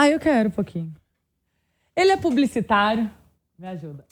Ah, 0.00 0.08
eu 0.08 0.18
quero 0.18 0.48
um 0.48 0.52
pouquinho. 0.52 0.94
Ele 1.94 2.10
é 2.10 2.16
publicitário. 2.16 3.10
Me 3.58 3.66
ajuda. 3.68 4.06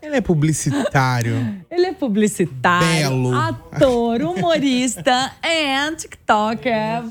Ele 0.00 0.16
é 0.16 0.20
publicitário. 0.22 1.34
Ele 1.70 1.84
é 1.84 1.92
publicitário, 1.92 3.10
Belo. 3.10 3.34
ator, 3.36 4.22
humorista 4.22 5.30
e 5.44 5.96
TikToker. 5.96 7.04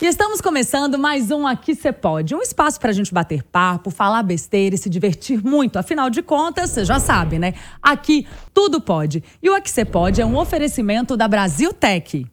E 0.00 0.06
estamos 0.06 0.40
começando 0.40 0.96
mais 0.96 1.32
um 1.32 1.44
Aqui 1.44 1.74
Cê 1.74 1.90
Pode. 1.90 2.36
Um 2.36 2.40
espaço 2.40 2.78
pra 2.78 2.92
gente 2.92 3.12
bater 3.12 3.42
papo, 3.42 3.90
falar 3.90 4.22
besteira 4.22 4.76
e 4.76 4.78
se 4.78 4.88
divertir 4.88 5.44
muito. 5.44 5.76
Afinal 5.76 6.08
de 6.08 6.22
contas, 6.22 6.70
você 6.70 6.84
já 6.84 7.00
sabe, 7.00 7.36
né? 7.36 7.54
Aqui 7.82 8.28
tudo 8.52 8.80
pode. 8.80 9.24
E 9.42 9.50
o 9.50 9.56
Aqui 9.56 9.68
Cê 9.72 9.84
Pode 9.84 10.20
é 10.20 10.24
um 10.24 10.36
oferecimento 10.36 11.16
da 11.16 11.26
Brasil 11.26 11.72
Tech. 11.72 12.24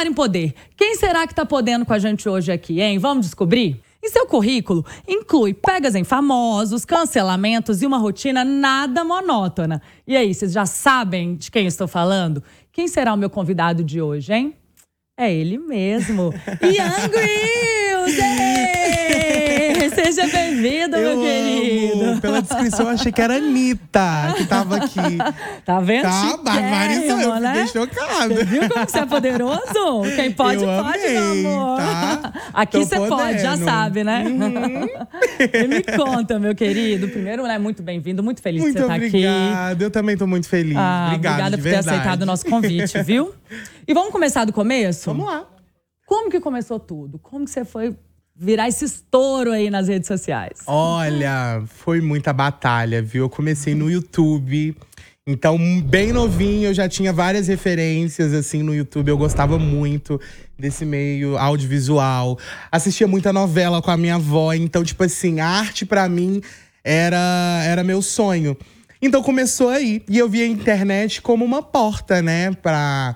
Falar 0.00 0.06
em 0.06 0.12
poder, 0.14 0.54
quem 0.76 0.94
será 0.96 1.26
que 1.26 1.34
tá 1.34 1.44
podendo 1.44 1.84
com 1.84 1.92
a 1.92 1.98
gente 1.98 2.28
hoje 2.28 2.50
aqui, 2.50 2.80
hein? 2.80 2.98
Vamos 2.98 3.26
descobrir? 3.26 3.80
E 4.02 4.08
seu 4.08 4.26
currículo 4.26 4.84
inclui 5.06 5.52
pegas 5.52 5.94
em 5.94 6.04
famosos, 6.04 6.86
cancelamentos 6.86 7.82
e 7.82 7.86
uma 7.86 7.98
rotina 7.98 8.42
nada 8.42 9.04
monótona. 9.04 9.82
E 10.06 10.16
aí, 10.16 10.32
vocês 10.32 10.52
já 10.52 10.64
sabem 10.64 11.36
de 11.36 11.50
quem 11.50 11.66
estou 11.66 11.86
falando? 11.86 12.42
Quem 12.72 12.88
será 12.88 13.12
o 13.12 13.16
meu 13.16 13.28
convidado 13.28 13.84
de 13.84 14.00
hoje, 14.00 14.32
hein? 14.32 14.54
É 15.18 15.30
ele 15.30 15.58
mesmo, 15.58 16.32
Ian 16.62 17.08
Grills! 17.10 18.16
Seja 19.94 20.26
bem-vindo, 20.28 20.96
meu 20.96 21.10
eu 21.10 21.20
querido. 21.20 21.39
Pela 22.20 22.42
descrição, 22.42 22.86
eu 22.86 22.92
achei 22.92 23.10
que 23.12 23.20
era 23.20 23.34
a 23.34 23.36
Anitta 23.36 24.34
que 24.36 24.46
tava 24.46 24.76
aqui. 24.76 25.18
Tá 25.64 25.80
vendo? 25.80 26.02
Tá, 26.02 26.36
barbarizou. 26.42 27.20
Eu 27.20 27.40
né? 27.40 27.66
fiquei 27.66 27.82
chocado. 27.82 28.34
Você 28.34 28.44
viu 28.44 28.68
como 28.68 28.88
você 28.88 28.98
é 28.98 29.06
poderoso? 29.06 30.02
Quem 30.16 30.32
pode, 30.32 30.64
Eu 30.64 30.82
pode, 30.82 30.98
amei, 30.98 31.42
meu 31.42 31.50
amor. 31.50 31.78
tá? 31.78 32.32
Aqui 32.52 32.78
Tô 32.78 32.84
você 32.84 32.96
pode, 33.08 33.38
já 33.38 33.56
sabe, 33.56 34.04
né? 34.04 34.24
Uhum. 34.26 34.86
e 35.52 35.68
me 35.68 35.82
conta, 35.82 36.38
meu 36.38 36.54
querido. 36.54 37.08
Primeiro, 37.08 37.42
né, 37.44 37.58
muito 37.58 37.82
bem-vindo, 37.82 38.22
muito 38.22 38.42
feliz 38.42 38.62
Muito 38.62 38.74
de 38.74 38.80
você 38.80 38.84
estar 38.84 38.94
aqui. 38.94 39.06
obrigado. 39.06 39.82
Eu 39.82 39.90
também 39.90 40.16
tô 40.16 40.26
muito 40.26 40.48
feliz. 40.48 40.76
Ah, 40.76 41.06
Obrigado, 41.08 41.32
obrigada 41.32 41.56
por 41.56 41.62
ter 41.62 41.70
verdade. 41.70 41.96
aceitado 41.96 42.22
o 42.22 42.26
nosso 42.26 42.46
convite, 42.46 43.02
viu? 43.02 43.34
E 43.88 43.92
vamos 43.92 44.12
começar 44.12 44.44
do 44.44 44.52
começo? 44.52 45.06
Vamos 45.06 45.26
lá. 45.26 45.44
Como 46.06 46.30
que 46.30 46.38
começou 46.38 46.78
tudo? 46.78 47.18
Como 47.18 47.44
que 47.44 47.50
você 47.50 47.64
foi 47.64 47.96
virar 48.40 48.68
esse 48.68 48.86
estouro 48.86 49.52
aí 49.52 49.68
nas 49.68 49.86
redes 49.86 50.08
sociais? 50.08 50.60
Olha, 50.66 51.62
foi 51.66 52.00
muita 52.00 52.32
batalha, 52.32 53.02
viu? 53.02 53.24
Eu 53.24 53.28
comecei 53.28 53.74
no 53.74 53.90
YouTube. 53.90 54.74
Então, 55.26 55.58
bem 55.82 56.10
novinho, 56.10 56.68
eu 56.68 56.74
já 56.74 56.88
tinha 56.88 57.12
várias 57.12 57.48
referências, 57.48 58.32
assim, 58.32 58.62
no 58.62 58.74
YouTube. 58.74 59.10
Eu 59.10 59.18
gostava 59.18 59.58
muito 59.58 60.18
desse 60.58 60.86
meio 60.86 61.36
audiovisual. 61.36 62.38
Assistia 62.72 63.06
muita 63.06 63.30
novela 63.30 63.82
com 63.82 63.90
a 63.90 63.96
minha 63.96 64.14
avó. 64.14 64.54
Então, 64.54 64.82
tipo 64.82 65.04
assim, 65.04 65.38
a 65.40 65.46
arte 65.46 65.84
pra 65.84 66.08
mim 66.08 66.40
era, 66.82 67.62
era 67.66 67.84
meu 67.84 68.00
sonho. 68.00 68.56
Então, 69.02 69.22
começou 69.22 69.68
aí. 69.68 70.02
E 70.08 70.16
eu 70.16 70.28
via 70.30 70.44
a 70.44 70.48
internet 70.48 71.20
como 71.20 71.44
uma 71.44 71.62
porta, 71.62 72.22
né? 72.22 72.52
Pra 72.52 73.14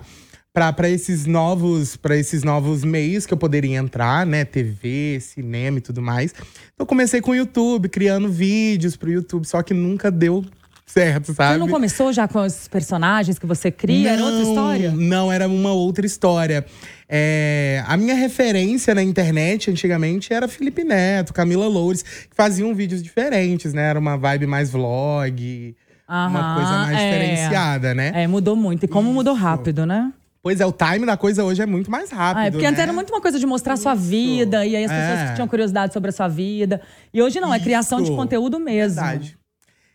para 0.55 0.89
esses 0.89 1.25
novos 1.25 1.97
para 1.97 2.15
esses 2.15 2.41
novos 2.41 2.85
meios 2.85 3.25
que 3.25 3.33
eu 3.33 3.37
poderia 3.37 3.77
entrar, 3.77 4.25
né, 4.25 4.45
TV, 4.45 5.19
cinema 5.19 5.79
e 5.79 5.81
tudo 5.81 6.01
mais. 6.01 6.31
Então 6.31 6.79
eu 6.79 6.85
comecei 6.85 7.19
com 7.19 7.31
o 7.31 7.35
YouTube, 7.35 7.89
criando 7.89 8.29
vídeos 8.29 8.95
pro 8.95 9.11
YouTube, 9.11 9.45
só 9.45 9.61
que 9.61 9.73
nunca 9.73 10.09
deu 10.09 10.45
certo, 10.85 11.33
sabe? 11.33 11.55
Você 11.55 11.59
não 11.59 11.67
começou 11.67 12.13
já 12.13 12.25
com 12.25 12.39
os 12.39 12.69
personagens 12.69 13.37
que 13.37 13.45
você 13.45 13.69
cria? 13.69 14.11
Era 14.11 14.23
outra 14.23 14.39
Não, 14.39 14.49
história? 14.49 14.91
Não, 14.91 15.31
era 15.31 15.47
uma 15.47 15.73
outra 15.73 16.05
história. 16.05 16.65
É, 17.09 17.83
a 17.85 17.97
minha 17.97 18.15
referência 18.15 18.95
na 18.95 19.03
internet 19.03 19.69
antigamente 19.69 20.31
era 20.31 20.47
Felipe 20.47 20.85
Neto, 20.85 21.33
Camila 21.33 21.67
Loures, 21.67 22.01
que 22.01 22.35
faziam 22.35 22.73
vídeos 22.73 23.03
diferentes, 23.03 23.73
né? 23.73 23.89
Era 23.89 23.99
uma 23.99 24.15
vibe 24.17 24.47
mais 24.47 24.71
vlog, 24.71 25.75
uma 26.07 26.39
Aham, 26.39 26.55
coisa 26.55 26.71
mais 26.71 26.97
é. 26.97 27.11
diferenciada, 27.11 27.93
né? 27.93 28.11
É, 28.15 28.25
mudou 28.25 28.55
muito. 28.55 28.85
E 28.85 28.87
como 28.87 29.11
mudou 29.11 29.33
Isso. 29.33 29.43
rápido, 29.43 29.85
né? 29.85 30.13
Pois 30.45 30.61
é, 30.61 30.65
o 30.67 30.71
time 30.71 31.07
da 31.07 31.17
coisa 31.17 31.43
hoje 31.43 31.63
é 31.63 31.65
muito 31.65 31.89
mais 31.89 32.11
rápido. 32.11 32.43
Ah, 32.43 32.45
é 32.45 32.51
porque 32.51 32.67
antes 32.67 32.77
né? 32.77 32.83
era 32.83 32.93
muito 32.93 33.11
uma 33.11 33.19
coisa 33.19 33.39
de 33.39 33.47
mostrar 33.47 33.73
a 33.73 33.77
sua 33.77 33.95
vida, 33.95 34.63
e 34.63 34.75
aí 34.75 34.85
as 34.85 34.91
pessoas 34.91 35.19
É. 35.21 35.27
que 35.29 35.33
tinham 35.33 35.47
curiosidade 35.47 35.91
sobre 35.91 36.09
a 36.09 36.13
sua 36.13 36.27
vida. 36.27 36.83
E 37.11 37.19
hoje 37.19 37.39
não, 37.39 37.51
é 37.51 37.59
criação 37.59 37.97
de 37.97 38.09
Isso. 38.09 38.15
conteúdo 38.15 38.59
mesmo. 38.59 39.01
Verdade. 39.01 39.35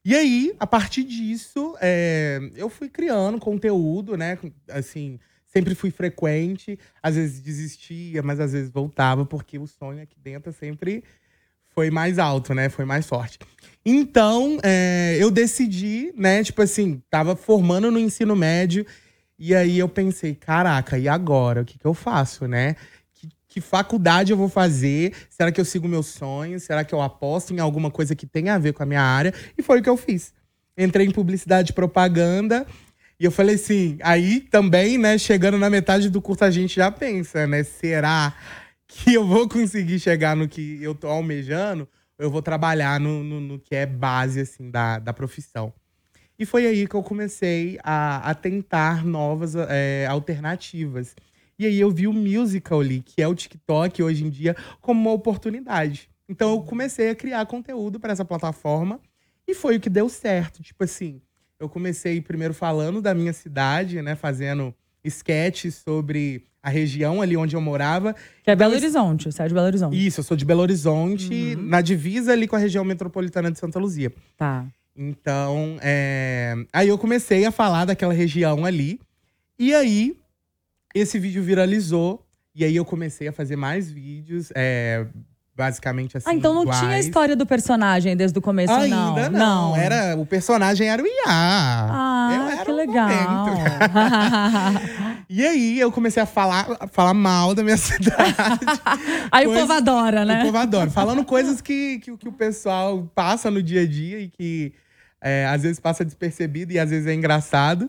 E 0.05 0.13
aí, 0.13 0.53
a 0.59 0.67
partir 0.67 1.05
disso, 1.05 1.77
é, 1.81 2.41
eu 2.57 2.69
fui 2.69 2.89
criando 2.89 3.39
conteúdo, 3.39 4.17
né? 4.17 4.37
Assim, 4.69 5.21
sempre 5.47 5.73
fui 5.77 5.93
frequente. 5.93 6.77
Às 7.01 7.15
vezes 7.15 7.39
desistia, 7.41 8.21
mas 8.21 8.41
às 8.41 8.51
vezes 8.51 8.73
voltava, 8.73 9.25
porque 9.25 9.57
o 9.57 9.69
sonho 9.69 10.03
aqui 10.03 10.17
dentro 10.21 10.53
sempre 10.53 11.05
foi 11.73 11.93
mais 11.93 12.19
alto, 12.19 12.53
né? 12.55 12.69
Foi 12.69 12.85
mais 12.85 13.07
forte. 13.07 13.39
Então, 13.87 14.59
é, 14.65 15.17
eu 15.17 15.31
decidi, 15.31 16.13
né? 16.17 16.43
Tipo 16.43 16.63
assim, 16.63 17.01
tava 17.09 17.37
formando 17.37 17.89
no 17.89 18.01
ensino 18.01 18.35
médio. 18.35 18.85
E 19.43 19.55
aí 19.55 19.79
eu 19.79 19.89
pensei, 19.89 20.35
caraca, 20.35 20.99
e 20.99 21.09
agora? 21.09 21.63
O 21.63 21.65
que, 21.65 21.79
que 21.79 21.87
eu 21.87 21.95
faço, 21.95 22.47
né? 22.47 22.77
Que, 23.15 23.29
que 23.49 23.61
faculdade 23.63 24.33
eu 24.33 24.37
vou 24.37 24.51
fazer? 24.51 25.15
Será 25.31 25.51
que 25.51 25.59
eu 25.59 25.65
sigo 25.65 25.89
meus 25.89 26.09
sonhos? 26.09 26.65
Será 26.65 26.85
que 26.85 26.95
eu 26.95 27.01
aposto 27.01 27.55
em 27.55 27.59
alguma 27.59 27.91
coisa 27.91 28.15
que 28.15 28.27
tenha 28.27 28.55
a 28.55 28.59
ver 28.59 28.75
com 28.75 28.83
a 28.83 28.87
minha 28.87 29.01
área? 29.01 29.33
E 29.57 29.63
foi 29.63 29.81
o 29.81 29.83
que 29.83 29.89
eu 29.89 29.97
fiz. 29.97 30.35
Entrei 30.77 31.07
em 31.07 31.11
publicidade 31.11 31.71
e 31.71 31.75
propaganda. 31.75 32.67
E 33.19 33.25
eu 33.25 33.31
falei 33.31 33.55
assim, 33.55 33.99
aí 34.03 34.41
também, 34.41 34.99
né, 34.99 35.17
chegando 35.17 35.57
na 35.57 35.71
metade 35.71 36.11
do 36.11 36.21
curso, 36.21 36.45
a 36.45 36.51
gente 36.51 36.77
já 36.77 36.91
pensa, 36.91 37.47
né? 37.47 37.63
Será 37.65 38.35
que 38.87 39.15
eu 39.15 39.27
vou 39.27 39.49
conseguir 39.49 39.99
chegar 40.01 40.37
no 40.37 40.47
que 40.47 40.83
eu 40.83 40.95
tô 40.95 41.09
almejando? 41.09 41.89
Ou 42.19 42.27
eu 42.27 42.31
vou 42.31 42.43
trabalhar 42.43 43.01
no, 43.01 43.25
no, 43.25 43.41
no 43.41 43.59
que 43.59 43.75
é 43.75 43.87
base, 43.87 44.41
assim, 44.41 44.71
da, 44.71 44.99
da 44.99 45.15
profissão? 45.15 45.73
E 46.41 46.47
foi 46.47 46.67
aí 46.67 46.87
que 46.87 46.95
eu 46.95 47.03
comecei 47.03 47.79
a, 47.85 48.31
a 48.31 48.35
tentar 48.35 49.05
novas 49.05 49.55
é, 49.55 50.07
alternativas. 50.07 51.15
E 51.59 51.67
aí 51.67 51.79
eu 51.79 51.91
vi 51.91 52.07
o 52.07 52.15
Musical.ly, 52.15 53.03
que 53.03 53.21
é 53.21 53.29
o 53.29 53.35
TikTok 53.35 54.03
hoje 54.03 54.25
em 54.25 54.31
dia, 54.31 54.57
como 54.81 54.99
uma 54.99 55.13
oportunidade. 55.13 56.09
Então 56.27 56.53
eu 56.53 56.63
comecei 56.63 57.11
a 57.11 57.15
criar 57.15 57.45
conteúdo 57.45 58.01
para 58.01 58.15
essa 58.15 58.25
plataforma 58.25 58.99
e 59.47 59.55
foi 59.55 59.77
o 59.77 59.81
que 59.81 59.91
deu 59.91 60.09
certo. 60.09 60.63
Tipo 60.63 60.85
assim, 60.85 61.21
eu 61.59 61.69
comecei 61.69 62.23
primeiro 62.23 62.55
falando 62.55 63.03
da 63.03 63.13
minha 63.13 63.35
cidade, 63.35 64.01
né, 64.01 64.17
fazendo 64.17 64.75
sketches 65.05 65.75
sobre 65.75 66.47
a 66.63 66.71
região 66.71 67.21
ali 67.21 67.37
onde 67.37 67.55
eu 67.55 67.61
morava. 67.61 68.17
Que 68.43 68.51
é 68.51 68.57
Belo 68.57 68.73
Então, 68.73 68.83
Horizonte, 68.83 69.31
você 69.31 69.43
é 69.43 69.49
de 69.49 69.53
Belo 69.53 69.67
Horizonte. 69.67 70.07
Isso, 70.07 70.21
eu 70.21 70.25
sou 70.25 70.37
de 70.39 70.47
Belo 70.47 70.63
Horizonte, 70.63 71.55
na 71.57 71.83
divisa 71.83 72.33
ali 72.33 72.49
com 72.49 72.57
a 72.57 72.59
região 72.59 72.83
metropolitana 72.83 73.51
de 73.51 73.59
Santa 73.59 73.79
Luzia. 73.79 74.11
Tá. 74.39 74.67
Então, 74.97 75.79
é... 75.81 76.55
aí 76.73 76.89
eu 76.89 76.99
comecei 76.99 77.45
a 77.45 77.51
falar 77.51 77.85
daquela 77.85 78.13
região 78.13 78.65
ali. 78.65 79.01
E 79.59 79.75
aí, 79.75 80.17
esse 80.95 81.19
vídeo 81.19 81.43
viralizou. 81.43 82.25
E 82.55 82.65
aí 82.65 82.75
eu 82.75 82.85
comecei 82.85 83.29
a 83.29 83.33
fazer 83.33 83.57
mais 83.57 83.91
vídeos, 83.91 84.51
é, 84.57 85.07
basicamente 85.57 86.17
assim. 86.17 86.29
Ah, 86.29 86.35
então 86.35 86.53
não 86.53 86.65
tinha 86.65 86.75
a 86.75 86.85
iguais. 86.85 87.07
história 87.07 87.37
do 87.37 87.47
personagem 87.47 88.17
desde 88.17 88.37
o 88.39 88.43
começo, 88.43 88.73
não. 88.73 89.17
Ainda 89.17 89.31
não. 89.31 89.77
Era, 89.77 90.17
o 90.17 90.27
personagem 90.27 90.89
era 90.89 91.01
o 91.01 91.07
Iá. 91.07 91.13
Ah, 91.27 92.31
Eu 92.35 92.49
era 92.49 92.65
que 92.65 92.73
legal. 92.73 93.09
E 95.33 95.47
aí 95.47 95.79
eu 95.79 95.93
comecei 95.93 96.21
a 96.21 96.27
falar, 96.27 96.77
a 96.81 96.89
falar 96.89 97.15
mal 97.15 97.55
da 97.55 97.63
minha 97.63 97.77
cidade. 97.79 98.35
Aí 99.31 99.47
o 99.47 99.53
povo 99.53 99.73
adora, 99.73 100.25
né? 100.25 100.41
O 100.41 100.47
povo 100.47 100.57
adora. 100.57 100.91
Falando 100.91 101.25
coisas 101.25 101.61
que, 101.61 102.01
que, 102.01 102.17
que 102.17 102.29
o 102.29 102.33
pessoal 102.33 103.09
passa 103.15 103.49
no 103.49 103.63
dia 103.63 103.83
a 103.83 103.87
dia 103.87 104.19
e 104.19 104.29
que 104.29 104.73
é, 105.21 105.47
às 105.47 105.63
vezes 105.63 105.79
passa 105.79 106.05
despercebido 106.05 106.73
e 106.73 106.81
às 106.81 106.91
vezes 106.91 107.07
é 107.07 107.15
engraçado. 107.15 107.89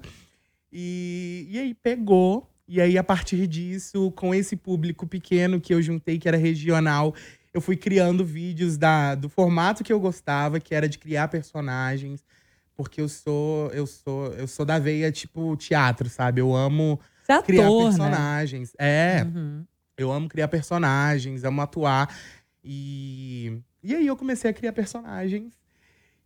E, 0.71 1.47
e 1.49 1.57
aí 1.57 1.73
pegou. 1.73 2.47
E 2.67 2.79
aí, 2.79 2.95
a 2.95 3.03
partir 3.03 3.47
disso, 3.47 4.11
com 4.11 4.35
esse 4.35 4.55
público 4.55 5.07
pequeno 5.07 5.59
que 5.59 5.73
eu 5.73 5.81
juntei, 5.81 6.19
que 6.19 6.27
era 6.27 6.37
regional, 6.37 7.15
eu 7.51 7.59
fui 7.59 7.75
criando 7.75 8.23
vídeos 8.23 8.77
da, 8.77 9.15
do 9.15 9.27
formato 9.27 9.83
que 9.83 9.91
eu 9.91 9.99
gostava, 9.99 10.59
que 10.59 10.75
era 10.75 10.87
de 10.87 10.99
criar 10.99 11.27
personagens. 11.27 12.23
Porque 12.75 13.01
eu 13.01 13.09
sou, 13.09 13.71
eu 13.71 13.87
sou, 13.87 14.27
eu 14.33 14.47
sou 14.47 14.63
da 14.63 14.77
veia, 14.77 15.11
tipo, 15.11 15.57
teatro, 15.57 16.07
sabe? 16.07 16.39
Eu 16.39 16.55
amo 16.55 16.99
Você 17.23 17.31
é 17.33 17.41
criar 17.41 17.65
ator, 17.65 17.79
né? 17.83 17.89
personagens. 17.89 18.73
É. 18.77 19.23
Uhum. 19.23 19.65
Eu 19.97 20.11
amo 20.11 20.27
criar 20.29 20.47
personagens, 20.47 21.43
amo 21.43 21.61
atuar. 21.61 22.09
E, 22.63 23.57
e 23.83 23.95
aí 23.95 24.07
eu 24.07 24.15
comecei 24.15 24.49
a 24.49 24.53
criar 24.53 24.73
personagens 24.73 25.53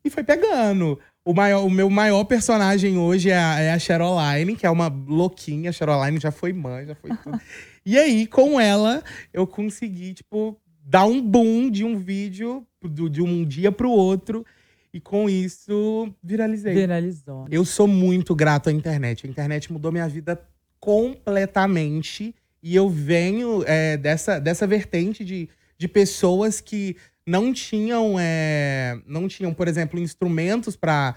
e 0.04 0.10
foi 0.10 0.24
pegando. 0.24 1.00
O, 1.24 1.34
maior, 1.34 1.66
o 1.66 1.70
meu 1.70 1.90
maior 1.90 2.24
personagem 2.26 2.98
hoje 2.98 3.30
é 3.32 3.38
a, 3.38 3.60
é 3.60 3.72
a 3.74 3.80
Cheroline, 3.80 4.56
que 4.56 4.66
é 4.66 4.70
uma 4.70 4.88
louquinha. 4.88 5.70
A 5.70 5.74
Cheroline 5.74 6.20
já 6.20 6.32
foi 6.32 6.54
mãe, 6.54 6.86
já 6.86 6.96
foi 6.96 7.10
tudo. 7.18 7.40
e 7.86 7.98
aí, 7.98 8.28
com 8.28 8.60
ela, 8.60 9.04
eu 9.34 9.48
consegui, 9.48 10.14
tipo, 10.14 10.56
dar 10.84 11.06
um 11.06 11.20
boom 11.22 11.70
de 11.72 11.84
um 11.84 11.98
vídeo 11.98 12.66
do- 12.84 13.10
de 13.10 13.22
um 13.24 13.44
dia 13.44 13.72
pro 13.72 13.90
outro. 13.90 14.46
E 14.94 15.00
com 15.02 15.28
isso, 15.30 16.14
viralizei. 16.24 16.74
Viralizou. 16.76 17.48
Eu 17.50 17.66
sou 17.66 17.88
muito 17.88 18.34
grato 18.36 18.70
à 18.70 18.72
internet. 18.72 19.26
A 19.26 19.30
internet 19.30 19.74
mudou 19.74 19.92
minha 19.92 20.08
vida 20.08 20.40
completamente. 20.86 22.36
E 22.62 22.76
eu 22.76 22.88
venho 22.88 23.64
é, 23.66 23.98
dessa, 23.98 24.40
dessa 24.40 24.68
vertente 24.68 25.26
de, 25.26 25.50
de 25.78 25.88
pessoas 25.88 26.62
que 26.62 26.96
não 27.26 27.52
tinham, 27.52 28.18
é, 28.20 29.00
não 29.08 29.28
tinham, 29.28 29.52
por 29.52 29.68
exemplo, 29.68 30.00
instrumentos 30.00 30.76
para 30.76 31.16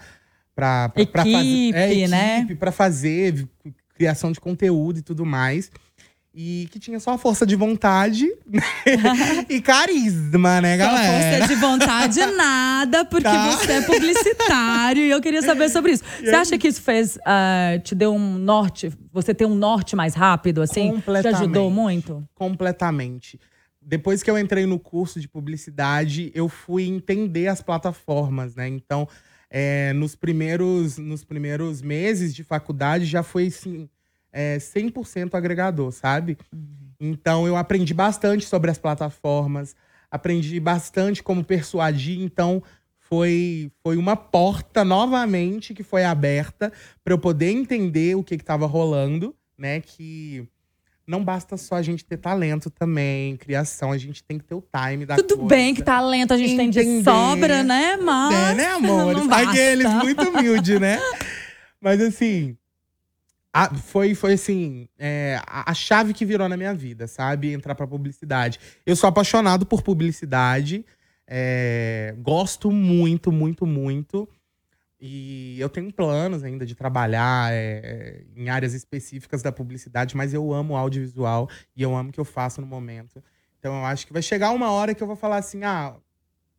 para 0.55 0.91
fazer, 1.23 1.73
é, 1.73 2.07
né? 2.09 2.45
para 2.59 2.69
fazer 2.69 3.47
criação 3.95 4.29
de 4.29 4.41
conteúdo 4.41 4.99
e 4.99 5.01
tudo 5.01 5.25
mais. 5.25 5.71
E 6.33 6.67
que 6.71 6.79
tinha 6.79 6.99
só 6.99 7.17
força 7.17 7.43
de 7.43 7.55
vontade 7.55 8.27
e 9.49 9.59
carisma, 9.61 10.61
né, 10.61 10.77
galera? 10.77 11.37
Só 11.37 11.39
força 11.39 11.55
de 11.55 11.59
vontade 11.59 12.25
nada, 12.27 13.03
porque 13.03 13.23
tá. 13.23 13.51
você 13.51 13.71
é 13.71 13.81
publicitário 13.81 15.03
e 15.03 15.09
eu 15.09 15.19
queria 15.21 15.41
saber 15.41 15.69
sobre 15.69 15.93
isso. 15.93 16.03
E 16.19 16.25
você 16.25 16.29
aí? 16.29 16.35
acha 16.35 16.57
que 16.57 16.67
isso 16.67 16.81
fez, 16.81 17.17
uh, 17.17 17.79
te 17.83 17.95
deu 17.95 18.13
um 18.13 18.37
norte, 18.37 18.91
você 19.11 19.33
ter 19.33 19.45
um 19.45 19.55
norte 19.55 19.95
mais 19.95 20.13
rápido, 20.13 20.61
assim? 20.61 20.91
Completamente. 20.91 21.37
Te 21.37 21.43
ajudou 21.43 21.71
muito? 21.71 22.23
Completamente. 22.35 23.39
Depois 23.81 24.21
que 24.21 24.29
eu 24.29 24.37
entrei 24.37 24.67
no 24.67 24.77
curso 24.77 25.19
de 25.19 25.27
publicidade, 25.27 26.31
eu 26.35 26.47
fui 26.47 26.83
entender 26.83 27.47
as 27.47 27.59
plataformas, 27.59 28.53
né? 28.53 28.67
Então, 28.67 29.07
é, 29.49 29.93
nos, 29.93 30.15
primeiros, 30.15 30.99
nos 30.99 31.23
primeiros 31.23 31.81
meses 31.81 32.35
de 32.35 32.43
faculdade, 32.43 33.05
já 33.05 33.23
foi 33.23 33.47
assim 33.47 33.89
é, 34.31 34.57
100% 34.57 35.33
agregador, 35.33 35.91
sabe? 35.91 36.37
Uhum. 36.53 36.79
Então 36.99 37.47
eu 37.47 37.55
aprendi 37.55 37.93
bastante 37.93 38.45
sobre 38.45 38.69
as 38.69 38.77
plataformas, 38.77 39.75
aprendi 40.11 40.59
bastante 40.59 41.23
como 41.23 41.43
persuadir, 41.43 42.19
então 42.19 42.61
foi, 42.99 43.71
foi 43.81 43.97
uma 43.97 44.15
porta 44.15 44.83
novamente 44.83 45.73
que 45.73 45.81
foi 45.81 46.03
aberta 46.03 46.71
para 47.03 47.13
eu 47.13 47.17
poder 47.17 47.51
entender 47.51 48.15
o 48.15 48.23
que 48.23 48.35
estava 48.35 48.67
rolando, 48.67 49.35
né? 49.57 49.81
Que 49.81 50.47
não 51.07 51.23
basta 51.23 51.57
só 51.57 51.75
a 51.75 51.81
gente 51.81 52.05
ter 52.05 52.17
talento 52.17 52.69
também, 52.69 53.35
criação, 53.35 53.91
a 53.91 53.97
gente 53.97 54.23
tem 54.23 54.37
que 54.37 54.43
ter 54.43 54.53
o 54.53 54.61
time 54.61 55.07
da 55.07 55.15
Tudo 55.15 55.37
coisa. 55.37 55.49
bem 55.49 55.73
que 55.73 55.81
talento 55.81 56.33
a 56.33 56.37
gente 56.37 56.53
Entender. 56.53 56.83
tem 56.83 56.99
de 56.99 57.03
sobra, 57.03 57.63
né? 57.63 57.97
Mas. 57.97 58.51
É, 58.51 58.53
né, 58.53 58.65
amor? 58.67 59.15
Aqueles 59.33 59.91
muito 59.95 60.29
humilde, 60.29 60.77
né? 60.77 60.99
Mas 61.81 61.99
assim, 61.99 62.55
a, 63.51 63.73
foi, 63.73 64.13
foi 64.13 64.33
assim, 64.33 64.87
é, 64.97 65.41
a, 65.47 65.71
a, 65.71 65.73
chave 65.73 66.13
que 66.13 66.25
virou 66.25 66.47
na 66.47 66.55
minha 66.55 66.73
vida, 66.73 67.07
sabe? 67.07 67.51
Entrar 67.51 67.73
pra 67.75 67.87
publicidade. 67.87 68.59
Eu 68.85 68.95
sou 68.95 69.07
apaixonado 69.07 69.65
por 69.65 69.81
publicidade. 69.81 70.85
É, 71.27 72.15
gosto 72.19 72.71
muito, 72.71 73.31
muito, 73.31 73.65
muito. 73.65 74.29
E 75.01 75.59
eu 75.59 75.69
tenho 75.69 75.91
planos 75.91 76.43
ainda 76.43 76.65
de 76.65 76.75
trabalhar 76.75 77.51
é, 77.53 78.23
em 78.35 78.49
áreas 78.49 78.73
específicas 78.73 79.41
da 79.41 79.51
publicidade, 79.51 80.15
mas 80.15 80.33
eu 80.33 80.53
amo 80.53 80.75
audiovisual 80.75 81.49
e 81.75 81.81
eu 81.81 81.95
amo 81.95 82.09
o 82.09 82.11
que 82.11 82.19
eu 82.19 82.25
faço 82.25 82.61
no 82.61 82.67
momento. 82.67 83.23
Então 83.57 83.73
eu 83.77 83.85
acho 83.85 84.05
que 84.05 84.13
vai 84.13 84.21
chegar 84.21 84.51
uma 84.51 84.71
hora 84.71 84.93
que 84.93 85.01
eu 85.01 85.07
vou 85.07 85.15
falar 85.15 85.37
assim: 85.37 85.63
ah, 85.63 85.95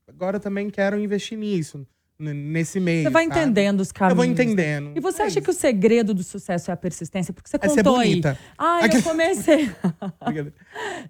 agora 0.08 0.36
eu 0.36 0.40
também 0.40 0.70
quero 0.70 0.98
investir 0.98 1.38
nisso 1.38 1.86
nesse 2.20 2.78
meio. 2.78 3.04
Você 3.04 3.10
vai 3.10 3.26
sabe? 3.26 3.40
entendendo 3.40 3.80
os 3.80 3.90
caminhos. 3.90 4.12
Eu 4.12 4.16
vou 4.16 4.24
entendendo. 4.24 4.92
E 4.94 5.00
você 5.00 5.22
é 5.22 5.24
acha 5.26 5.38
isso. 5.38 5.44
que 5.44 5.50
o 5.50 5.54
segredo 5.54 6.12
do 6.12 6.22
sucesso 6.22 6.70
é 6.70 6.74
a 6.74 6.76
persistência? 6.76 7.32
Porque 7.32 7.48
você 7.48 7.56
é 7.56 7.58
contou 7.58 7.96
aí. 7.96 8.20
Ah, 8.58 8.80
eu 8.86 9.02
comecei. 9.02 9.70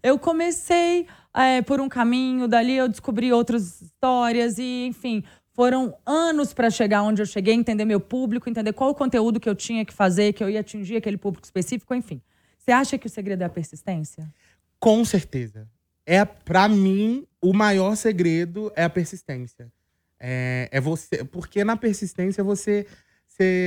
eu 0.03 0.19
comecei 0.19 1.07
é, 1.35 1.62
por 1.62 1.81
um 1.81 1.89
caminho, 1.89 2.47
dali 2.47 2.77
eu 2.77 2.89
descobri 2.89 3.33
outras 3.33 3.83
histórias 3.83 4.59
e, 4.59 4.87
enfim, 4.87 5.25
foram 5.53 5.95
anos 6.07 6.55
para 6.55 6.71
chegar 6.71 7.03
onde 7.03 7.21
eu 7.21 7.27
cheguei, 7.27 7.55
entender 7.55 7.85
meu 7.85 8.01
público, 8.01 8.49
entender 8.49 8.73
qual 8.73 8.91
o 8.91 8.95
conteúdo 8.95 9.41
que 9.41 9.49
eu 9.49 9.55
tinha 9.55 9.85
que 9.85 9.93
fazer, 9.93 10.33
que 10.33 10.43
eu 10.43 10.49
ia 10.49 10.61
atingir 10.61 10.97
aquele 10.97 11.17
público 11.17 11.45
específico, 11.45 11.95
enfim. 11.95 12.23
Você 12.59 12.73
acha 12.73 12.97
que 12.97 13.07
o 13.07 13.11
segredo 13.11 13.43
é 13.43 13.47
a 13.47 13.51
persistência? 13.51 14.27
Com 14.79 15.05
certeza. 15.05 15.69
É 16.07 16.25
para 16.25 16.69
mim 16.69 17.27
o 17.43 17.53
maior 17.53 17.97
segredo 17.97 18.73
é 18.75 18.85
a 18.85 18.91
persistência. 18.91 19.71
É, 20.20 20.69
é 20.70 20.81
você. 20.81 21.25
Porque 21.25 21.64
na 21.64 21.76
persistência 21.76 22.44
você 22.44 22.87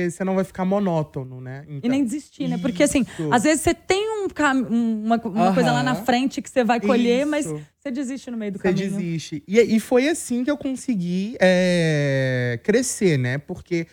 você 0.08 0.22
não 0.24 0.36
vai 0.36 0.44
ficar 0.44 0.64
monótono, 0.64 1.40
né? 1.40 1.64
Então, 1.66 1.80
e 1.82 1.88
nem 1.88 2.04
desistir, 2.04 2.46
né? 2.46 2.58
Porque 2.58 2.82
assim, 2.82 3.04
às 3.30 3.42
vezes 3.42 3.62
você 3.62 3.74
tem 3.74 4.08
um, 4.08 4.28
uma, 4.68 5.16
uma 5.16 5.54
coisa 5.54 5.72
lá 5.72 5.82
na 5.82 5.96
frente 5.96 6.40
que 6.40 6.48
você 6.48 6.62
vai 6.62 6.80
colher, 6.80 7.22
isso. 7.22 7.30
mas 7.30 7.46
você 7.46 7.90
desiste 7.90 8.30
no 8.30 8.36
meio 8.36 8.52
do 8.52 8.58
cê 8.58 8.64
caminho. 8.64 8.90
Você 8.90 8.96
desiste. 8.96 9.42
E, 9.48 9.58
e 9.58 9.80
foi 9.80 10.08
assim 10.08 10.44
que 10.44 10.50
eu 10.50 10.56
consegui 10.56 11.36
é, 11.40 12.60
crescer, 12.62 13.18
né? 13.18 13.38
Porque 13.38 13.86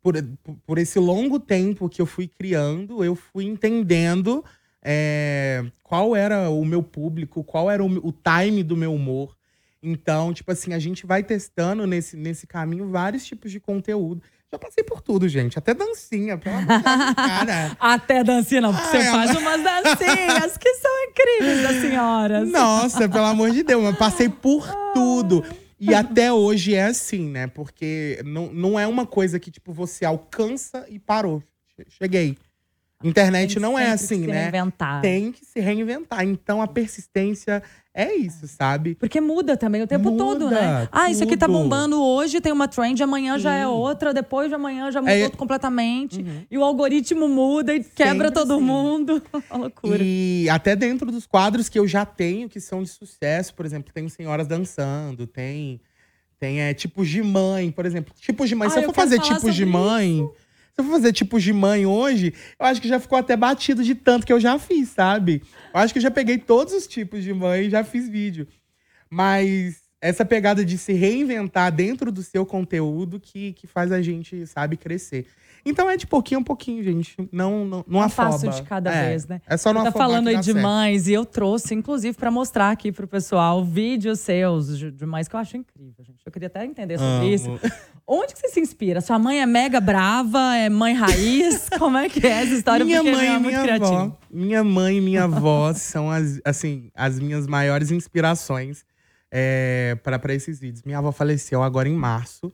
por, 0.00 0.14
por 0.64 0.78
esse 0.78 0.98
longo 1.00 1.40
tempo 1.40 1.88
que 1.88 2.00
eu 2.00 2.06
fui 2.06 2.28
criando, 2.28 3.04
eu 3.04 3.16
fui 3.16 3.44
entendendo 3.44 4.44
é, 4.80 5.64
qual 5.82 6.14
era 6.14 6.48
o 6.48 6.64
meu 6.64 6.82
público, 6.82 7.42
qual 7.42 7.68
era 7.68 7.82
o, 7.82 8.08
o 8.08 8.12
time 8.12 8.62
do 8.62 8.76
meu 8.76 8.94
humor. 8.94 9.36
Então, 9.88 10.34
tipo 10.34 10.50
assim, 10.50 10.74
a 10.74 10.80
gente 10.80 11.06
vai 11.06 11.22
testando 11.22 11.86
nesse, 11.86 12.16
nesse 12.16 12.44
caminho 12.44 12.90
vários 12.90 13.24
tipos 13.24 13.52
de 13.52 13.60
conteúdo. 13.60 14.20
Já 14.52 14.58
passei 14.58 14.82
por 14.82 15.00
tudo, 15.00 15.28
gente. 15.28 15.56
Até 15.56 15.72
dancinha, 15.72 16.36
pelo 16.36 16.56
amor 16.56 16.78
de 16.78 17.14
cara. 17.14 17.76
Até 17.78 18.24
dancinha, 18.24 18.62
não, 18.62 18.74
porque 18.74 18.96
Ai, 18.96 19.02
você 19.04 19.10
faz 19.10 19.36
umas 19.36 19.62
dancinhas 19.62 20.56
que 20.56 20.74
são 20.74 20.90
incríveis 21.04 21.62
das 21.62 21.80
senhoras. 21.80 22.48
Nossa, 22.48 23.08
pelo 23.08 23.26
amor 23.26 23.52
de 23.52 23.62
Deus, 23.62 23.84
eu 23.84 23.94
passei 23.94 24.28
por 24.28 24.68
tudo. 24.92 25.44
E 25.78 25.94
até 25.94 26.32
hoje 26.32 26.74
é 26.74 26.86
assim, 26.86 27.28
né? 27.28 27.46
Porque 27.46 28.20
não, 28.24 28.52
não 28.52 28.80
é 28.80 28.88
uma 28.88 29.06
coisa 29.06 29.38
que, 29.38 29.52
tipo, 29.52 29.72
você 29.72 30.04
alcança 30.04 30.84
e 30.88 30.98
parou. 30.98 31.40
Cheguei. 31.88 32.36
Internet 33.04 33.60
não 33.60 33.78
é 33.78 33.90
assim, 33.90 34.26
né? 34.26 34.42
Reinventar. 34.42 35.02
Tem 35.02 35.30
que 35.30 35.44
se 35.44 35.60
reinventar. 35.60 36.24
Então 36.24 36.62
a 36.62 36.66
persistência 36.66 37.62
é 37.92 38.14
isso, 38.14 38.46
sabe? 38.48 38.94
Porque 38.94 39.20
muda 39.20 39.56
também 39.56 39.82
o 39.82 39.86
tempo 39.86 40.10
muda, 40.10 40.24
todo, 40.24 40.50
né? 40.50 40.88
Ah, 40.90 41.10
isso 41.10 41.22
aqui 41.22 41.36
tá 41.36 41.46
bombando 41.46 42.02
hoje, 42.02 42.40
tem 42.40 42.52
uma 42.52 42.68
trend, 42.68 43.02
amanhã 43.02 43.36
Sim. 43.36 43.40
já 43.40 43.54
é 43.54 43.66
outra, 43.66 44.14
depois 44.14 44.48
de 44.48 44.54
amanhã 44.54 44.90
já 44.90 45.00
mudou 45.00 45.14
é... 45.14 45.30
completamente. 45.30 46.20
Uhum. 46.20 46.42
E 46.50 46.58
o 46.58 46.64
algoritmo 46.64 47.28
muda 47.28 47.74
e 47.74 47.84
quebra 47.84 48.28
Sempre 48.28 48.30
todo 48.32 48.54
assim. 48.54 48.62
mundo. 48.62 49.22
uma 49.50 49.58
loucura. 49.58 49.98
E 50.02 50.48
até 50.48 50.74
dentro 50.74 51.10
dos 51.10 51.26
quadros 51.26 51.68
que 51.68 51.78
eu 51.78 51.86
já 51.86 52.04
tenho, 52.04 52.48
que 52.48 52.60
são 52.60 52.82
de 52.82 52.88
sucesso, 52.88 53.54
por 53.54 53.66
exemplo, 53.66 53.92
tem 53.92 54.08
senhoras 54.08 54.46
dançando, 54.46 55.26
tem. 55.26 55.80
Tem 56.38 56.60
é, 56.60 56.74
tipos 56.74 57.08
de 57.08 57.22
mãe, 57.22 57.70
por 57.70 57.86
exemplo. 57.86 58.12
Tipos 58.20 58.46
de 58.46 58.54
mãe. 58.54 58.68
Ah, 58.68 58.70
Se 58.70 58.78
eu 58.80 58.82
for 58.82 58.94
fazer 58.94 59.18
tipos 59.20 59.54
de 59.54 59.64
mãe. 59.64 60.18
Isso. 60.18 60.45
Se 60.78 60.82
eu 60.82 60.84
for 60.84 60.92
fazer 60.92 61.12
tipos 61.14 61.42
de 61.42 61.54
mãe 61.54 61.86
hoje, 61.86 62.34
eu 62.60 62.66
acho 62.66 62.82
que 62.82 62.88
já 62.88 63.00
ficou 63.00 63.16
até 63.16 63.34
batido 63.34 63.82
de 63.82 63.94
tanto 63.94 64.26
que 64.26 64.32
eu 64.32 64.38
já 64.38 64.58
fiz, 64.58 64.90
sabe? 64.90 65.42
Eu 65.72 65.80
acho 65.80 65.90
que 65.94 65.98
eu 65.98 66.02
já 66.02 66.10
peguei 66.10 66.36
todos 66.36 66.74
os 66.74 66.86
tipos 66.86 67.24
de 67.24 67.32
mãe 67.32 67.64
e 67.64 67.70
já 67.70 67.82
fiz 67.82 68.06
vídeo. 68.06 68.46
Mas 69.08 69.80
essa 70.06 70.24
pegada 70.24 70.64
de 70.64 70.78
se 70.78 70.92
reinventar 70.92 71.72
dentro 71.72 72.12
do 72.12 72.22
seu 72.22 72.46
conteúdo 72.46 73.18
que, 73.18 73.52
que 73.54 73.66
faz 73.66 73.90
a 73.90 74.00
gente, 74.00 74.46
sabe, 74.46 74.76
crescer. 74.76 75.26
Então 75.66 75.90
é 75.90 75.96
de 75.96 76.06
pouquinho 76.06 76.40
a 76.40 76.44
pouquinho, 76.44 76.82
gente. 76.84 77.16
Não, 77.32 77.64
não, 77.64 77.84
não 77.88 78.00
um 78.00 78.08
passo 78.08 78.48
de 78.48 78.62
cada 78.62 78.88
é, 78.92 79.08
vez, 79.08 79.26
né? 79.26 79.40
É 79.48 79.56
só 79.56 79.72
não 79.74 79.82
Você 79.82 79.90
tá 79.90 79.98
falando 79.98 80.28
aí 80.28 80.36
de 80.36 80.52
certo. 80.52 80.62
mães 80.62 81.08
e 81.08 81.12
eu 81.12 81.26
trouxe, 81.26 81.74
inclusive, 81.74 82.16
para 82.16 82.30
mostrar 82.30 82.70
aqui 82.70 82.92
pro 82.92 83.08
pessoal 83.08 83.64
vídeos 83.64 84.20
seus 84.20 84.78
de 84.78 85.04
mães 85.04 85.26
que 85.26 85.34
eu 85.34 85.40
acho 85.40 85.56
incrível, 85.56 86.04
gente. 86.04 86.24
Eu 86.24 86.30
queria 86.30 86.46
até 86.46 86.64
entender 86.64 86.98
sobre 86.98 87.16
Amo. 87.16 87.26
isso. 87.26 87.60
Onde 88.06 88.32
que 88.32 88.38
você 88.38 88.48
se 88.48 88.60
inspira? 88.60 89.00
Sua 89.00 89.18
mãe 89.18 89.40
é 89.40 89.46
mega 89.46 89.80
brava, 89.80 90.54
é 90.54 90.68
mãe 90.68 90.94
raiz? 90.94 91.68
Como 91.76 91.98
é 91.98 92.08
que 92.08 92.24
é 92.24 92.42
essa 92.42 92.54
história? 92.54 92.86
Minha 92.86 93.02
Porque 93.02 93.16
mãe 93.16 93.26
é 93.26 93.34
e 93.34 93.40
minha 93.40 93.74
avó. 93.74 94.18
Minha 94.30 94.62
mãe 94.62 94.98
e 94.98 95.00
minha 95.00 95.24
avó 95.24 95.74
são 95.74 96.08
as, 96.08 96.40
assim, 96.44 96.92
as 96.94 97.18
minhas 97.18 97.48
maiores 97.48 97.90
inspirações 97.90 98.84
é, 99.30 99.96
para 100.02 100.34
esses 100.34 100.58
vídeos. 100.58 100.82
Minha 100.84 100.98
avó 100.98 101.12
faleceu 101.12 101.62
agora 101.62 101.88
em 101.88 101.94
março, 101.94 102.52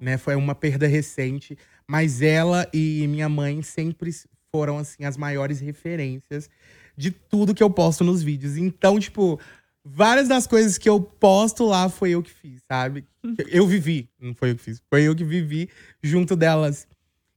né? 0.00 0.16
Foi 0.16 0.34
uma 0.34 0.54
perda 0.54 0.86
recente. 0.86 1.56
Mas 1.86 2.22
ela 2.22 2.68
e 2.72 3.06
minha 3.08 3.28
mãe 3.28 3.62
sempre 3.62 4.10
foram, 4.50 4.78
assim, 4.78 5.04
as 5.04 5.16
maiores 5.16 5.60
referências 5.60 6.48
de 6.96 7.10
tudo 7.10 7.54
que 7.54 7.62
eu 7.62 7.70
posto 7.70 8.04
nos 8.04 8.22
vídeos. 8.22 8.56
Então, 8.56 8.98
tipo, 8.98 9.40
várias 9.84 10.28
das 10.28 10.46
coisas 10.46 10.78
que 10.78 10.88
eu 10.88 11.00
posto 11.00 11.64
lá 11.64 11.88
foi 11.88 12.10
eu 12.10 12.22
que 12.22 12.30
fiz, 12.30 12.62
sabe? 12.70 13.04
Eu 13.50 13.66
vivi, 13.68 14.10
não 14.20 14.34
foi 14.34 14.50
eu 14.50 14.56
que 14.56 14.62
fiz. 14.62 14.82
Foi 14.90 15.04
eu 15.04 15.14
que 15.14 15.22
vivi 15.22 15.68
junto 16.02 16.34
delas. 16.34 16.88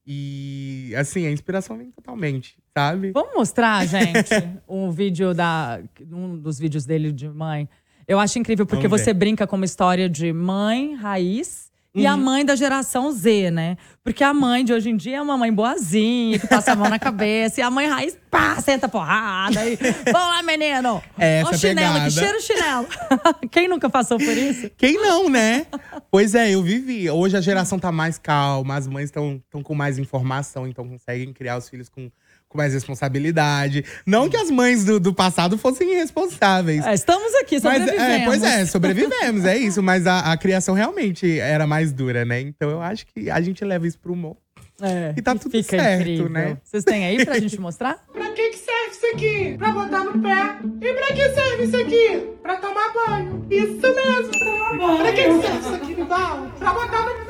E, 0.08 0.94
assim, 0.98 1.28
a 1.28 1.32
inspiração 1.32 1.78
vem 1.78 1.92
totalmente, 1.92 2.58
sabe? 2.76 3.12
Vamos 3.12 3.36
mostrar, 3.36 3.86
gente, 3.88 4.30
um 4.68 4.92
vídeo 4.92 5.34
da. 5.34 5.80
Um 6.12 6.38
dos 6.38 6.58
vídeos 6.58 6.86
dele 6.86 7.12
de 7.12 7.28
mãe. 7.30 7.70
Eu 8.08 8.20
acho 8.20 8.38
incrível, 8.38 8.66
porque 8.66 8.88
você 8.88 9.14
brinca 9.14 9.48
com 9.48 9.56
uma 9.56 9.66
história 9.66 10.08
de 10.10 10.32
mãe, 10.32 10.94
raiz 10.96 11.66
e 11.96 12.06
a 12.06 12.18
mãe 12.18 12.44
da 12.44 12.58
geração 12.58 13.10
Z, 13.10 13.52
né? 13.52 13.78
Porque 14.04 14.22
a 14.22 14.34
mãe 14.34 14.66
de 14.66 14.74
hoje 14.74 14.90
em 14.90 14.98
dia 14.98 15.18
é 15.18 15.22
uma 15.22 15.38
mãe 15.38 15.52
boazinha, 15.52 16.38
que 16.38 16.46
passa 16.46 16.74
a 16.74 16.76
mão 16.76 16.90
na 16.90 17.00
cabeça. 17.00 17.62
E 17.62 17.64
a 17.64 17.72
mãe 17.72 17.88
raiz, 17.88 18.18
pá, 18.30 18.60
senta 18.60 18.90
porrada. 18.90 19.66
E, 19.66 19.78
Vamos 20.12 20.28
lá, 20.28 20.44
menino! 20.44 21.02
É 21.18 21.40
essa 21.40 21.52
Ó 21.52 21.54
chinelo, 21.54 21.94
pegada. 21.94 22.06
que 22.06 22.12
cheira 22.12 22.38
o 22.38 22.42
chinelo. 22.42 22.88
Quem 23.50 23.70
nunca 23.70 23.90
passou 23.90 24.18
por 24.18 24.38
isso? 24.38 24.70
Quem 24.78 25.02
não, 25.02 25.30
né? 25.30 25.66
pois 26.12 26.36
é, 26.36 26.52
eu 26.52 26.62
vivi. 26.62 27.10
Hoje 27.10 27.38
a 27.38 27.42
geração 27.42 27.80
tá 27.80 27.94
mais 27.94 28.18
calma, 28.18 28.76
as 28.76 28.88
mães 28.88 29.06
estão 29.06 29.42
com 29.64 29.74
mais 29.74 29.98
informação, 29.98 30.68
então 30.68 30.86
conseguem 30.88 31.32
criar 31.32 31.58
os 31.58 31.70
filhos 31.70 31.88
com, 31.88 32.12
com 32.56 32.58
mais 32.58 32.74
responsabilidade. 32.74 33.84
Não 34.06 34.30
que 34.30 34.38
as 34.38 34.50
mães 34.50 34.86
do, 34.86 35.00
do 35.00 35.14
passado 35.14 35.58
fossem 35.58 35.92
irresponsáveis. 35.94 36.86
É, 36.86 36.94
estamos 36.94 37.34
aqui, 37.36 37.60
Mas, 37.62 37.80
sobrevivemos. 37.82 38.10
é, 38.14 38.26
pois 38.26 38.44
é, 38.44 38.66
sobrevivemos, 38.66 39.46
é 39.46 39.58
isso. 39.58 39.82
Mas 39.84 40.08
a, 40.08 40.32
a 40.32 40.38
criação 40.38 40.74
realmente 40.74 41.40
era 41.40 41.68
mais 41.68 41.92
dura, 41.92 42.24
né? 42.26 42.40
Então 42.42 42.70
eu 42.70 42.82
acho 42.82 43.06
que 43.08 43.30
a 43.30 43.42
gente 43.42 43.64
leva 43.64 43.86
isso 43.86 44.00
pro 44.00 44.14
humor. 44.14 44.38
É, 44.82 45.14
E 45.16 45.22
tá 45.22 45.34
tudo 45.36 45.52
fica 45.52 45.78
certo, 45.78 46.02
incrível. 46.02 46.30
né? 46.30 46.58
Vocês 46.64 46.84
têm 46.84 47.06
aí 47.06 47.24
pra 47.24 47.40
gente 47.40 47.60
mostrar? 47.62 47.98
Pra 48.12 48.30
que 48.34 48.50
que 48.50 48.58
serve 48.58 48.92
isso 48.92 49.06
aqui? 49.14 49.56
Pra 49.58 49.72
botar 49.72 50.04
no 50.04 50.22
pé. 50.22 50.56
E 50.82 50.94
pra 50.94 51.08
que 51.16 51.30
serve 51.34 51.64
isso 51.64 51.78
aqui? 51.78 52.28
Pra 52.44 52.58
tomar 52.58 52.92
banho. 52.94 53.46
Isso 53.50 53.82
mesmo. 53.82 54.98
Pra 54.98 55.12
que 55.14 55.24
que 55.24 55.42
serve 55.42 55.60
isso 55.60 55.74
aqui, 55.76 55.96
Nival? 55.96 56.52
Pra 56.60 56.74
botar 56.74 57.02
no... 57.06 57.26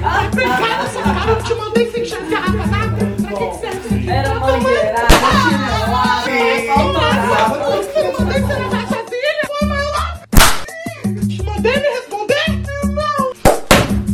Vai 0.00 0.28
brincar 0.30 0.82
nessa 0.82 1.02
cara? 1.02 1.14
Pra? 1.14 1.30
Era 1.30 1.30
mangueira, 1.30 1.30
Eu 1.30 1.42
te 1.44 1.54
mandei 1.54 1.86
você 1.90 1.98
levar 2.00 2.18
sozinha? 2.18 2.40
Pô, 2.98 3.09
mas 9.66 9.90
lá... 9.90 10.22
Te 11.28 11.42
mandei 11.42 11.72
me 11.76 11.88
responder? 11.88 12.44
Não. 12.92 13.32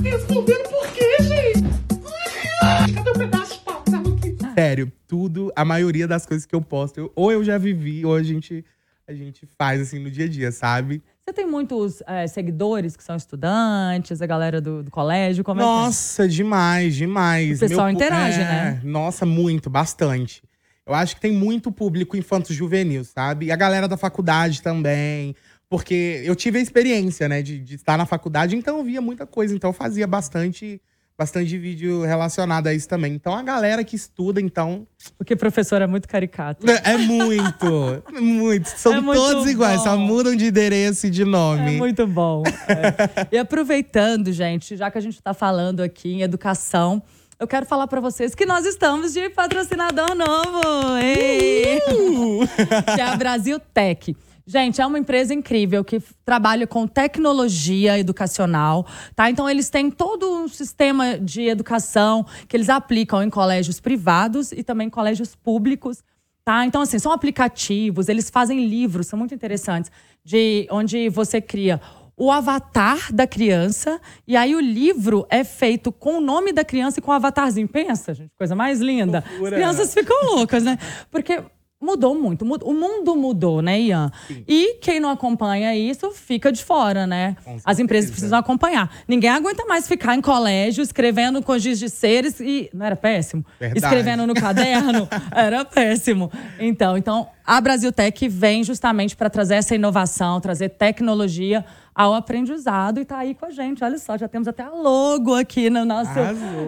Respondendo 0.03 0.69
por 0.69 0.87
quê, 0.93 1.17
gente? 1.23 2.95
Cadê 2.95 3.11
o 3.11 3.15
pedaço 3.15 3.55
de 3.55 3.61
pau? 3.61 3.83
Tá 3.85 3.99
aqui. 3.99 4.37
Sério, 4.55 4.93
tudo, 5.07 5.53
a 5.57 5.65
maioria 5.65 6.07
das 6.07 6.27
coisas 6.27 6.47
que 6.47 6.55
eu 6.55 6.61
posto, 6.63 6.99
eu- 6.99 7.13
ou 7.15 7.33
eu 7.33 7.43
já 7.45 7.57
vivi, 7.59 8.05
ou 8.05 8.15
a 8.15 8.23
gente, 8.23 8.65
a 9.09 9.13
gente 9.15 9.49
faz 9.59 9.81
assim 9.81 9.99
no 9.99 10.11
dia 10.11 10.27
a 10.27 10.29
dia, 10.29 10.53
sabe? 10.53 11.03
Você 11.29 11.33
tem 11.33 11.45
muitos 11.47 12.05
é, 12.07 12.25
seguidores 12.29 12.97
que 12.97 13.03
são 13.03 13.17
estudantes, 13.17 14.23
a 14.23 14.27
galera 14.27 14.61
do, 14.61 14.85
do 14.85 14.93
colégio? 14.93 15.43
Como 15.43 15.61
é 15.61 15.65
é? 15.65 15.67
Nossa, 15.67 16.29
demais, 16.29 16.95
demais. 16.95 17.57
O 17.57 17.61
pessoal 17.67 17.89
pu- 17.89 17.95
interage, 17.95 18.41
é, 18.41 18.45
né? 18.45 18.81
Nossa, 18.85 19.27
muito, 19.27 19.69
bastante. 19.69 20.41
Eu 20.87 20.95
acho 20.95 21.17
que 21.17 21.21
tem 21.21 21.33
muito 21.33 21.73
público 21.73 22.17
infanto-juvenil, 22.17 23.05
sabe? 23.05 23.47
E 23.47 23.51
a 23.51 23.57
galera 23.57 23.89
da 23.89 23.97
faculdade 23.97 24.63
também. 24.63 25.35
Porque 25.69 26.23
eu 26.25 26.37
tive 26.37 26.61
a 26.61 26.63
experiência, 26.63 27.29
né, 27.29 27.43
de, 27.43 27.59
de 27.59 27.75
estar 27.75 27.99
na 27.99 28.07
faculdade, 28.07 28.55
então 28.55 28.79
eu 28.79 28.85
via 28.85 29.01
muita 29.01 29.27
coisa. 29.27 29.53
Então 29.53 29.71
eu 29.71 29.75
fazia 29.75 30.07
bastante, 30.07 30.81
bastante 31.19 31.57
vídeo 31.57 32.03
relacionado 32.03 32.67
a 32.67 32.75
isso 32.75 32.89
também. 32.89 33.15
Então 33.15 33.35
a 33.35 33.43
galera 33.43 33.83
que 33.83 33.97
estuda, 33.97 34.41
então. 34.41 34.87
Porque 35.17 35.35
professor 35.35 35.81
é 35.81 35.87
muito 35.87 36.07
caricato. 36.09 36.67
É 36.85 36.97
muito, 36.99 38.03
muito. 38.21 38.67
São 38.69 38.93
É 38.95 39.01
muito 39.01 39.19
todos 39.21 39.49
iguais, 39.49 39.81
só 39.83 39.97
bom. 39.97 40.03
mudam 40.07 40.37
de 40.37 40.47
endereço 40.47 41.07
e 41.07 41.11
de 41.11 41.23
É 41.23 41.25
nome. 41.25 41.73
muito 41.79 42.07
bom. 42.07 42.43
é. 42.69 43.27
E 43.33 43.39
aproveitando, 43.39 44.31
gente, 44.33 44.77
já 44.77 44.91
que 44.91 44.99
a 44.99 45.01
gente 45.01 45.15
está 45.15 45.33
falando 45.33 45.81
aqui 45.81 46.13
em 46.13 46.23
educação, 46.23 47.03
eu 47.39 47.47
quero 47.47 47.67
falar 47.67 47.87
para 47.87 48.01
vocês 48.01 48.35
que 48.35 48.47
nós 48.47 48.65
estamos 48.67 49.13
de 49.13 49.29
patrocinador 49.31 50.15
novo. 50.15 50.97
Ei! 51.03 51.81
que 52.95 53.01
é 53.01 53.05
a 53.05 53.17
Brasil 53.17 53.59
Tech. 53.73 54.15
Gente, 54.49 54.81
é 54.81 54.87
uma 54.87 54.99
empresa 54.99 55.35
incrível 55.35 55.85
que 55.85 56.01
trabalha 56.25 56.69
com 56.69 56.87
tecnologia 56.87 57.99
educacional, 57.99 58.87
tá? 59.15 59.29
Então 59.29 59.51
eles 59.51 59.69
têm 59.69 59.91
todo 59.91 60.33
um 60.33 60.47
sistema 60.47 61.19
de 61.19 61.43
educação 61.43 62.25
que 62.47 62.57
eles 62.57 62.69
aplicam 62.69 63.25
em 63.25 63.29
colégios 63.29 63.81
privados 63.81 64.53
e 64.53 64.63
também 64.63 64.87
em 64.87 64.91
colégios 64.91 65.35
públicos. 65.35 66.03
Tá? 66.45 66.65
Então, 66.65 66.81
assim, 66.81 66.97
são 67.01 67.11
aplicativos, 67.11 68.09
eles 68.09 68.31
fazem 68.31 68.69
livros, 68.69 69.09
são 69.09 69.19
muito 69.19 69.35
interessantes, 69.35 69.91
de 70.25 70.69
onde 70.71 71.09
você 71.09 71.41
cria 71.41 71.81
o 72.17 72.31
avatar 72.31 73.13
da 73.13 73.27
criança, 73.27 74.01
e 74.27 74.37
aí 74.37 74.55
o 74.55 74.61
livro 74.61 75.27
é 75.29 75.43
feito 75.43 75.91
com 75.91 76.19
o 76.19 76.21
nome 76.21 76.53
da 76.53 76.65
criança 76.65 77.01
e 77.01 77.03
com 77.03 77.11
o 77.11 77.15
avatarzinho. 77.15 77.67
Pensa, 77.67 78.15
gente, 78.15 78.31
coisa 78.39 78.55
mais 78.55 78.81
linda. 78.81 79.25
As 79.43 79.51
crianças 79.51 79.93
ficam 79.93 80.35
loucas, 80.37 80.63
né? 80.63 80.79
Porque 81.11 81.43
mudou 81.87 82.15
muito, 82.15 82.45
o 82.45 82.75
mundo 82.75 83.17
mudou, 83.17 83.63
né, 83.63 83.81
Ian? 83.81 84.11
E 84.47 84.75
quem 84.81 84.99
não 84.99 85.09
acompanha 85.09 85.75
isso 85.75 86.11
fica 86.11 86.51
de 86.51 86.65
fora, 86.65 87.07
né? 87.07 87.37
As 87.65 87.79
empresas 87.79 88.11
precisam 88.11 88.39
acompanhar. 88.39 88.91
Ninguém 89.07 89.31
aguenta 89.31 89.65
mais 89.65 89.87
ficar 89.87 90.15
em 90.17 90.21
colégio 90.21 90.83
escrevendo 90.83 91.43
com 91.43 91.57
giz 91.59 91.79
de 91.79 91.89
seres 91.89 92.41
e. 92.41 92.69
Não 92.75 92.85
era 92.85 92.97
péssimo? 92.97 93.45
Verdade. 93.59 93.85
Escrevendo 93.85 94.27
no 94.27 94.35
caderno 94.35 95.09
era 95.33 95.65
péssimo. 95.65 96.31
Então, 96.59 96.97
então 96.99 97.29
a 97.47 97.61
Brasil 97.61 97.93
Tech 97.93 98.29
vem 98.29 98.65
justamente 98.65 99.15
para 99.15 99.31
trazer 99.31 99.55
essa 99.55 99.75
inovação, 99.75 100.41
trazer 100.41 100.71
tecnologia 100.71 101.65
ao 101.95 102.13
aprendizado 102.13 103.01
e 103.01 103.05
tá 103.05 103.19
aí 103.19 103.35
com 103.35 103.47
a 103.47 103.51
gente. 103.51 103.83
Olha 103.83 103.99
só, 103.99 104.19
já 104.19 104.29
temos 104.29 104.49
até 104.49 104.65
a 104.65 104.71
logo 104.71 105.35
aqui 105.35 105.71
no 105.71 105.85
nosso, 105.85 106.19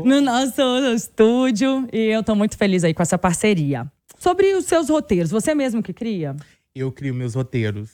no 0.05 0.21
nosso 0.21 0.63
estúdio 0.95 1.87
e 1.93 1.99
eu 1.99 2.23
tô 2.23 2.35
muito 2.35 2.57
feliz 2.57 2.85
aí 2.85 2.95
com 2.95 3.03
essa 3.03 3.19
parceria. 3.19 3.87
Sobre 4.19 4.53
os 4.55 4.65
seus 4.67 4.89
roteiros, 4.89 5.31
você 5.31 5.55
mesmo 5.55 5.83
que 5.83 5.93
cria? 5.93 6.35
Eu 6.75 6.91
crio 6.93 7.15
meus 7.15 7.35
roteiros. 7.35 7.91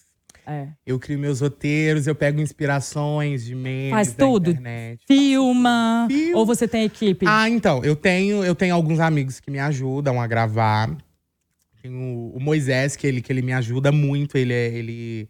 É. 0.46 0.68
Eu 0.86 0.98
crio 0.98 1.18
meus 1.18 1.40
roteiros, 1.40 2.06
eu 2.06 2.14
pego 2.14 2.40
inspirações 2.40 3.44
de 3.44 3.54
memes 3.54 3.90
Faz 3.90 4.12
da 4.14 4.26
tudo? 4.26 4.50
internet. 4.50 5.00
Filma? 5.06 6.06
Filma. 6.10 6.38
Ou 6.38 6.44
você 6.44 6.68
tem 6.68 6.84
equipe? 6.84 7.24
Ah, 7.26 7.48
então, 7.48 7.82
eu 7.82 7.96
tenho, 7.96 8.44
eu 8.44 8.54
tenho 8.54 8.74
alguns 8.74 9.00
amigos 9.00 9.40
que 9.40 9.50
me 9.50 9.58
ajudam 9.58 10.20
a 10.20 10.26
gravar. 10.26 10.94
Tem 11.82 11.90
o, 11.94 12.32
o 12.34 12.40
Moisés, 12.40 12.94
que 12.94 13.06
ele, 13.06 13.22
que 13.22 13.32
ele 13.32 13.40
me 13.42 13.52
ajuda 13.54 13.90
muito. 13.90 14.36
Ele, 14.36 14.52
é- 14.52 14.68
ele, 14.74 15.28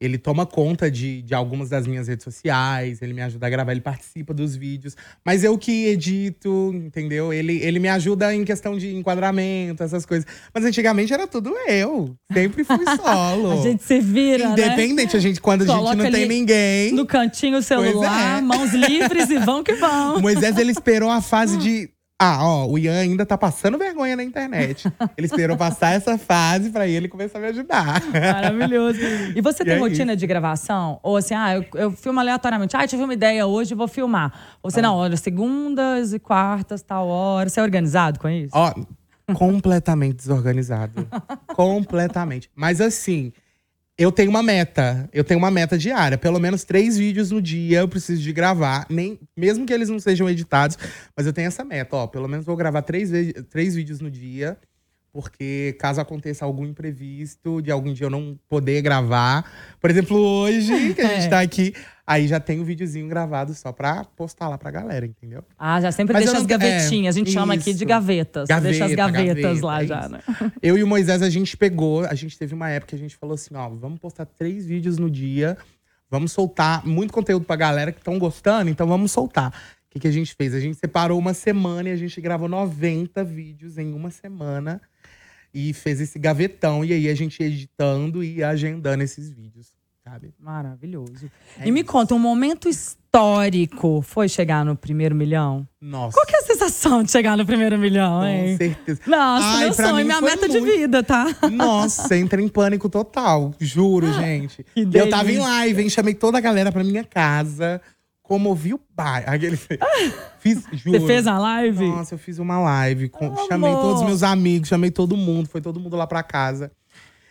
ele 0.00 0.16
toma 0.16 0.46
conta 0.46 0.90
de, 0.90 1.22
de 1.22 1.34
algumas 1.34 1.68
das 1.68 1.86
minhas 1.86 2.06
redes 2.06 2.22
sociais, 2.22 3.02
ele 3.02 3.12
me 3.12 3.20
ajuda 3.20 3.46
a 3.46 3.50
gravar, 3.50 3.72
ele 3.72 3.80
participa 3.80 4.32
dos 4.32 4.54
vídeos. 4.54 4.96
Mas 5.24 5.42
eu 5.42 5.58
que 5.58 5.86
edito, 5.86 6.72
entendeu? 6.72 7.32
Ele, 7.32 7.58
ele 7.62 7.80
me 7.80 7.88
ajuda 7.88 8.32
em 8.32 8.44
questão 8.44 8.78
de 8.78 8.94
enquadramento, 8.94 9.82
essas 9.82 10.06
coisas. 10.06 10.26
Mas 10.54 10.64
antigamente 10.64 11.12
era 11.12 11.26
tudo 11.26 11.52
eu. 11.66 12.16
Sempre 12.32 12.62
fui 12.62 12.84
solo. 12.96 13.52
a 13.52 13.56
gente 13.62 13.82
se 13.82 14.00
vira, 14.00 14.50
né? 14.50 14.52
Independente, 14.52 15.16
a 15.16 15.20
gente, 15.20 15.40
quando 15.40 15.62
a 15.62 15.66
gente 15.66 15.74
Coloca 15.74 15.96
não 15.96 16.10
tem 16.10 16.26
ninguém. 16.26 16.92
No 16.92 17.04
cantinho 17.04 17.58
o 17.58 17.62
celular, 17.62 18.38
é. 18.38 18.40
mãos 18.40 18.72
livres 18.72 19.28
e 19.30 19.38
vão 19.38 19.64
que 19.64 19.72
O 19.72 19.78
vão. 19.78 20.20
Moisés, 20.22 20.56
ele 20.58 20.70
esperou 20.70 21.10
a 21.10 21.20
fase 21.20 21.56
de. 21.58 21.90
Ah, 22.20 22.38
ó, 22.42 22.66
o 22.66 22.76
Ian 22.76 22.98
ainda 22.98 23.24
tá 23.24 23.38
passando 23.38 23.78
vergonha 23.78 24.16
na 24.16 24.24
internet. 24.24 24.92
Ele 25.16 25.26
esperou 25.28 25.56
passar 25.56 25.92
essa 25.92 26.18
fase 26.18 26.70
pra 26.70 26.84
ele 26.84 27.06
começar 27.06 27.38
a 27.38 27.40
me 27.40 27.46
ajudar. 27.46 28.02
Maravilhoso. 28.10 28.98
E 29.36 29.40
você 29.40 29.62
E 29.62 29.66
tem 29.66 29.74
é 29.74 29.78
rotina 29.78 30.16
de 30.16 30.26
gravação? 30.26 30.98
Ou 31.04 31.16
assim, 31.16 31.34
ah, 31.34 31.54
eu, 31.54 31.64
eu 31.74 31.92
filmo 31.92 32.18
aleatoriamente. 32.18 32.76
Ah, 32.76 32.84
tive 32.88 33.04
uma 33.04 33.14
ideia 33.14 33.46
hoje, 33.46 33.72
vou 33.72 33.86
filmar. 33.86 34.32
Ou 34.60 34.68
você, 34.68 34.82
não, 34.82 34.96
olha, 34.96 35.16
segundas 35.16 36.12
e 36.12 36.18
quartas, 36.18 36.82
tal 36.82 37.06
hora. 37.06 37.48
Você 37.48 37.60
é 37.60 37.62
organizado 37.62 38.18
com 38.18 38.28
isso? 38.28 38.50
Ó, 38.52 38.74
completamente 39.32 40.16
desorganizado. 40.16 41.06
completamente. 41.54 42.50
Mas 42.52 42.80
assim, 42.80 43.32
eu 43.98 44.12
tenho 44.12 44.30
uma 44.30 44.42
meta. 44.42 45.08
Eu 45.12 45.24
tenho 45.24 45.38
uma 45.38 45.50
meta 45.50 45.76
diária. 45.76 46.16
Pelo 46.16 46.38
menos 46.38 46.62
três 46.62 46.96
vídeos 46.96 47.32
no 47.32 47.42
dia 47.42 47.80
eu 47.80 47.88
preciso 47.88 48.22
de 48.22 48.32
gravar. 48.32 48.86
Nem, 48.88 49.18
mesmo 49.36 49.66
que 49.66 49.72
eles 49.72 49.88
não 49.88 49.98
sejam 49.98 50.30
editados, 50.30 50.78
mas 51.16 51.26
eu 51.26 51.32
tenho 51.32 51.48
essa 51.48 51.64
meta. 51.64 51.96
Ó, 51.96 52.06
pelo 52.06 52.28
menos 52.28 52.46
vou 52.46 52.56
gravar 52.56 52.82
três, 52.82 53.10
três 53.50 53.74
vídeos 53.74 54.00
no 54.00 54.08
dia. 54.08 54.56
Porque 55.20 55.76
caso 55.80 56.00
aconteça 56.00 56.44
algum 56.44 56.64
imprevisto, 56.64 57.60
de 57.60 57.72
algum 57.72 57.92
dia 57.92 58.06
eu 58.06 58.10
não 58.10 58.38
poder 58.48 58.80
gravar. 58.82 59.44
Por 59.80 59.90
exemplo, 59.90 60.16
hoje, 60.16 60.94
que 60.94 61.00
a 61.00 61.08
gente 61.14 61.26
É. 61.26 61.28
tá 61.28 61.40
aqui, 61.40 61.74
aí 62.06 62.28
já 62.28 62.38
tem 62.38 62.60
um 62.60 62.62
videozinho 62.64 63.08
gravado 63.08 63.52
só 63.52 63.72
pra 63.72 64.04
postar 64.04 64.48
lá 64.48 64.56
pra 64.56 64.70
galera, 64.70 65.04
entendeu? 65.04 65.42
Ah, 65.58 65.80
já 65.80 65.90
sempre 65.90 66.12
Mas 66.12 66.22
deixa 66.24 66.38
as 66.38 66.46
não- 66.46 66.54
é, 66.54 66.58
gavetinhas. 66.58 67.16
a 67.16 67.18
gente 67.18 67.32
chama 67.32 67.54
aqui 67.54 67.64
de 67.64 67.70
isso. 67.78 67.84
gavetas. 67.84 68.46
deixa 68.46 68.84
as 68.84 68.92
Gaveta, 68.94 69.10
gavetas 69.18 69.42
gaveta, 69.42 69.66
lá 69.66 69.82
é 69.82 69.86
já, 69.88 70.00
isso. 70.02 70.08
né? 70.10 70.20
Eu 70.62 70.78
e 70.78 70.84
o 70.84 70.86
Moisés, 70.86 71.20
a 71.20 71.28
gente 71.28 71.56
pegou, 71.56 72.04
a 72.04 72.14
gente 72.14 72.38
teve 72.38 72.54
uma 72.54 72.70
época 72.70 72.90
que 72.90 72.94
a 72.94 72.98
gente 72.98 73.16
falou 73.16 73.34
assim, 73.34 73.56
ó, 73.56 73.68
vamos 73.68 73.98
postar 73.98 74.24
três 74.24 74.66
vídeos 74.66 74.98
no 74.98 75.10
dia, 75.10 75.58
vamos 76.08 76.30
soltar 76.30 76.86
muito 76.86 77.12
conteúdo 77.12 77.44
pra 77.44 77.56
galera 77.56 77.90
que 77.90 77.98
estão 77.98 78.16
gostando, 78.20 78.70
então 78.70 78.86
vamos 78.86 79.10
soltar. 79.10 79.50
O 79.50 79.90
que, 79.90 79.98
que 79.98 80.06
a 80.06 80.12
gente 80.12 80.32
fez? 80.36 80.54
A 80.54 80.60
gente 80.60 80.76
separou 80.78 81.18
uma 81.18 81.34
semana 81.34 81.88
e 81.88 81.92
a 81.92 81.96
gente 81.96 82.20
gravou 82.20 82.46
90 82.48 83.24
vídeos 83.24 83.78
em 83.78 83.92
uma 83.94 84.10
semana 84.10 84.80
e 85.60 85.72
fez 85.72 86.00
esse 86.00 86.18
gavetão, 86.18 86.84
e 86.84 86.92
aí 86.92 87.08
a 87.08 87.14
gente 87.14 87.42
editando 87.42 88.22
e 88.22 88.44
agendando 88.44 89.02
esses 89.02 89.28
vídeos, 89.30 89.72
sabe? 90.04 90.32
Maravilhoso. 90.38 91.28
É 91.58 91.66
e 91.66 91.72
me 91.72 91.80
isso. 91.80 91.90
conta, 91.90 92.14
um 92.14 92.18
momento 92.18 92.68
histórico 92.68 94.00
foi 94.02 94.28
chegar 94.28 94.64
no 94.64 94.76
primeiro 94.76 95.14
milhão? 95.16 95.66
Nossa, 95.80 96.14
Qual 96.16 96.24
que 96.26 96.36
é 96.36 96.38
a 96.38 96.42
sensação 96.42 97.02
de 97.02 97.10
chegar 97.10 97.36
no 97.36 97.44
primeiro 97.44 97.76
milhão, 97.78 98.20
com 98.20 98.26
hein? 98.26 98.56
certeza. 98.56 99.00
Nossa, 99.06 99.46
Ai, 99.46 99.64
meu 99.64 99.72
sonho, 99.74 100.04
minha 100.06 100.20
meta 100.20 100.48
de 100.48 100.60
muito. 100.60 100.76
vida, 100.78 101.02
tá? 101.02 101.26
Nossa, 101.50 102.16
entra 102.16 102.40
em 102.40 102.48
pânico 102.48 102.88
total, 102.88 103.52
juro, 103.58 104.12
gente. 104.14 104.64
Eu 104.76 105.10
tava 105.10 105.32
em 105.32 105.38
live, 105.38 105.82
hein? 105.82 105.90
Chamei 105.90 106.14
toda 106.14 106.38
a 106.38 106.40
galera 106.40 106.70
pra 106.70 106.84
minha 106.84 107.02
casa, 107.04 107.80
comovi 108.28 108.74
o 108.74 108.78
pai. 108.78 109.24
Aquele, 109.26 109.56
fiz, 110.38 110.62
juro. 110.72 111.00
Você 111.00 111.06
fez 111.06 111.26
a 111.26 111.38
live? 111.38 111.88
Nossa, 111.88 112.14
eu 112.14 112.18
fiz 112.18 112.38
uma 112.38 112.60
live. 112.60 113.08
com- 113.08 113.34
chamei 113.48 113.72
todos 113.72 114.02
os 114.02 114.06
meus 114.06 114.22
amigos, 114.22 114.68
chamei 114.68 114.90
todo 114.90 115.16
mundo, 115.16 115.48
foi 115.48 115.62
todo 115.62 115.80
mundo 115.80 115.96
lá 115.96 116.06
pra 116.06 116.22
casa. 116.22 116.70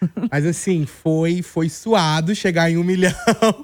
Mas 0.32 0.46
assim, 0.46 0.86
foi, 0.86 1.42
foi 1.44 1.70
suado 1.70 2.34
chegar 2.36 2.70
em 2.72 2.78
um 2.78 2.84
milhão. 2.84 3.14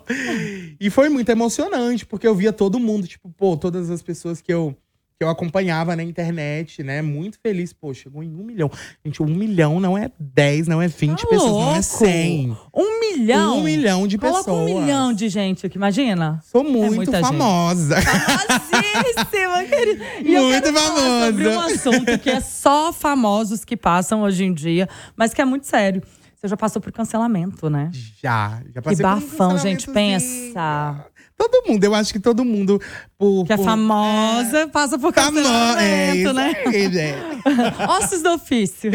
e 0.80 0.90
foi 0.90 1.10
muito 1.10 1.30
emocionante, 1.30 2.06
porque 2.06 2.28
eu 2.28 2.36
via 2.36 2.54
todo 2.54 2.80
mundo, 2.80 3.08
tipo, 3.08 3.30
pô, 3.30 3.58
todas 3.58 3.90
as 3.90 4.02
pessoas 4.02 4.40
que 4.42 4.54
eu, 4.54 4.75
que 5.24 5.25
eu 5.25 5.30
acompanhava 5.30 5.96
na 5.96 6.03
internet, 6.03 6.84
né? 6.84 7.01
Muito 7.01 7.39
feliz. 7.42 7.72
Pô, 7.72 7.94
chegou 7.94 8.22
em 8.22 8.30
um 8.36 8.44
milhão. 8.44 8.70
Gente, 9.06 9.24
um 9.24 9.27
milhão 9.27 9.80
não 9.80 9.98
é 9.98 10.12
10, 10.20 10.68
não 10.68 10.82
é 10.82 10.88
20 10.88 11.22
Tá 11.22 11.27
pessoas, 11.27 11.51
não 11.51 11.62
é 11.62 11.65
louco. 11.65 11.82
100. 11.84 12.58
Um 12.75 13.00
milhão? 13.00 13.58
Um 13.60 13.63
milhão 13.63 14.08
de 14.08 14.18
Coloca 14.18 14.39
pessoas. 14.39 14.70
um 14.72 14.82
milhão 14.82 15.13
de 15.13 15.30
gente 15.30 15.65
aqui, 15.65 15.77
imagina? 15.77 16.39
Sou 16.44 16.63
muito 16.63 16.96
muita 16.96 17.18
gente. 17.18 17.25
famosa. 17.25 17.96
Famosíssima, 18.01 19.63
querida. 19.70 20.03
E 20.22 20.38
Muito 20.39 20.74
falar 20.74 21.25
sobre 21.32 21.48
um 21.48 21.53
famosa. 21.53 21.75
assunto 21.75 22.20
que 22.20 22.30
é 22.30 22.39
só 22.42 22.92
famosos 22.92 23.63
que 23.63 23.77
passam 23.77 24.22
hoje 24.24 24.44
em 24.44 24.53
dia, 24.53 24.89
mas 25.15 25.34
que 25.34 25.42
é 25.42 25.46
muito 25.46 25.65
sério. 25.68 26.01
Você 26.36 26.50
já 26.50 26.58
passou 26.58 26.82
por 26.82 26.92
cancelamento, 26.92 27.70
né? 27.70 27.89
Já, 28.22 28.62
já 28.74 28.82
Que 28.82 28.82
passei 28.82 29.06
por 29.06 29.12
um 29.12 29.20
bafão, 29.22 29.58
gente, 29.58 29.89
pensa. 29.89 31.06
Todo 31.36 31.63
mundo, 31.68 31.84
eu 31.84 31.96
acho 31.96 32.13
que 32.13 32.20
todo 32.20 32.46
mundo. 32.46 32.80
Por, 33.18 33.46
Que 33.46 33.54
é 33.54 33.58
por- 33.58 33.66
famosa 33.66 34.68
passa 34.68 34.98
por 35.00 35.12
cancelamento, 35.13 35.80
é, 35.80 36.16
isso 36.16 36.34
né? 36.34 36.54
aí, 36.66 36.92
gente. 36.92 37.44
Ossos 37.90 38.22
do 38.22 38.32
ofício. 38.34 38.92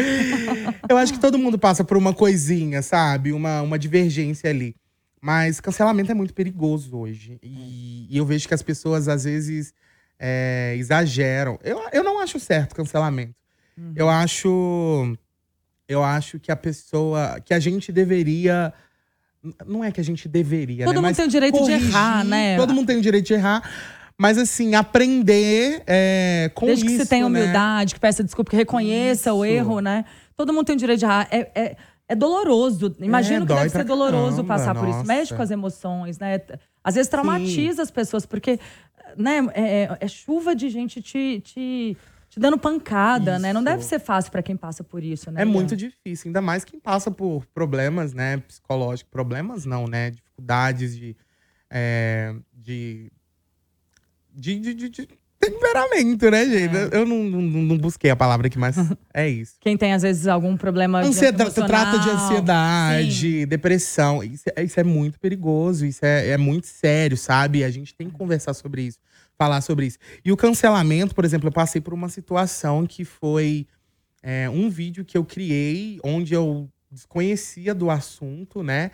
Eu 0.87 0.97
acho 0.97 1.13
que 1.13 1.19
todo 1.19 1.37
mundo 1.37 1.59
passa 1.59 1.83
por 1.83 1.97
uma 1.97 2.13
coisinha, 2.13 2.81
sabe? 2.81 3.31
Uma, 3.33 3.61
uma 3.61 3.77
divergência 3.77 4.49
ali. 4.49 4.75
Mas 5.21 5.59
cancelamento 5.59 6.11
é 6.11 6.15
muito 6.15 6.33
perigoso 6.33 6.95
hoje. 6.97 7.37
E, 7.43 8.07
e 8.09 8.17
eu 8.17 8.25
vejo 8.25 8.47
que 8.47 8.53
as 8.53 8.61
pessoas, 8.63 9.07
às 9.09 9.25
vezes, 9.25 9.73
é, 10.17 10.75
exageram. 10.77 11.59
Eu, 11.61 11.81
eu 11.91 12.03
não 12.03 12.19
acho 12.19 12.39
certo 12.39 12.73
cancelamento. 12.73 13.35
Uhum. 13.77 13.93
Eu 13.95 14.09
acho. 14.09 15.17
Eu 15.87 16.03
acho 16.03 16.39
que 16.39 16.51
a 16.51 16.55
pessoa. 16.55 17.37
Que 17.43 17.53
a 17.53 17.59
gente 17.59 17.91
deveria. 17.91 18.73
Não 19.65 19.83
é 19.83 19.91
que 19.91 20.01
a 20.01 20.03
gente 20.03 20.27
deveria, 20.27 20.85
Todo 20.85 20.95
né? 20.95 20.99
mundo 20.99 21.07
Mas 21.09 21.17
tem 21.17 21.25
o 21.25 21.29
direito 21.29 21.53
de 21.55 21.59
corrigir, 21.59 21.89
errar, 21.89 22.23
né? 22.25 22.57
Todo 22.57 22.73
mundo 22.73 22.87
tem 22.87 22.97
o 22.97 23.01
direito 23.01 23.25
de 23.25 23.33
errar. 23.33 23.63
Mas, 24.17 24.37
assim, 24.37 24.75
aprender 24.75 25.81
é, 25.87 26.51
com 26.53 26.65
Desde 26.65 26.85
isso, 26.85 26.97
que 26.97 27.03
você 27.03 27.09
tenha 27.09 27.21
né? 27.29 27.39
humildade, 27.39 27.93
que 27.93 27.99
peça 28.01 28.21
desculpa, 28.21 28.51
que 28.51 28.57
reconheça 28.57 29.33
o 29.33 29.45
Isso. 29.45 29.53
erro, 29.55 29.79
né? 29.79 30.03
Todo 30.35 30.51
mundo 30.51 30.65
tem 30.65 30.75
o 30.75 30.79
direito 30.79 30.99
de 30.99 31.05
errar. 31.05 31.25
É, 31.31 31.49
é, 31.55 31.77
é 32.09 32.15
doloroso. 32.15 32.93
Imagino 32.99 33.45
É, 33.45 33.47
que 33.47 33.53
deve 33.53 33.69
ser 33.69 33.85
doloroso 33.85 34.43
caramba, 34.43 34.47
passar 34.47 34.75
por 34.75 34.89
isso. 34.89 34.97
nossa. 34.97 35.07
Mexe 35.13 35.33
com 35.33 35.41
as 35.41 35.51
emoções, 35.51 36.19
né? 36.19 36.41
Às 36.83 36.95
vezes 36.95 37.07
traumatiza 37.09 37.81
as 37.81 37.91
pessoas, 37.91 38.25
porque 38.25 38.59
né, 39.15 39.39
é, 39.53 39.61
é- 39.83 39.97
é 40.01 40.07
chuva 40.09 40.53
de 40.53 40.69
gente 40.69 41.01
te, 41.01 41.39
te, 41.45 41.95
te 42.39 42.41
dando 42.41 42.57
pancada, 42.57 43.37
né? 43.37 43.51
Não 43.53 43.61
Isso. 43.61 43.69
deve 43.69 43.83
ser 43.83 43.99
fácil 43.99 44.31
pra 44.31 44.41
quem 44.41 44.55
passa 44.55 44.83
por 44.83 45.03
isso, 45.03 45.29
né? 45.29 45.41
É 45.41 45.45
muito 45.45 45.75
difícil, 45.75 46.29
ainda 46.29 46.41
mais 46.41 46.63
quem 46.63 46.79
passa 46.79 47.11
por 47.11 47.45
problemas, 47.53 48.13
né, 48.13 48.37
psicológicos. 48.37 49.11
Problemas 49.11 49.65
não, 49.65 49.87
né? 49.87 50.11
Dificuldades 50.11 50.95
de. 50.97 51.15
é, 51.69 52.33
de, 52.53 53.11
de, 54.33 54.59
de, 54.59 54.73
de- 54.73 54.89
de 54.89 55.07
temperamento, 55.39 56.29
né, 56.29 56.45
gente? 56.45 56.75
É. 56.75 56.89
Eu 56.97 57.05
não, 57.05 57.23
não, 57.23 57.41
não 57.41 57.77
busquei 57.77 58.09
a 58.11 58.15
palavra 58.15 58.47
aqui, 58.47 58.57
mas 58.59 58.75
é 59.13 59.27
isso. 59.29 59.53
Quem 59.61 59.77
tem, 59.77 59.93
às 59.93 60.01
vezes, 60.01 60.27
algum 60.27 60.57
problema 60.57 60.99
Ansiedade, 61.01 61.43
emocional. 61.43 61.67
trata 61.69 61.99
de 61.99 62.09
ansiedade, 62.09 63.45
depressão. 63.45 64.21
Isso, 64.23 64.43
é- 64.55 64.63
isso 64.63 64.79
é 64.79 64.83
muito 64.83 65.17
perigoso, 65.19 65.85
isso 65.85 66.03
é, 66.03 66.29
é 66.29 66.37
muito 66.37 66.67
sério, 66.67 67.15
sabe? 67.17 67.63
A 67.63 67.69
gente 67.69 67.95
tem 67.95 68.09
que 68.09 68.13
conversar 68.17 68.53
sobre 68.53 68.81
isso, 68.83 68.99
falar 69.39 69.61
sobre 69.61 69.85
isso. 69.85 69.97
E 70.23 70.33
o 70.33 70.37
cancelamento, 70.37 71.15
por 71.15 71.23
exemplo, 71.23 71.47
eu 71.47 71.51
passei 71.51 71.79
por 71.79 71.93
uma 71.93 72.09
situação 72.09 72.85
que 72.85 73.05
foi 73.05 73.65
é, 74.21 74.49
um 74.49 74.69
vídeo 74.69 75.05
que 75.05 75.17
eu 75.17 75.23
criei 75.23 75.97
onde 76.03 76.33
eu 76.33 76.69
desconhecia 76.91 77.73
do 77.73 77.89
assunto, 77.89 78.61
né? 78.61 78.91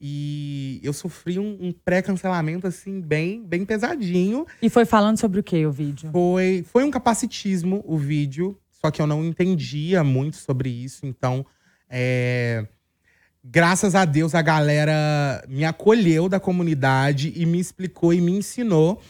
E 0.00 0.80
eu 0.82 0.92
sofri 0.92 1.40
um, 1.40 1.58
um 1.60 1.72
pré-cancelamento, 1.72 2.68
assim, 2.68 3.00
bem, 3.00 3.44
bem 3.44 3.64
pesadinho. 3.66 4.46
E 4.62 4.70
foi 4.70 4.84
falando 4.84 5.18
sobre 5.18 5.40
o 5.40 5.42
que 5.42 5.66
o 5.66 5.72
vídeo? 5.72 6.10
Foi, 6.12 6.64
foi 6.70 6.84
um 6.84 6.90
capacitismo 6.90 7.82
o 7.84 7.98
vídeo, 7.98 8.56
só 8.70 8.92
que 8.92 9.02
eu 9.02 9.08
não 9.08 9.24
entendia 9.24 10.04
muito 10.04 10.36
sobre 10.36 10.70
isso, 10.70 11.04
então 11.04 11.44
é, 11.88 12.64
graças 13.44 13.96
a 13.96 14.04
Deus 14.04 14.34
a 14.34 14.40
galera 14.40 15.44
me 15.48 15.64
acolheu 15.64 16.28
da 16.28 16.38
comunidade 16.38 17.32
e 17.34 17.44
me 17.44 17.58
explicou 17.58 18.14
e 18.14 18.20
me 18.20 18.32
ensinou 18.32 19.02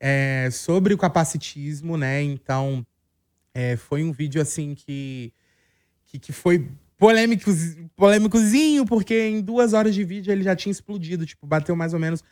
é, 0.00 0.48
sobre 0.52 0.94
o 0.94 0.98
capacitismo, 0.98 1.96
né? 1.96 2.22
Então 2.22 2.86
é, 3.54 3.76
foi 3.76 4.02
um 4.02 4.12
vídeo 4.12 4.40
assim 4.40 4.74
que, 4.74 5.32
que, 6.06 6.18
que 6.18 6.32
foi 6.32 6.68
polêmico, 6.96 7.50
polêmicozinho, 7.96 8.84
porque 8.84 9.28
em 9.28 9.40
duas 9.40 9.72
horas 9.72 9.94
de 9.94 10.04
vídeo 10.04 10.32
ele 10.32 10.42
já 10.42 10.54
tinha 10.54 10.70
explodido, 10.70 11.24
tipo, 11.24 11.46
bateu 11.46 11.74
mais 11.74 11.94
ou 11.94 12.00
menos 12.00 12.22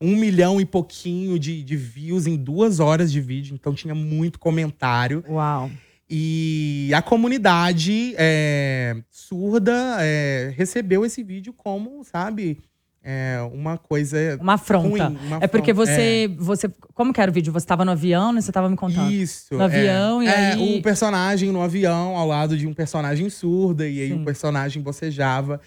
um 0.00 0.16
milhão 0.16 0.60
e 0.60 0.64
pouquinho 0.64 1.38
de, 1.38 1.62
de 1.62 1.76
views 1.76 2.26
em 2.26 2.36
duas 2.36 2.80
horas 2.80 3.12
de 3.12 3.20
vídeo, 3.20 3.54
então 3.54 3.74
tinha 3.74 3.94
muito 3.94 4.38
comentário. 4.38 5.24
Uau. 5.28 5.70
E 6.08 6.90
a 6.94 7.00
comunidade 7.00 8.14
é, 8.18 8.96
surda 9.10 9.96
é, 10.00 10.52
recebeu 10.56 11.04
esse 11.04 11.22
vídeo 11.22 11.52
como, 11.52 12.04
sabe, 12.04 12.58
é, 13.04 13.38
uma 13.52 13.76
coisa 13.76 14.38
Uma 14.40 14.54
afronta. 14.54 14.88
ruim. 14.88 15.18
uma 15.26 15.36
É 15.40 15.46
porque 15.46 15.72
você, 15.74 16.28
você. 16.38 16.68
Como 16.94 17.12
que 17.12 17.20
era 17.20 17.30
o 17.30 17.34
vídeo? 17.34 17.52
Você 17.52 17.66
tava 17.66 17.84
no 17.84 17.90
avião, 17.90 18.32
né? 18.32 18.40
Você 18.40 18.50
tava 18.50 18.68
me 18.70 18.76
contando. 18.76 19.10
Isso. 19.12 19.54
No 19.54 19.60
é. 19.60 19.64
avião, 19.64 20.22
e 20.22 20.26
É, 20.26 20.52
aí- 20.54 20.78
o 20.78 20.82
personagem 20.82 21.52
no 21.52 21.60
avião 21.60 22.16
ao 22.16 22.26
lado 22.26 22.56
de 22.56 22.66
um 22.66 22.72
personagem 22.72 23.28
surda, 23.28 23.86
e 23.86 24.00
aí 24.00 24.08
Sim. 24.08 24.22
o 24.22 24.24
personagem 24.24 24.82
bocejava. 24.82 25.60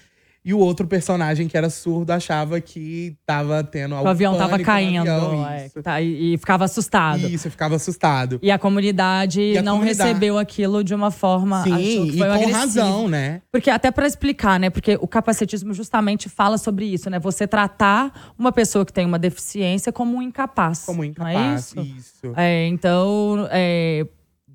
E 0.47 0.53
o 0.53 0.59
outro 0.59 0.87
personagem 0.87 1.45
que 1.45 1.57
era 1.57 1.69
surdo 1.69 2.09
achava 2.11 2.61
que 2.61 3.17
tava 3.25 3.61
tendo 3.65 3.91
O 3.91 3.97
algum 3.97 4.09
avião 4.09 4.31
tava 4.37 4.51
pânico 4.51 4.59
no 4.59 4.65
caindo. 4.65 4.99
avião, 5.11 5.45
é, 5.45 5.69
tá, 5.83 5.99
e, 6.01 6.35
e 6.35 6.37
ficava 6.37 6.63
assustado. 6.63 7.27
Isso, 7.27 7.51
ficava 7.51 7.75
assustado. 7.75 8.39
E 8.41 8.49
a 8.49 8.57
comunidade 8.57 9.57
a 9.57 9.61
não 9.61 9.73
comunidade- 9.79 10.07
recebeu 10.07 10.37
aquilo 10.37 10.85
de 10.85 10.95
uma 10.95 11.11
forma. 11.11 11.63
Sim, 11.63 12.11
e 12.13 12.17
com 12.17 12.49
razão, 12.51 13.09
né? 13.09 13.41
Porque 13.51 13.69
até 13.69 13.91
pra 13.91 14.07
explicar, 14.07 14.57
né? 14.57 14.69
Porque 14.69 14.97
o 15.01 15.07
capacitismo 15.07 15.73
justamente 15.73 16.29
fala 16.29 16.57
sobre 16.57 16.85
isso, 16.85 17.09
né? 17.09 17.19
Você 17.19 17.45
tratar 17.45 18.31
uma 18.39 18.53
pessoa 18.53 18.85
que 18.85 18.93
tem 18.93 19.05
uma 19.05 19.19
deficiência 19.19 19.91
como 19.91 20.15
um 20.15 20.21
incapaz. 20.21 20.83
Como 20.85 20.99
Não 20.99 21.03
é 21.03 21.07
incapaz. 21.09 21.59
isso? 21.65 21.79
isso. 21.81 22.33
É, 22.37 22.67
então, 22.67 23.49
é, 23.51 24.05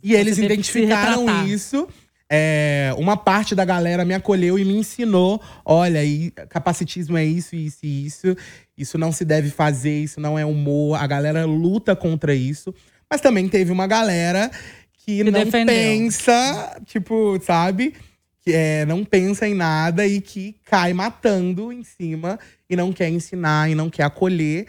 E 0.03 0.15
eles 0.15 0.39
identificaram 0.39 1.45
isso. 1.47 1.87
É, 2.35 2.95
uma 2.97 3.15
parte 3.15 3.55
da 3.55 3.63
galera 3.63 4.07
me 4.07 4.15
acolheu 4.15 4.59
e 4.59 4.65
me 4.65 4.75
ensinou: 4.75 5.39
olha, 5.67 6.01
capacitismo 6.49 7.19
é 7.19 7.25
isso, 7.27 7.55
isso 7.55 7.81
e 7.83 8.07
isso. 8.07 8.37
Isso 8.77 8.97
não 8.97 9.13
se 9.13 9.23
deve 9.23 9.51
fazer, 9.51 9.99
isso 10.03 10.19
não 10.19 10.39
é 10.39 10.47
humor. 10.47 10.99
A 10.99 11.07
galera 11.07 11.45
luta 11.45 11.95
contra 11.95 12.35
isso. 12.35 12.75
Mas 13.11 13.21
também 13.21 13.47
teve 13.51 13.71
uma 13.71 13.87
galera 13.87 14.51
que, 14.95 15.19
Que 15.19 15.25
não 15.25 15.45
defendeu. 15.45 15.75
pensa, 15.75 16.81
tipo, 16.87 17.39
sabe? 17.43 17.93
Que 18.41 18.53
é, 18.55 18.87
não 18.87 19.05
pensa 19.05 19.47
em 19.47 19.55
nada 19.55 20.07
e 20.07 20.19
que 20.19 20.57
cai 20.65 20.95
matando 20.95 21.71
em 21.71 21.85
cima 21.85 22.39
e 22.69 22.75
não 22.75 22.95
quer 22.95 23.11
ensinar 23.11 23.71
e 23.71 23.75
não 23.75 23.91
quer 23.91 24.05
acolher. 24.05 24.67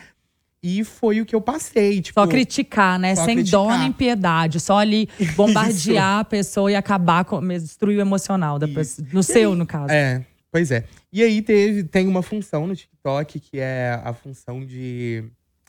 E 0.64 0.86
foi 0.86 1.20
o 1.20 1.26
que 1.26 1.36
eu 1.36 1.42
passei. 1.42 2.02
Tipo, 2.02 2.22
só 2.22 2.26
criticar, 2.26 2.98
né? 2.98 3.14
só 3.18 3.26
Sem 3.26 3.36
criticar. 3.36 3.60
dó 3.60 3.78
nem 3.78 3.92
piedade. 3.92 4.62
Só 4.62 4.78
ali 4.78 5.10
bombardear 5.36 6.20
a 6.20 6.24
pessoa 6.24 6.72
e 6.72 6.76
acabar 6.76 7.26
com 7.26 7.46
destruir 7.46 7.98
o 7.98 8.02
emocional 8.02 8.58
da 8.58 8.68
pessoa. 8.68 9.06
No 9.12 9.22
seu, 9.22 9.56
no 9.56 9.66
caso. 9.66 9.92
É, 9.92 10.26
pois 10.50 10.72
é. 10.72 10.86
E 11.12 11.22
aí 11.22 11.42
teve, 11.42 11.84
tem 11.84 12.08
uma 12.08 12.22
função 12.22 12.66
no 12.66 12.74
TikTok 12.74 13.42
que 13.42 13.60
é 13.60 14.00
a 14.02 14.14
função 14.14 14.66
de. 14.66 15.26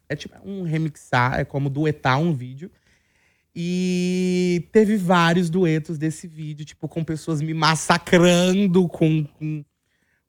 É 0.09 0.15
tipo 0.15 0.37
um 0.45 0.63
remixar, 0.63 1.41
é 1.41 1.45
como 1.45 1.69
duetar 1.69 2.21
um 2.21 2.33
vídeo. 2.33 2.71
E 3.57 4.69
teve 4.73 4.97
vários 4.97 5.51
duetos 5.51 5.99
desse 5.99 6.29
vídeo, 6.29 6.65
tipo, 6.65 6.89
com 6.89 7.03
pessoas 7.03 7.41
me 7.41 7.55
massacrando 7.55 8.89
com, 8.89 9.25
com, 9.25 9.65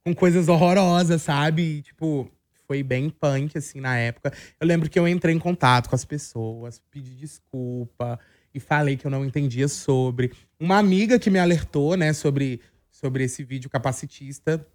com 0.03 0.13
coisas 0.13 0.47
horrorosas, 0.47 1.23
sabe? 1.23 1.61
E, 1.63 1.81
tipo, 1.81 2.31
foi 2.67 2.83
bem 2.83 3.09
punk, 3.09 3.57
assim, 3.57 3.79
na 3.79 3.97
época. 3.97 4.33
Eu 4.59 4.67
lembro 4.67 4.89
que 4.89 4.97
eu 4.97 5.07
entrei 5.07 5.33
em 5.33 5.39
contato 5.39 5.89
com 5.89 5.95
as 5.95 6.05
pessoas, 6.05 6.81
pedi 6.91 7.11
desculpa 7.11 8.19
e 8.53 8.59
falei 8.59 8.97
que 8.97 9.05
eu 9.05 9.11
não 9.11 9.25
entendia 9.25 9.67
sobre. 9.67 10.31
Uma 10.59 10.77
amiga 10.77 11.19
que 11.19 11.29
me 11.29 11.39
alertou, 11.39 11.95
né, 11.95 12.13
sobre, 12.13 12.61
sobre 12.89 13.23
esse 13.23 13.43
vídeo 13.43 13.69
capacitista 13.69 14.65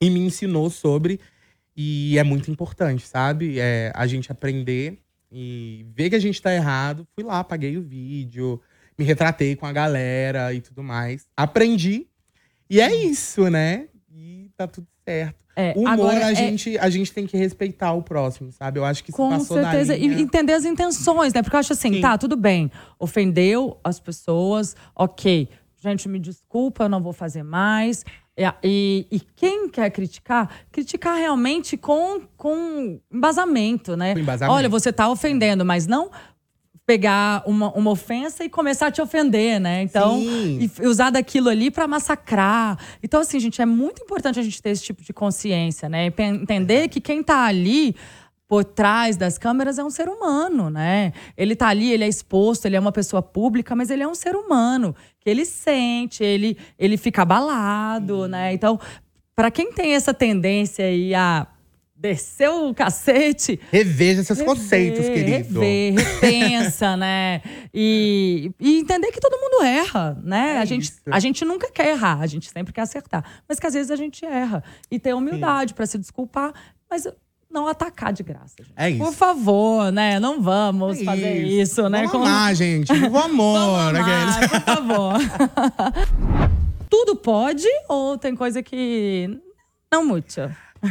e 0.00 0.10
me 0.10 0.20
ensinou 0.20 0.70
sobre. 0.70 1.20
E 1.76 2.18
é 2.18 2.22
muito 2.22 2.50
importante, 2.50 3.06
sabe? 3.06 3.58
É, 3.58 3.92
a 3.94 4.06
gente 4.06 4.32
aprender 4.32 4.98
e 5.30 5.84
ver 5.94 6.08
que 6.08 6.16
a 6.16 6.20
gente 6.20 6.40
tá 6.40 6.54
errado. 6.54 7.06
Fui 7.14 7.24
lá, 7.24 7.40
apaguei 7.40 7.76
o 7.76 7.82
vídeo, 7.82 8.60
me 8.98 9.04
retratei 9.04 9.54
com 9.56 9.66
a 9.66 9.72
galera 9.72 10.54
e 10.54 10.60
tudo 10.60 10.82
mais. 10.82 11.26
Aprendi. 11.36 12.06
E 12.70 12.80
é 12.80 12.94
isso, 12.94 13.50
né? 13.50 13.88
E 14.10 14.50
tá 14.56 14.66
tudo 14.66 14.86
certo. 15.06 15.46
É, 15.58 15.72
o 15.74 15.80
humor, 15.80 15.90
agora, 15.90 16.26
a, 16.26 16.32
é- 16.32 16.34
gente, 16.34 16.76
a 16.78 16.90
gente 16.90 17.10
tem 17.12 17.26
que 17.26 17.34
respeitar 17.34 17.94
o 17.94 18.02
próximo, 18.02 18.52
sabe? 18.52 18.78
Eu 18.78 18.84
acho 18.84 19.02
que 19.02 19.10
se 19.10 19.16
Com 19.16 19.30
passou 19.30 19.56
certeza. 19.56 19.94
da 19.94 19.98
linha... 19.98 20.18
E 20.18 20.20
entender 20.20 20.52
as 20.52 20.66
intenções, 20.66 21.32
né? 21.32 21.42
Porque 21.42 21.56
eu 21.56 21.60
acho 21.60 21.72
assim, 21.72 21.94
Sim. 21.94 22.00
tá, 22.02 22.18
tudo 22.18 22.36
bem. 22.36 22.70
Ofendeu 22.98 23.78
as 23.82 23.98
pessoas, 23.98 24.76
ok. 24.94 25.48
Gente, 25.78 26.10
me 26.10 26.18
desculpa, 26.18 26.84
eu 26.84 26.88
não 26.90 27.02
vou 27.02 27.14
fazer 27.14 27.42
mais. 27.42 28.04
E, 28.62 29.06
e- 29.10 29.20
quem 29.34 29.66
quer 29.70 29.88
criticar, 29.90 30.50
criticar 30.70 31.16
realmente 31.16 31.78
com, 31.78 32.20
com 32.36 33.00
embasamento, 33.10 33.96
né? 33.96 34.12
Com 34.12 34.20
embasamento. 34.20 34.54
Olha, 34.54 34.68
você 34.68 34.92
tá 34.92 35.08
ofendendo, 35.08 35.64
mas 35.64 35.86
não 35.86 36.10
pegar 36.86 37.42
uma, 37.44 37.72
uma 37.72 37.90
ofensa 37.90 38.44
e 38.44 38.48
começar 38.48 38.86
a 38.86 38.90
te 38.92 39.02
ofender, 39.02 39.60
né? 39.60 39.82
Então, 39.82 40.20
Sim. 40.20 40.70
e 40.80 40.86
usar 40.86 41.10
daquilo 41.10 41.48
ali 41.48 41.68
pra 41.68 41.88
massacrar. 41.88 42.78
Então, 43.02 43.20
assim, 43.20 43.40
gente, 43.40 43.60
é 43.60 43.66
muito 43.66 44.02
importante 44.04 44.38
a 44.38 44.42
gente 44.42 44.62
ter 44.62 44.70
esse 44.70 44.84
tipo 44.84 45.02
de 45.02 45.12
consciência, 45.12 45.88
né? 45.88 46.06
Entender 46.06 46.88
que 46.88 47.00
quem 47.00 47.24
tá 47.24 47.44
ali 47.44 47.96
por 48.48 48.64
trás 48.64 49.16
das 49.16 49.36
câmeras 49.36 49.76
é 49.80 49.84
um 49.84 49.90
ser 49.90 50.08
humano, 50.08 50.70
né? 50.70 51.12
Ele 51.36 51.56
tá 51.56 51.66
ali, 51.66 51.92
ele 51.92 52.04
é 52.04 52.08
exposto, 52.08 52.66
ele 52.66 52.76
é 52.76 52.80
uma 52.80 52.92
pessoa 52.92 53.20
pública, 53.20 53.74
mas 53.74 53.90
ele 53.90 54.04
é 54.04 54.08
um 54.08 54.14
ser 54.14 54.36
humano, 54.36 54.94
que 55.18 55.28
ele 55.28 55.44
sente, 55.44 56.22
ele, 56.22 56.56
ele 56.78 56.96
fica 56.96 57.22
abalado, 57.22 58.28
né? 58.28 58.52
Então, 58.52 58.78
pra 59.34 59.50
quem 59.50 59.72
tem 59.72 59.94
essa 59.94 60.14
tendência 60.14 60.84
aí 60.84 61.12
a 61.12 61.48
descer 61.98 62.50
o 62.50 62.74
cacete, 62.74 63.58
Reveja 63.72 64.22
seus 64.22 64.42
conceitos, 64.42 65.00
Rever, 65.06 65.14
querido. 65.42 65.60
Rever, 65.60 65.94
repensa, 66.20 66.96
né? 66.96 67.40
E, 67.72 68.50
e 68.60 68.78
entender 68.80 69.10
que 69.10 69.18
todo 69.20 69.36
mundo 69.40 69.64
erra, 69.64 70.16
né? 70.22 70.56
É 70.56 70.58
a, 70.58 70.64
gente, 70.64 70.82
isso. 70.84 71.00
a 71.10 71.18
gente 71.18 71.44
nunca 71.44 71.70
quer 71.70 71.88
errar, 71.88 72.20
a 72.20 72.26
gente 72.26 72.50
sempre 72.50 72.72
quer 72.72 72.82
acertar. 72.82 73.24
Mas 73.48 73.58
que 73.58 73.66
às 73.66 73.74
vezes 73.74 73.90
a 73.90 73.96
gente 73.96 74.24
erra. 74.24 74.62
E 74.90 74.98
ter 74.98 75.14
humildade 75.14 75.72
pra 75.74 75.86
se 75.86 75.96
desculpar, 75.96 76.52
mas 76.90 77.06
não 77.50 77.66
atacar 77.66 78.12
de 78.12 78.22
graça. 78.22 78.54
Gente. 78.60 78.72
É 78.76 78.90
isso. 78.90 78.98
Por 79.02 79.12
favor, 79.14 79.90
né? 79.90 80.20
Não 80.20 80.42
vamos 80.42 81.00
É 81.00 81.04
fazer 81.04 81.42
isso, 81.42 81.88
né? 81.88 81.98
Vamos 82.06 82.12
Com- 82.12 82.18
amar, 82.24 82.54
gente. 82.54 82.92
Amor. 82.92 83.10
Vamos 83.58 84.00
aqueles. 84.00 84.36
amar, 84.36 84.50
por 84.50 84.60
favor. 84.60 85.14
Tudo 86.90 87.16
pode 87.16 87.66
ou 87.88 88.16
tem 88.18 88.34
coisa 88.36 88.62
que 88.62 89.30
não 89.92 90.04
muito? 90.04 90.40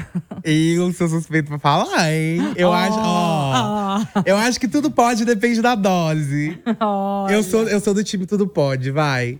Eu 0.44 0.92
sou 0.94 1.08
suspeito 1.08 1.50
pra 1.50 1.60
falar, 1.60 2.12
hein? 2.14 2.54
Eu 2.56 2.72
acho, 2.72 2.98
ó. 2.98 4.00
Eu 4.26 4.38
acho 4.38 4.60
que 4.60 4.68
tudo 4.68 4.92
pode, 4.92 5.26
depende 5.26 5.62
da 5.62 5.76
dose. 5.76 6.60
Olha. 6.80 7.34
Eu 7.34 7.44
sou, 7.44 7.64
eu 7.64 7.80
sou 7.80 7.94
do 7.94 8.04
time 8.04 8.26
tudo 8.26 8.48
pode, 8.48 8.92
vai. 8.92 9.40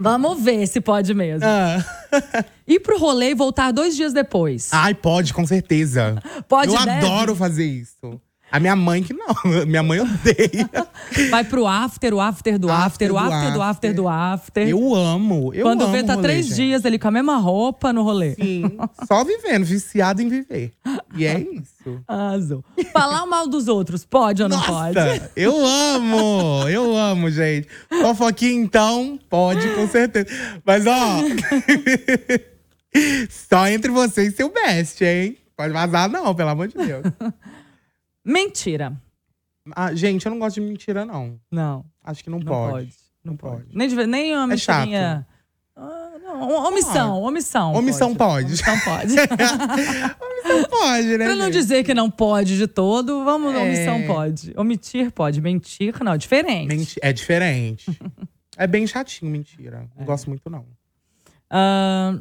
Vamos 0.00 0.42
ver 0.42 0.66
se 0.66 0.80
pode 0.80 1.14
mesmo. 1.14 1.44
Ah. 1.44 1.84
Ir 2.68 2.78
pro 2.80 2.98
rolê 2.98 3.30
e 3.30 3.34
voltar 3.34 3.72
dois 3.72 3.96
dias 3.96 4.12
depois. 4.12 4.68
Ai, 4.72 4.94
pode, 4.94 5.32
com 5.32 5.46
certeza. 5.46 6.22
Pode, 6.48 6.72
Eu 6.74 6.84
deve? 6.84 7.06
adoro 7.06 7.34
fazer 7.34 7.64
isso. 7.64 8.20
A 8.56 8.60
minha 8.60 8.74
mãe 8.74 9.02
que 9.02 9.12
não. 9.12 9.26
Minha 9.68 9.82
mãe 9.82 10.00
odeia. 10.00 10.70
Vai 11.28 11.44
pro 11.44 11.66
after, 11.66 12.14
o 12.14 12.20
after 12.20 12.58
do 12.58 12.70
after, 12.70 13.10
After 13.10 13.12
o 13.12 13.18
after 13.18 13.52
do 13.52 13.62
after 13.62 13.94
do 13.94 14.08
after. 14.08 14.66
Eu 14.66 14.94
amo. 14.94 15.52
Eu 15.52 15.62
Quando 15.62 15.82
amo 15.82 15.92
vê, 15.92 16.02
tá 16.02 16.14
rolê, 16.14 16.26
três 16.26 16.46
gente. 16.46 16.56
dias 16.56 16.86
ali 16.86 16.98
com 16.98 17.06
a 17.06 17.10
mesma 17.10 17.36
roupa 17.36 17.92
no 17.92 18.02
rolê. 18.02 18.34
Sim. 18.34 18.64
Só 19.06 19.22
vivendo, 19.24 19.66
viciado 19.66 20.22
em 20.22 20.30
viver. 20.30 20.72
E 21.14 21.26
é 21.26 21.38
isso. 21.38 22.00
Arrasou. 22.08 22.64
Falar 22.94 23.26
mal 23.26 23.46
dos 23.46 23.68
outros, 23.68 24.06
pode 24.06 24.42
ou 24.42 24.48
não 24.48 24.62
pode? 24.62 24.94
Nossa, 24.94 25.30
eu 25.36 25.54
amo! 25.66 26.66
Eu 26.70 26.96
amo, 26.96 27.30
gente. 27.30 27.68
Fofoquinha, 27.90 28.58
então, 28.58 29.18
pode, 29.28 29.68
com 29.74 29.86
certeza. 29.86 30.28
Mas, 30.64 30.86
ó. 30.86 30.94
só 33.28 33.68
entre 33.68 33.90
você 33.90 34.28
e 34.28 34.30
seu 34.30 34.50
best, 34.50 35.04
hein? 35.04 35.36
Pode 35.54 35.74
vazar, 35.74 36.08
não, 36.08 36.34
pelo 36.34 36.48
amor 36.48 36.68
de 36.68 36.74
Deus. 36.74 37.02
Mentira. 38.26 38.92
Ah, 39.74 39.94
gente, 39.94 40.26
eu 40.26 40.30
não 40.30 40.38
gosto 40.38 40.56
de 40.56 40.60
mentira, 40.60 41.04
não. 41.06 41.40
Não, 41.50 41.84
Acho 42.04 42.22
que 42.24 42.30
não, 42.30 42.38
não 42.38 42.46
pode. 42.46 42.72
pode. 42.72 42.94
Não, 43.24 43.32
Não 43.32 43.36
pode. 43.36 43.62
pode. 43.64 43.76
Nem, 43.76 43.88
de, 43.88 44.06
nem 44.06 44.36
uma 44.36 44.52
É 44.52 44.56
chato. 44.56 44.88
Ah, 45.76 46.12
não, 46.22 46.66
omissão, 46.66 47.22
omissão. 47.22 47.74
Omissão 47.74 48.14
pode. 48.14 48.46
Omissão 48.46 48.78
pode. 48.80 49.14
Não 50.46 50.62
pode, 50.64 51.18
né? 51.18 51.24
pra 51.26 51.34
não 51.34 51.50
dizer 51.50 51.82
que 51.82 51.92
não 51.92 52.08
pode 52.08 52.56
de 52.56 52.68
todo, 52.68 53.24
vamos, 53.24 53.52
É. 53.52 53.58
omissão 53.58 54.06
pode. 54.06 54.54
Omitir 54.56 55.10
pode, 55.10 55.40
mentir 55.40 55.92
não, 56.04 56.12
é 56.12 56.18
diferente. 56.18 56.68
Menti- 56.68 57.00
É 57.02 57.12
diferente. 57.12 57.84
é 58.56 58.64
bem 58.64 58.86
chatinho, 58.86 59.28
mentira. 59.30 59.88
Não 59.98 60.04
gosto 60.06 60.28
muito, 60.30 60.48
não. 60.48 60.64
Ah, 61.50 62.16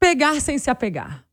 pegar 0.00 0.40
sem 0.40 0.58
se 0.58 0.68
apegar. 0.70 1.24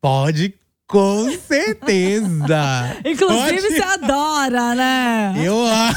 Pode, 0.00 0.54
com 0.90 1.30
certeza. 1.38 2.96
Inclusive, 3.06 3.60
Pode. 3.60 3.60
você 3.60 3.82
adora, 3.82 4.74
né? 4.74 5.34
Eu 5.36 5.64
amo. 5.64 5.94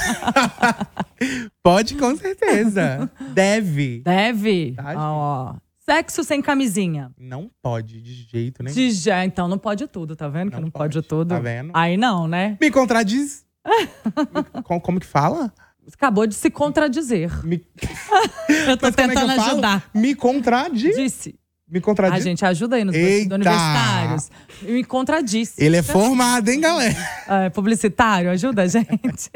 Pode, 1.64 1.96
com 1.96 2.16
certeza. 2.16 3.10
Deve. 3.34 4.02
Deve. 4.04 4.74
Tá, 4.76 4.94
Ó, 4.98 5.56
Sexo 5.86 6.24
sem 6.24 6.42
camisinha. 6.42 7.12
Não 7.18 7.50
pode, 7.62 8.02
de 8.02 8.14
jeito 8.32 8.64
nenhum. 8.64 8.74
De 8.76 8.92
já, 8.92 9.26
então 9.26 9.50
não 9.50 9.58
pode 9.58 9.86
tudo, 9.88 10.16
tá 10.16 10.30
vendo? 10.30 10.50
que 10.52 10.56
Não 10.56 10.64
não 10.64 10.72
pode, 10.72 10.96
pode, 10.96 11.08
tudo. 11.08 11.30
tá 11.30 11.40
vendo? 11.40 11.72
Aí 11.74 11.98
não, 11.98 12.26
né? 12.28 12.58
Me 12.62 12.72
contradiz. 12.72 13.44
como, 14.64 14.80
como 14.80 15.00
que 15.00 15.06
fala? 15.06 15.52
Acabou 15.94 16.26
de 16.26 16.36
se 16.36 16.50
contradizer. 16.50 17.46
Me, 17.46 17.66
Eu 18.68 18.78
tô 18.78 18.86
Mas 18.86 18.94
é 18.98 19.08
tentando 19.08 19.36
falo? 19.36 19.52
ajudar. 19.52 19.90
Me 19.94 20.16
contradiz. 20.16 20.96
Disse. 20.96 21.36
Me 21.74 21.80
A 21.80 21.82
contradiz. 21.82 22.24
gente 22.24 22.46
ajuda 22.46 22.76
aí 22.76 22.84
nos 22.84 22.96
Eita! 22.96 23.34
universitários. 23.34 24.30
Me 24.62 24.84
contradisse. 24.84 25.56
Ele 25.58 25.76
é 25.76 25.82
formado, 25.82 26.48
hein, 26.50 26.60
galera? 26.60 26.96
É, 27.28 27.50
publicitário, 27.50 28.30
ajuda 28.30 28.62
a 28.62 28.68
gente. 28.68 29.32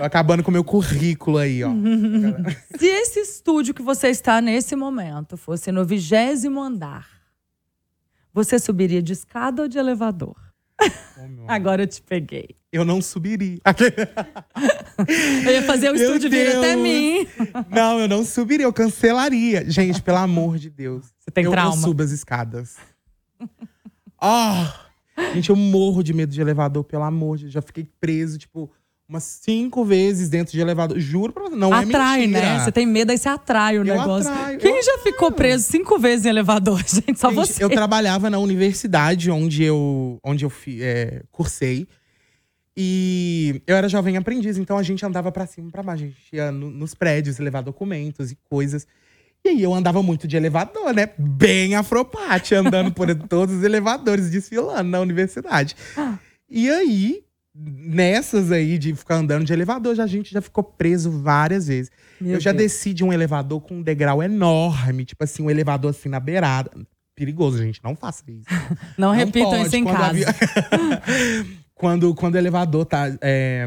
Acabando 0.00 0.44
com 0.44 0.50
o 0.50 0.52
meu 0.52 0.62
currículo 0.62 1.38
aí, 1.38 1.64
ó. 1.64 1.70
Se 2.78 2.86
esse 2.86 3.18
estúdio 3.18 3.74
que 3.74 3.82
você 3.82 4.10
está 4.10 4.40
nesse 4.40 4.76
momento 4.76 5.36
fosse 5.36 5.72
no 5.72 5.84
vigésimo 5.84 6.62
andar, 6.62 7.08
você 8.32 8.56
subiria 8.56 9.02
de 9.02 9.12
escada 9.12 9.62
ou 9.62 9.68
de 9.68 9.76
elevador? 9.76 10.36
Agora 11.48 11.82
eu 11.82 11.86
te 11.86 12.00
peguei. 12.02 12.56
Eu 12.72 12.84
não 12.84 13.02
subiria. 13.02 13.58
Eu 15.44 15.52
ia 15.52 15.62
fazer 15.62 15.90
o 15.90 15.94
Meu 15.94 16.02
estúdio 16.04 16.30
vir 16.30 16.48
até 16.48 16.74
Deus. 16.74 16.82
mim. 16.82 17.26
Não, 17.68 17.98
eu 17.98 18.06
não 18.06 18.24
subiria, 18.24 18.66
eu 18.66 18.72
cancelaria. 18.72 19.68
Gente, 19.68 20.00
pelo 20.02 20.18
amor 20.18 20.58
de 20.58 20.68
Deus. 20.70 21.06
Você 21.18 21.30
tem 21.30 21.44
eu, 21.44 21.50
trauma? 21.50 21.74
Eu 21.74 21.80
subo 21.80 22.02
as 22.02 22.10
escadas. 22.10 22.76
Ah! 24.20 24.86
gente, 25.34 25.50
eu 25.50 25.56
morro 25.56 26.02
de 26.02 26.12
medo 26.12 26.32
de 26.32 26.40
elevador, 26.40 26.84
pelo 26.84 27.02
amor 27.02 27.38
de 27.38 27.44
Deus. 27.44 27.54
Já 27.54 27.62
fiquei 27.62 27.88
preso, 28.00 28.38
tipo, 28.38 28.70
umas 29.10 29.24
cinco 29.24 29.84
vezes 29.84 30.28
dentro 30.28 30.52
de 30.52 30.60
elevador. 30.60 30.98
Juro 30.98 31.32
pra 31.32 31.42
você, 31.42 31.56
não 31.56 31.72
atrai, 31.74 32.22
é 32.22 32.26
mentira. 32.28 32.54
né? 32.54 32.64
Você 32.64 32.72
tem 32.72 32.86
medo, 32.86 33.10
aí 33.10 33.18
você 33.18 33.28
atrai 33.28 33.76
o 33.76 33.80
Eu 33.80 33.84
negócio. 33.84 34.30
atraio, 34.30 34.58
Quem 34.60 34.82
já 34.82 34.98
ficou 35.02 35.32
preso 35.32 35.64
cinco 35.64 35.98
vezes 35.98 36.24
em 36.24 36.28
elevador, 36.28 36.78
gente? 36.86 37.18
Só 37.18 37.28
Gente, 37.30 37.36
você. 37.48 37.62
Eu 37.64 37.68
trabalhava 37.68 38.30
na 38.30 38.38
universidade 38.38 39.30
onde 39.30 39.64
eu, 39.64 40.18
onde 40.24 40.44
eu 40.44 40.52
é, 40.80 41.22
cursei. 41.30 41.86
E 42.76 43.60
eu 43.66 43.76
era 43.76 43.88
jovem 43.88 44.16
aprendiz, 44.16 44.56
então 44.56 44.78
a 44.78 44.82
gente 44.82 45.04
andava 45.04 45.30
pra 45.32 45.46
cima 45.46 45.68
e 45.68 45.72
pra 45.72 45.82
baixo. 45.82 46.04
A 46.04 46.06
gente 46.06 46.18
ia 46.32 46.52
no- 46.52 46.70
nos 46.70 46.94
prédios 46.94 47.38
levar 47.38 47.62
documentos 47.62 48.30
e 48.30 48.38
coisas. 48.48 48.86
E 49.44 49.48
aí 49.48 49.62
eu 49.62 49.74
andava 49.74 50.02
muito 50.02 50.28
de 50.28 50.36
elevador, 50.36 50.92
né? 50.94 51.10
Bem 51.18 51.74
afropate, 51.74 52.54
andando 52.54 52.92
por 52.92 53.12
todos 53.28 53.56
os 53.56 53.64
elevadores, 53.64 54.30
desfilando 54.30 54.88
na 54.88 55.00
universidade. 55.00 55.74
E 56.48 56.70
aí, 56.70 57.22
nessas 57.54 58.52
aí 58.52 58.78
de 58.78 58.94
ficar 58.94 59.16
andando 59.16 59.44
de 59.44 59.52
elevador, 59.52 59.94
já, 59.94 60.04
a 60.04 60.06
gente 60.06 60.32
já 60.32 60.40
ficou 60.40 60.62
preso 60.62 61.10
várias 61.10 61.66
vezes. 61.66 61.90
Meu 62.20 62.34
eu 62.34 62.40
já 62.40 62.52
Deus. 62.52 62.64
desci 62.72 62.92
de 62.94 63.02
um 63.04 63.12
elevador 63.12 63.60
com 63.60 63.76
um 63.76 63.82
degrau 63.82 64.22
enorme, 64.22 65.04
tipo 65.04 65.22
assim, 65.24 65.42
um 65.42 65.50
elevador 65.50 65.90
assim 65.90 66.08
na 66.08 66.20
beirada. 66.20 66.70
Perigoso, 67.14 67.58
gente, 67.58 67.82
não 67.84 67.94
faça 67.96 68.22
isso. 68.30 68.46
Não, 68.96 69.08
Não 69.08 69.14
repitam 69.14 69.50
pode, 69.50 69.66
isso 69.66 69.76
em 69.76 69.84
quando 69.84 69.96
casa. 69.96 70.30
avi- 70.30 71.60
quando, 71.74 72.14
quando 72.14 72.34
o 72.34 72.38
elevador 72.38 72.86
tá 72.86 73.14
é, 73.20 73.66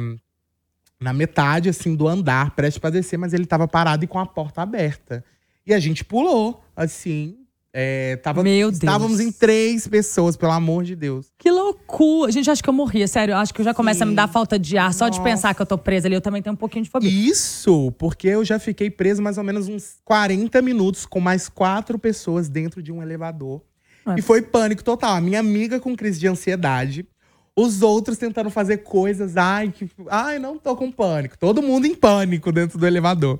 na 1.00 1.13
metade, 1.13 1.69
assim, 1.69 1.93
do 1.96 2.08
andar, 2.08 2.56
prestes 2.56 2.80
pra 2.80 2.89
descer, 2.89 3.17
mas 3.17 3.32
ele 3.34 3.46
tava 3.46 3.67
parado 3.67 4.04
e 4.04 4.08
com 4.08 4.17
a 4.17 4.26
porta 4.26 4.62
aberta. 4.63 5.24
E 5.67 5.74
a 5.74 5.80
gente 5.80 6.04
pulou, 6.04 6.63
assim. 6.76 7.38
É, 7.76 8.18
tava, 8.18 8.44
Meu 8.44 8.70
Deus. 8.70 8.84
Estávamos 8.84 9.20
em 9.20 9.32
três 9.32 9.88
pessoas, 9.88 10.38
pelo 10.38 10.52
amor 10.52 10.84
de 10.84 10.96
Deus. 10.96 11.32
Que 11.40 11.50
loucura. 11.50 12.32
Gente, 12.32 12.52
acho 12.52 12.62
que 12.62 12.70
eu 12.70 12.74
morria, 12.74 13.08
sério. 13.08 13.36
Acho 13.36 13.52
que 13.52 13.62
eu 13.62 13.66
já 13.66 13.74
começa 13.74 14.04
a 14.04 14.08
me 14.08 14.14
dar 14.14 14.28
falta 14.28 14.60
de 14.60 14.78
ar 14.78 14.94
só 14.94 15.10
de 15.10 15.18
Nossa. 15.18 15.30
pensar 15.30 15.56
que 15.56 15.62
eu 15.62 15.66
tô 15.66 15.76
presa 15.76 16.08
ali. 16.08 16.14
Eu 16.14 16.22
também 16.22 16.40
tenho 16.40 16.54
um 16.54 16.58
pouquinho 16.58 16.84
de 16.84 16.92
fobia. 16.92 17.10
Isso, 17.10 17.92
porque 17.98 18.28
eu 18.28 18.46
já 18.46 18.60
fiquei 18.60 18.92
preso 18.92 19.24
mais 19.24 19.40
ou 19.40 19.44
menos 19.44 19.68
uns 19.68 19.96
40 20.06 20.62
minutos 20.62 21.08
com 21.08 21.20
mais 21.20 21.50
quatro 21.50 21.98
pessoas 21.98 22.48
dentro 22.48 22.84
de 22.84 22.92
um 22.92 23.02
elevador. 23.02 23.64
É. 24.06 24.20
E 24.20 24.22
foi 24.22 24.44
pânico 24.44 24.84
total. 24.84 25.16
A 25.16 25.22
minha 25.22 25.40
amiga 25.40 25.80
com 25.80 25.96
crise 25.96 26.20
de 26.20 26.28
ansiedade. 26.28 27.08
Os 27.56 27.82
outros 27.82 28.20
tentando 28.20 28.52
fazer 28.52 28.78
coisas. 28.78 29.36
Ai, 29.36 29.72
que, 29.72 29.90
ai, 30.10 30.38
não 30.38 30.60
tô 30.60 30.76
com 30.76 30.92
pânico. 30.92 31.38
Todo 31.40 31.62
mundo 31.62 31.88
em 31.88 31.96
pânico 31.96 32.52
dentro 32.52 32.78
do 32.78 32.86
elevador. 32.86 33.40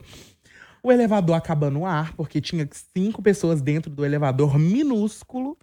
O 0.84 0.92
elevador 0.92 1.36
acabando 1.36 1.80
o 1.80 1.86
ar, 1.86 2.14
porque 2.14 2.42
tinha 2.42 2.68
cinco 2.96 3.22
pessoas 3.22 3.62
dentro 3.62 3.90
do 3.90 4.04
elevador 4.06 4.60
minúsculo. 4.60 5.58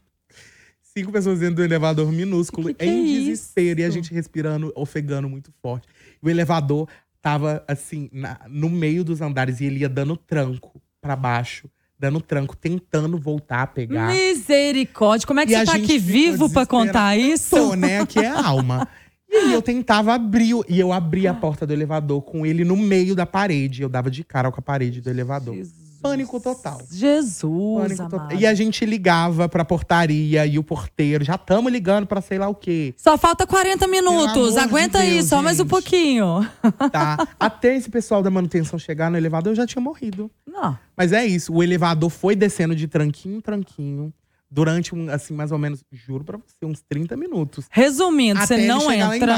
Cinco 0.82 1.12
pessoas 1.12 1.38
dentro 1.40 1.56
do 1.56 1.62
elevador 1.64 2.10
minúsculo, 2.10 2.68
Que 2.68 2.74
que 2.74 2.84
em 2.86 3.02
é 3.02 3.18
desespero. 3.20 3.80
E 3.80 3.84
a 3.84 3.88
isso? 3.88 3.96
gente 3.96 4.12
respirando, 4.14 4.72
ofegando 4.74 5.28
muito 5.28 5.52
forte. 5.62 5.86
O 6.22 6.28
elevador 6.28 6.88
tava, 7.22 7.62
assim, 7.68 8.08
na- 8.12 8.40
no 8.48 8.68
meio 8.70 9.04
dos 9.04 9.20
andares. 9.20 9.60
E 9.60 9.66
ele 9.66 9.80
ia 9.80 9.88
dando 9.88 10.16
tranco 10.16 10.80
pra 11.00 11.14
baixo. 11.14 11.68
Dando 11.98 12.18
tranco, 12.20 12.56
tentando 12.56 13.18
voltar 13.18 13.60
a 13.62 13.66
pegar. 13.66 14.08
Misericórdia. 14.08 15.26
Como 15.26 15.38
é 15.38 15.44
que 15.46 15.52
E 15.52 15.58
você 15.58 15.64
tá 15.66 15.74
aqui 15.74 15.98
vivo 15.98 16.48
pra 16.48 16.64
contar 16.64 17.14
isso? 17.18 17.54
Tô, 17.54 17.74
né? 17.76 18.00
Aqui 18.00 18.18
é 18.20 18.28
a 18.28 18.46
alma. 18.46 18.88
E 19.30 19.36
aí 19.36 19.52
eu 19.52 19.62
tentava 19.62 20.12
abrir, 20.14 20.54
o- 20.54 20.64
e 20.68 20.78
eu 20.80 20.92
abri 20.92 21.26
a 21.26 21.34
porta 21.34 21.66
do 21.66 21.72
elevador 21.72 22.20
com 22.22 22.44
ele 22.44 22.64
no 22.64 22.76
meio 22.76 23.14
da 23.14 23.24
parede. 23.24 23.82
Eu 23.82 23.88
dava 23.88 24.10
de 24.10 24.24
cara 24.24 24.50
com 24.50 24.58
a 24.58 24.62
parede 24.62 25.00
do 25.00 25.08
elevador. 25.08 25.56
Pânico 26.02 26.40
total. 26.40 26.80
Jesus, 26.90 27.82
Pânico 27.82 28.08
total. 28.08 28.32
E 28.38 28.46
a 28.46 28.54
gente 28.54 28.86
ligava 28.86 29.48
pra 29.50 29.66
portaria 29.66 30.46
e 30.46 30.58
o 30.58 30.64
porteiro, 30.64 31.22
já 31.22 31.36
tamo 31.36 31.68
ligando 31.68 32.06
pra 32.06 32.22
sei 32.22 32.38
lá 32.38 32.48
o 32.48 32.54
quê, 32.54 32.94
Só 32.96 33.18
falta 33.18 33.46
40 33.46 33.86
minutos. 33.86 34.34
amor 34.34 34.52
de 34.52 34.58
Aguenta 34.60 34.98
aí, 35.00 35.16
Deus, 35.16 35.26
só 35.26 35.42
mais 35.42 35.56
um 35.60 35.64
gente. 35.64 35.70
pouquinho. 35.70 36.46
tá? 36.90 37.28
Até 37.38 37.76
esse 37.76 37.90
pessoal 37.90 38.22
da 38.22 38.30
manutenção 38.30 38.78
chegar 38.78 39.10
no 39.10 39.18
elevador, 39.18 39.52
eu 39.52 39.56
já 39.56 39.66
tinha 39.66 39.82
morrido. 39.82 40.30
Não. 40.46 40.76
Mas 40.96 41.12
é 41.12 41.26
isso, 41.26 41.52
o 41.52 41.62
elevador 41.62 42.08
foi 42.08 42.34
descendo 42.34 42.74
de 42.74 42.88
tranquinho 42.88 43.36
em 43.36 43.40
tranquinho. 43.42 44.10
Durante, 44.50 44.94
um, 44.94 45.08
assim, 45.10 45.32
mais 45.32 45.52
ou 45.52 45.58
menos, 45.58 45.84
juro 45.92 46.24
pra 46.24 46.36
você, 46.36 46.64
uns 46.64 46.80
30 46.88 47.16
minutos. 47.16 47.66
Resumindo, 47.70 48.40
você 48.40 48.66
não 48.66 48.90
entra 48.90 49.36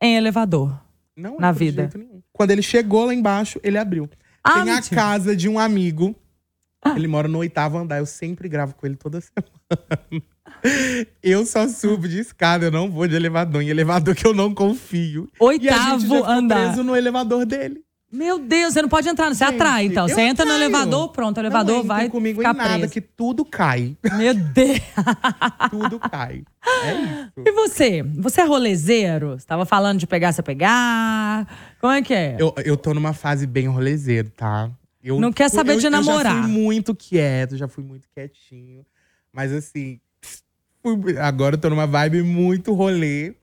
em 0.00 0.16
elevador. 0.16 0.80
Não 1.16 1.36
Na 1.38 1.52
vida. 1.52 1.82
jeito 1.82 1.98
nenhum. 1.98 2.22
Quando 2.32 2.50
ele 2.52 2.62
chegou 2.62 3.04
lá 3.06 3.14
embaixo, 3.14 3.60
ele 3.62 3.76
abriu. 3.78 4.08
Ah, 4.42 4.62
Tem 4.62 4.62
a 4.72 4.74
mentira. 4.76 4.96
casa 4.96 5.36
de 5.36 5.48
um 5.48 5.58
amigo. 5.58 6.14
Ele 6.94 7.08
mora 7.08 7.26
no 7.26 7.38
oitavo 7.38 7.76
andar. 7.78 7.98
Eu 7.98 8.06
sempre 8.06 8.48
gravo 8.48 8.74
com 8.74 8.86
ele 8.86 8.96
toda 8.96 9.20
semana. 9.20 10.22
Eu 11.22 11.44
só 11.44 11.66
subo 11.68 12.08
de 12.08 12.20
escada, 12.20 12.66
eu 12.66 12.70
não 12.70 12.90
vou 12.90 13.06
de 13.08 13.14
elevador. 13.16 13.62
Em 13.62 13.68
elevador 13.68 14.14
que 14.14 14.26
eu 14.26 14.34
não 14.34 14.54
confio. 14.54 15.28
e 15.60 15.68
a 15.68 15.90
gente 15.90 16.06
já 16.06 16.14
Oitavo 16.14 16.24
andar. 16.24 16.66
preso 16.68 16.82
no 16.82 16.94
elevador 16.96 17.44
dele. 17.44 17.82
Meu 18.12 18.38
Deus, 18.38 18.72
você 18.72 18.80
não 18.82 18.88
pode 18.88 19.08
entrar, 19.08 19.28
você 19.34 19.44
Gente, 19.44 19.54
atrai, 19.56 19.86
então. 19.86 20.08
eu 20.08 20.14
Você 20.14 20.20
entra 20.20 20.44
no 20.44 20.52
atraio. 20.52 20.68
elevador, 20.70 21.08
pronto, 21.10 21.36
o 21.36 21.40
elevador 21.40 21.74
não 21.74 21.82
entrem 21.82 21.88
vai 21.98 22.08
comigo 22.08 22.38
ficar 22.40 22.54
em 22.54 22.56
nada, 22.56 22.78
preso. 22.78 22.92
que 22.92 23.00
tudo 23.00 23.44
cai. 23.44 23.96
Meu 24.16 24.32
Deus. 24.32 24.78
tudo 25.70 25.98
cai. 25.98 26.44
É 26.84 26.92
isso. 26.94 27.32
E 27.44 27.52
você? 27.52 28.02
Você 28.02 28.40
é 28.40 28.44
rolezeiro? 28.44 29.30
Você 29.38 29.44
tava 29.44 29.66
falando 29.66 29.98
de 29.98 30.06
pegar, 30.06 30.32
você 30.32 30.40
pegar. 30.42 31.46
Como 31.80 31.92
é 31.92 32.00
que 32.00 32.14
é? 32.14 32.36
Eu, 32.38 32.54
eu 32.64 32.76
tô 32.76 32.94
numa 32.94 33.12
fase 33.12 33.44
bem 33.46 33.66
rolezeiro, 33.66 34.30
tá? 34.30 34.70
Eu, 35.02 35.20
Não 35.20 35.32
quer 35.32 35.48
saber 35.50 35.72
eu, 35.72 35.78
de 35.80 35.86
Eu 35.86 35.90
já 35.92 35.98
namorar. 36.00 36.42
fui 36.42 36.50
muito 36.52 36.94
quieto, 36.94 37.56
já 37.56 37.66
fui 37.68 37.82
muito 37.84 38.08
quietinho. 38.14 38.86
Mas 39.32 39.52
assim, 39.52 40.00
fui- 40.82 41.18
agora 41.18 41.56
eu 41.56 41.60
tô 41.60 41.68
numa 41.68 41.86
vibe 41.86 42.22
muito 42.22 42.72
rolê. 42.72 43.34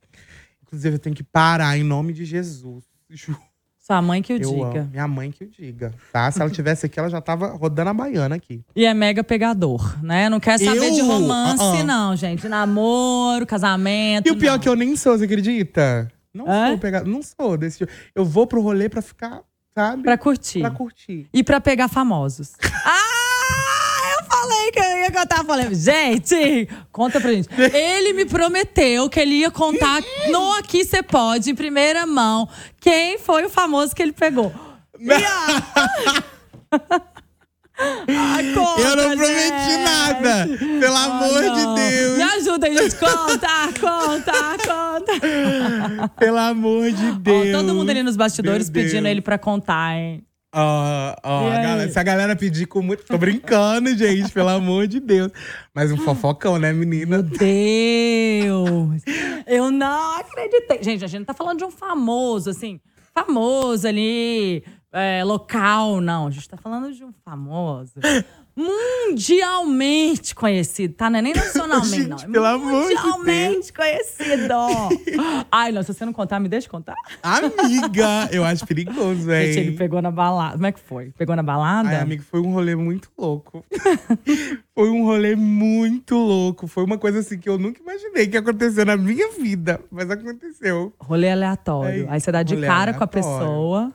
Inclusive, 0.63 0.95
eu 0.95 0.99
tenho 0.99 1.15
que 1.15 1.23
parar 1.23 1.77
em 1.77 1.83
nome 1.83 2.13
de 2.13 2.23
Jesus. 2.25 2.85
Ju- 3.09 3.37
Sua 3.85 4.01
mãe 4.01 4.21
que 4.21 4.31
o 4.31 4.37
Eu 4.37 4.49
diga. 4.49 4.79
amo. 4.81 4.89
Minha 4.91 5.07
mãe 5.09 5.29
que 5.29 5.43
o 5.43 5.47
diga, 5.49 5.93
tá? 6.13 6.31
Se 6.31 6.39
ela 6.41 6.49
tivesse 6.49 6.85
aqui, 6.85 6.97
ela 6.97 7.09
já 7.09 7.19
tava 7.19 7.47
rodando 7.49 7.89
a 7.89 7.93
baiana 7.93 8.35
aqui. 8.35 8.63
E 8.73 8.85
é 8.85 8.93
mega 8.93 9.21
pegador, 9.25 10.01
né? 10.01 10.29
Não 10.29 10.39
quer 10.39 10.57
saber 10.57 10.87
Eu? 10.87 10.93
de 10.93 11.01
romance, 11.01 11.61
Ah, 11.61 11.79
ah. 11.81 11.83
não, 11.83 12.15
gente. 12.15 12.47
Namoro, 12.47 13.45
casamento. 13.45 14.25
E 14.27 14.31
o 14.31 14.37
pior 14.37 14.51
não. 14.51 14.55
é 14.55 14.59
que 14.59 14.69
eu 14.69 14.75
nem 14.77 14.95
sou, 14.95 15.17
você 15.17 15.25
acredita? 15.25 16.09
Não 16.33 16.49
É? 16.49 16.69
sou 16.69 16.77
pegado, 16.77 17.09
não 17.09 17.21
sou 17.21 17.57
desse 17.57 17.79
tipo. 17.79 17.91
Eu 18.15 18.23
vou 18.23 18.47
pro 18.47 18.61
rolê 18.61 18.87
pra 18.87 19.01
ficar, 19.01 19.41
sabe? 19.75 20.03
Pra 20.03 20.17
curtir. 20.17 20.61
Pra 20.61 20.71
curtir. 20.71 21.27
E 21.33 21.43
pra 21.43 21.59
pegar 21.59 21.89
famosos. 21.89 22.53
ah! 22.85 23.22
Eu 24.43 24.49
falei 24.49 24.71
que 24.71 24.79
eu 24.79 24.97
ia 24.97 25.11
contar. 25.11 25.43
Falei, 25.45 25.73
gente, 25.73 26.67
conta 26.91 27.19
pra 27.21 27.31
gente. 27.31 27.47
Ele 27.73 28.13
me 28.13 28.25
prometeu 28.25 29.09
que 29.09 29.19
ele 29.19 29.35
ia 29.35 29.49
contar 29.51 30.01
no 30.29 30.53
Aqui 30.53 30.83
Você 30.83 31.01
Pode, 31.01 31.49
em 31.51 31.55
primeira 31.55 32.05
mão, 32.05 32.47
quem 32.79 33.17
foi 33.17 33.45
o 33.45 33.49
famoso 33.49 33.95
que 33.95 34.01
ele 34.01 34.11
pegou. 34.13 34.51
A- 35.09 36.03
Eu 37.75 38.95
não 38.95 39.17
prometi 39.17 39.41
gente. 39.41 39.77
nada. 39.83 40.47
Pelo 40.79 40.95
Ah, 40.95 41.03
amor 41.05 41.41
não. 41.41 41.75
de 41.75 41.81
Deus. 41.81 42.17
Me 42.17 42.23
ajuda, 42.23 42.67
gente. 42.71 42.95
Conta, 42.95 43.47
conta, 43.81 44.31
conta. 44.67 46.09
Pelo 46.19 46.37
amor 46.37 46.91
de 46.91 47.09
Ó, 47.09 47.13
Deus. 47.13 47.51
todo 47.51 47.73
mundo 47.73 47.89
ali 47.89 48.03
nos 48.03 48.15
bastidores 48.15 48.69
Meu 48.69 48.73
pedindo 48.75 49.01
Deus. 49.03 49.11
ele 49.11 49.21
pra 49.21 49.39
contar, 49.39 49.95
hein? 49.97 50.23
Ó, 50.55 51.15
ó, 51.23 51.47
a 51.47 51.57
galera- 51.57 51.89
se 51.89 51.99
a 51.99 52.03
galera 52.03 52.35
pedir 52.35 52.67
com 52.67 52.81
muito. 52.81 53.03
Tô 53.05 53.17
brincando, 53.17 53.95
gente, 53.97 54.31
pelo 54.31 54.49
amor 54.49 54.85
de 54.87 54.99
Deus. 54.99 55.31
Mas 55.73 55.91
um 55.91 55.97
fofocão, 55.97 56.59
né, 56.59 56.71
menina? 56.71 57.23
Deus! 57.23 59.01
Eu 59.47 59.71
não 59.71 60.19
acreditei. 60.19 60.83
Gente, 60.83 61.03
a 61.03 61.07
gente 61.07 61.19
não 61.21 61.25
tá 61.25 61.33
falando 61.33 61.57
de 61.57 61.65
um 61.65 61.71
famoso, 61.71 62.49
assim, 62.51 62.79
famoso 63.13 63.87
ali, 63.87 64.63
é, 64.91 65.23
local, 65.23 65.99
não. 65.99 66.27
A 66.27 66.31
gente 66.31 66.47
tá 66.47 66.57
falando 66.57 66.93
de 66.93 67.03
um 67.03 67.11
famoso 67.25 67.93
mundialmente 68.55 70.35
conhecido, 70.35 70.93
tá? 70.93 71.09
Não 71.09 71.19
é 71.19 71.21
nem 71.21 71.33
nacionalmente, 71.33 72.03
não. 72.07 72.17
Gente, 72.17 72.29
É 72.29 72.31
pelo 72.31 72.45
amor 72.45 72.87
de 72.87 72.95
mundialmente 72.95 73.73
conhecido. 73.73 74.53
Ai, 75.51 75.71
não, 75.71 75.81
se 75.83 75.93
você 75.93 76.05
não 76.05 76.13
contar, 76.13 76.39
me 76.39 76.47
deixa 76.49 76.69
contar. 76.69 76.95
Amiga, 77.21 78.29
eu 78.31 78.43
acho 78.45 78.65
perigoso, 78.65 79.23
velho. 79.23 79.53
Gente, 79.53 79.67
ele 79.67 79.77
pegou 79.77 80.01
na 80.01 80.11
balada. 80.11 80.53
Como 80.53 80.65
é 80.67 80.71
que 80.71 80.79
foi? 80.79 81.11
Pegou 81.17 81.35
na 81.35 81.43
balada? 81.43 81.89
Ai, 81.89 82.01
amigo, 82.01 82.23
foi 82.23 82.39
um 82.41 82.51
rolê 82.53 82.75
muito 82.75 83.09
louco. 83.17 83.63
foi 84.75 84.89
um 84.89 85.03
rolê 85.03 85.35
muito 85.35 86.15
louco. 86.15 86.67
Foi 86.67 86.83
uma 86.83 86.97
coisa 86.97 87.19
assim 87.19 87.37
que 87.37 87.49
eu 87.49 87.57
nunca 87.57 87.81
imaginei 87.81 88.27
que 88.27 88.35
ia 88.35 88.39
acontecer 88.39 88.85
na 88.85 88.97
minha 88.97 89.31
vida. 89.31 89.79
Mas 89.91 90.09
aconteceu. 90.09 90.93
Rolê 90.99 91.31
aleatório. 91.31 92.05
É 92.07 92.13
Aí 92.13 92.19
você 92.21 92.31
dá 92.31 92.43
de 92.43 92.55
rolê 92.55 92.67
cara 92.67 92.93
com 92.93 93.03
a 93.03 93.07
aleatório. 93.07 93.39
pessoa 93.39 93.93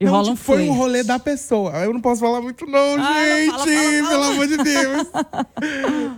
e 0.00 0.04
Não, 0.06 0.22
tipo, 0.24 0.36
foi 0.36 0.68
um 0.68 0.72
rolê 0.74 1.02
da 1.04 1.18
pessoa. 1.18 1.72
Eu 1.84 1.92
não 1.92 2.00
posso 2.00 2.20
falar 2.20 2.40
muito, 2.40 2.66
não, 2.66 2.94
Ah, 2.94 2.96
não, 2.96 3.14
gente. 3.14 3.50
fala, 3.50 3.66
fala, 3.66 4.02
fala. 4.02 4.08
Pelo 4.08 4.24
amor 4.24 4.46
de 4.48 4.56
Deus. 4.58 5.06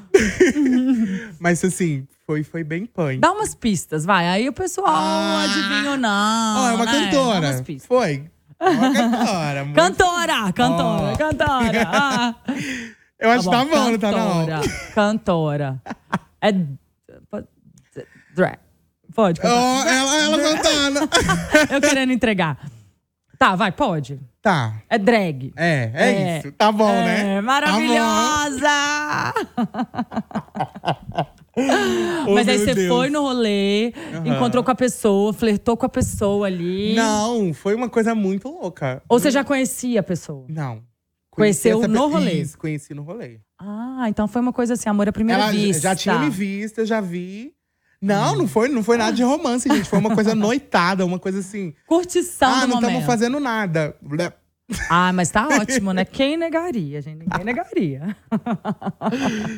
Mas 1.38 1.64
assim, 1.64 2.06
foi, 2.26 2.42
foi 2.42 2.64
bem 2.64 2.86
punk. 2.86 3.18
Dá 3.18 3.32
umas 3.32 3.54
pistas, 3.54 4.04
vai. 4.04 4.26
Aí 4.28 4.48
o 4.48 4.52
pessoal 4.52 4.86
Ah. 4.88 5.42
adivinha 5.44 5.90
ou 5.92 5.96
não. 5.96 6.64
Ó, 6.64 6.68
é 6.70 6.74
uma 6.74 6.84
né? 6.86 6.92
Dá 6.92 7.00
cantora. 7.10 7.46
umas 7.46 7.60
pistas. 7.60 7.86
Foi. 7.86 8.24
É 8.58 8.68
uma 8.70 8.92
cantora. 8.92 9.64
muito- 9.64 9.76
Cantora, 9.76 10.52
cantora, 10.52 11.12
Ó. 11.12 11.16
cantora. 11.16 11.88
Ah. 11.92 12.34
Eu 13.18 13.30
acho 13.30 13.44
que 13.44 13.50
tá 13.50 13.64
bom, 13.64 13.90
não 13.92 13.98
tá 13.98 14.12
cantora, 14.12 14.56
não? 14.56 14.62
Cantora. 14.94 15.82
É. 16.42 16.52
Drag. 18.34 18.58
Pode. 19.14 19.40
Cantar. 19.40 19.86
ela, 19.88 20.16
ela 20.22 20.38
cantando. 20.38 20.98
Eu 21.72 21.80
querendo 21.80 22.12
entregar. 22.12 22.58
Tá, 23.38 23.54
vai, 23.56 23.70
pode. 23.72 24.18
tá. 24.42 24.80
É 24.88 24.96
drag. 24.98 25.52
É, 25.56 25.90
é, 25.94 26.12
É. 26.12 26.38
isso. 26.38 26.52
Tá 26.52 26.70
bom, 26.72 26.88
É, 26.88 27.24
né? 27.34 27.40
maravilhosa! 27.40 28.68
Oh, 32.28 32.34
Mas 32.34 32.46
aí 32.48 32.58
você 32.58 32.74
Deus. 32.74 32.88
foi 32.88 33.08
no 33.08 33.22
rolê, 33.22 33.90
Aham. 34.14 34.36
encontrou 34.36 34.62
com 34.62 34.70
a 34.70 34.74
pessoa, 34.74 35.32
flertou 35.32 35.74
com 35.74 35.86
a 35.86 35.88
pessoa 35.88 36.46
ali. 36.46 36.94
Não, 36.94 37.54
foi 37.54 37.74
uma 37.74 37.88
coisa 37.88 38.14
muito 38.14 38.46
louca. 38.50 39.02
Ou 39.08 39.18
você 39.18 39.30
já 39.30 39.42
conhecia 39.42 40.00
a 40.00 40.02
pessoa? 40.02 40.44
Não. 40.50 40.82
Conheceu 41.30 41.80
no 41.88 41.88
pe- 41.88 41.98
rolê? 42.14 42.32
Isso, 42.42 42.58
conheci 42.58 42.92
no 42.92 43.02
rolê. 43.02 43.40
Ah, 43.58 44.04
então 44.06 44.28
foi 44.28 44.42
uma 44.42 44.52
coisa 44.52 44.74
assim, 44.74 44.90
amor 44.90 45.08
à 45.08 45.12
primeira 45.12 45.44
Ela 45.44 45.50
vista. 45.52 45.80
já 45.82 45.96
tinha 45.96 46.18
me 46.18 46.28
visto, 46.28 46.80
eu 46.80 46.86
já 46.86 47.00
vi. 47.00 47.54
Não, 48.06 48.36
não 48.36 48.48
foi, 48.48 48.68
não 48.68 48.82
foi 48.82 48.96
nada 48.96 49.12
de 49.12 49.22
romance, 49.22 49.68
gente. 49.68 49.88
Foi 49.88 49.98
uma 49.98 50.14
coisa 50.14 50.34
noitada, 50.34 51.04
uma 51.04 51.18
coisa 51.18 51.40
assim. 51.40 51.74
Curtição 51.86 52.48
ah, 52.48 52.60
do 52.60 52.68
não 52.68 52.74
momento. 52.76 52.90
estamos 52.90 53.06
fazendo 53.06 53.40
nada. 53.40 53.96
Ah, 54.90 55.12
mas 55.12 55.30
tá 55.30 55.46
ótimo, 55.46 55.92
né? 55.92 56.04
Quem 56.04 56.36
negaria, 56.36 57.00
gente? 57.00 57.18
Ninguém 57.20 57.44
negaria. 57.44 58.16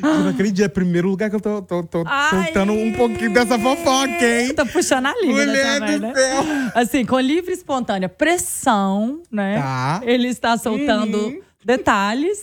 Eu 0.03 0.19
não 0.19 0.29
acredito, 0.29 0.63
é 0.63 0.67
o 0.67 0.69
primeiro 0.69 1.09
lugar 1.09 1.29
que 1.31 1.35
eu 1.35 1.39
tô, 1.41 1.61
tô, 1.63 1.83
tô 1.83 2.03
Ai. 2.05 2.43
soltando 2.45 2.73
um 2.73 2.93
pouquinho 2.93 3.33
dessa 3.33 3.57
fofoca, 3.57 4.23
hein? 4.23 4.53
Tô 4.53 4.65
puxando 4.67 5.07
a 5.07 5.13
língua 5.19 5.45
Mulher 5.45 5.79
também, 5.79 5.95
do 5.99 6.01
né? 6.07 6.13
céu. 6.13 6.43
Assim, 6.75 7.05
com 7.05 7.19
livre 7.19 7.51
e 7.51 7.55
espontânea 7.55 8.07
pressão, 8.07 9.23
né? 9.31 9.59
Tá. 9.59 10.01
Ele 10.03 10.27
está 10.27 10.55
soltando 10.57 11.17
Uhum. 11.17 11.41
detalhes. 11.65 12.41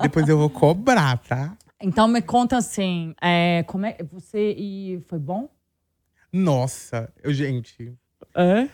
Depois 0.00 0.26
eu 0.26 0.38
vou 0.38 0.48
cobrar, 0.48 1.18
tá? 1.18 1.52
Então 1.80 2.08
me 2.08 2.22
conta 2.22 2.56
assim, 2.56 3.14
é, 3.20 3.64
como 3.66 3.86
é 3.86 3.96
você 4.12 4.52
e 4.56 5.02
foi 5.08 5.18
bom? 5.18 5.48
Nossa, 6.32 7.12
eu, 7.22 7.32
gente. 7.32 7.92
É? 8.34 8.68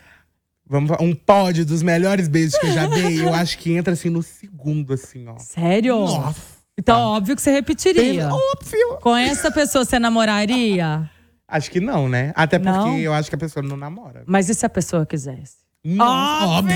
Vamos 0.65 0.91
um 1.01 1.13
pódio 1.13 1.65
dos 1.65 1.83
melhores 1.83 2.27
beijos 2.27 2.57
que 2.57 2.67
eu 2.67 2.71
já 2.71 2.87
dei. 2.87 3.21
eu 3.21 3.33
acho 3.33 3.57
que 3.57 3.73
entra 3.73 3.93
assim 3.93 4.09
no 4.09 4.23
segundo, 4.23 4.93
assim, 4.93 5.27
ó. 5.27 5.37
Sério? 5.37 5.99
Nossa. 5.99 6.61
Então, 6.77 6.99
óbvio 7.01 7.35
que 7.35 7.41
você 7.41 7.51
repetiria. 7.51 8.29
Óbvio. 8.29 8.97
Com 9.01 9.15
essa 9.15 9.51
pessoa 9.51 9.83
você 9.83 9.99
namoraria? 9.99 11.09
Aporque 11.47 11.81
não, 11.81 12.07
né? 12.07 12.31
Até 12.33 12.57
porque 12.57 12.77
Não? 12.77 12.97
eu 12.97 13.13
acho 13.13 13.29
que 13.29 13.35
a 13.35 13.37
pessoa 13.37 13.61
não 13.61 13.75
namora. 13.75 14.23
Mas 14.25 14.47
e 14.47 14.55
se 14.55 14.65
a 14.65 14.69
pessoa 14.69 15.05
quisesse? 15.05 15.57
Nossa, 15.83 16.45
óbvio, 16.45 16.75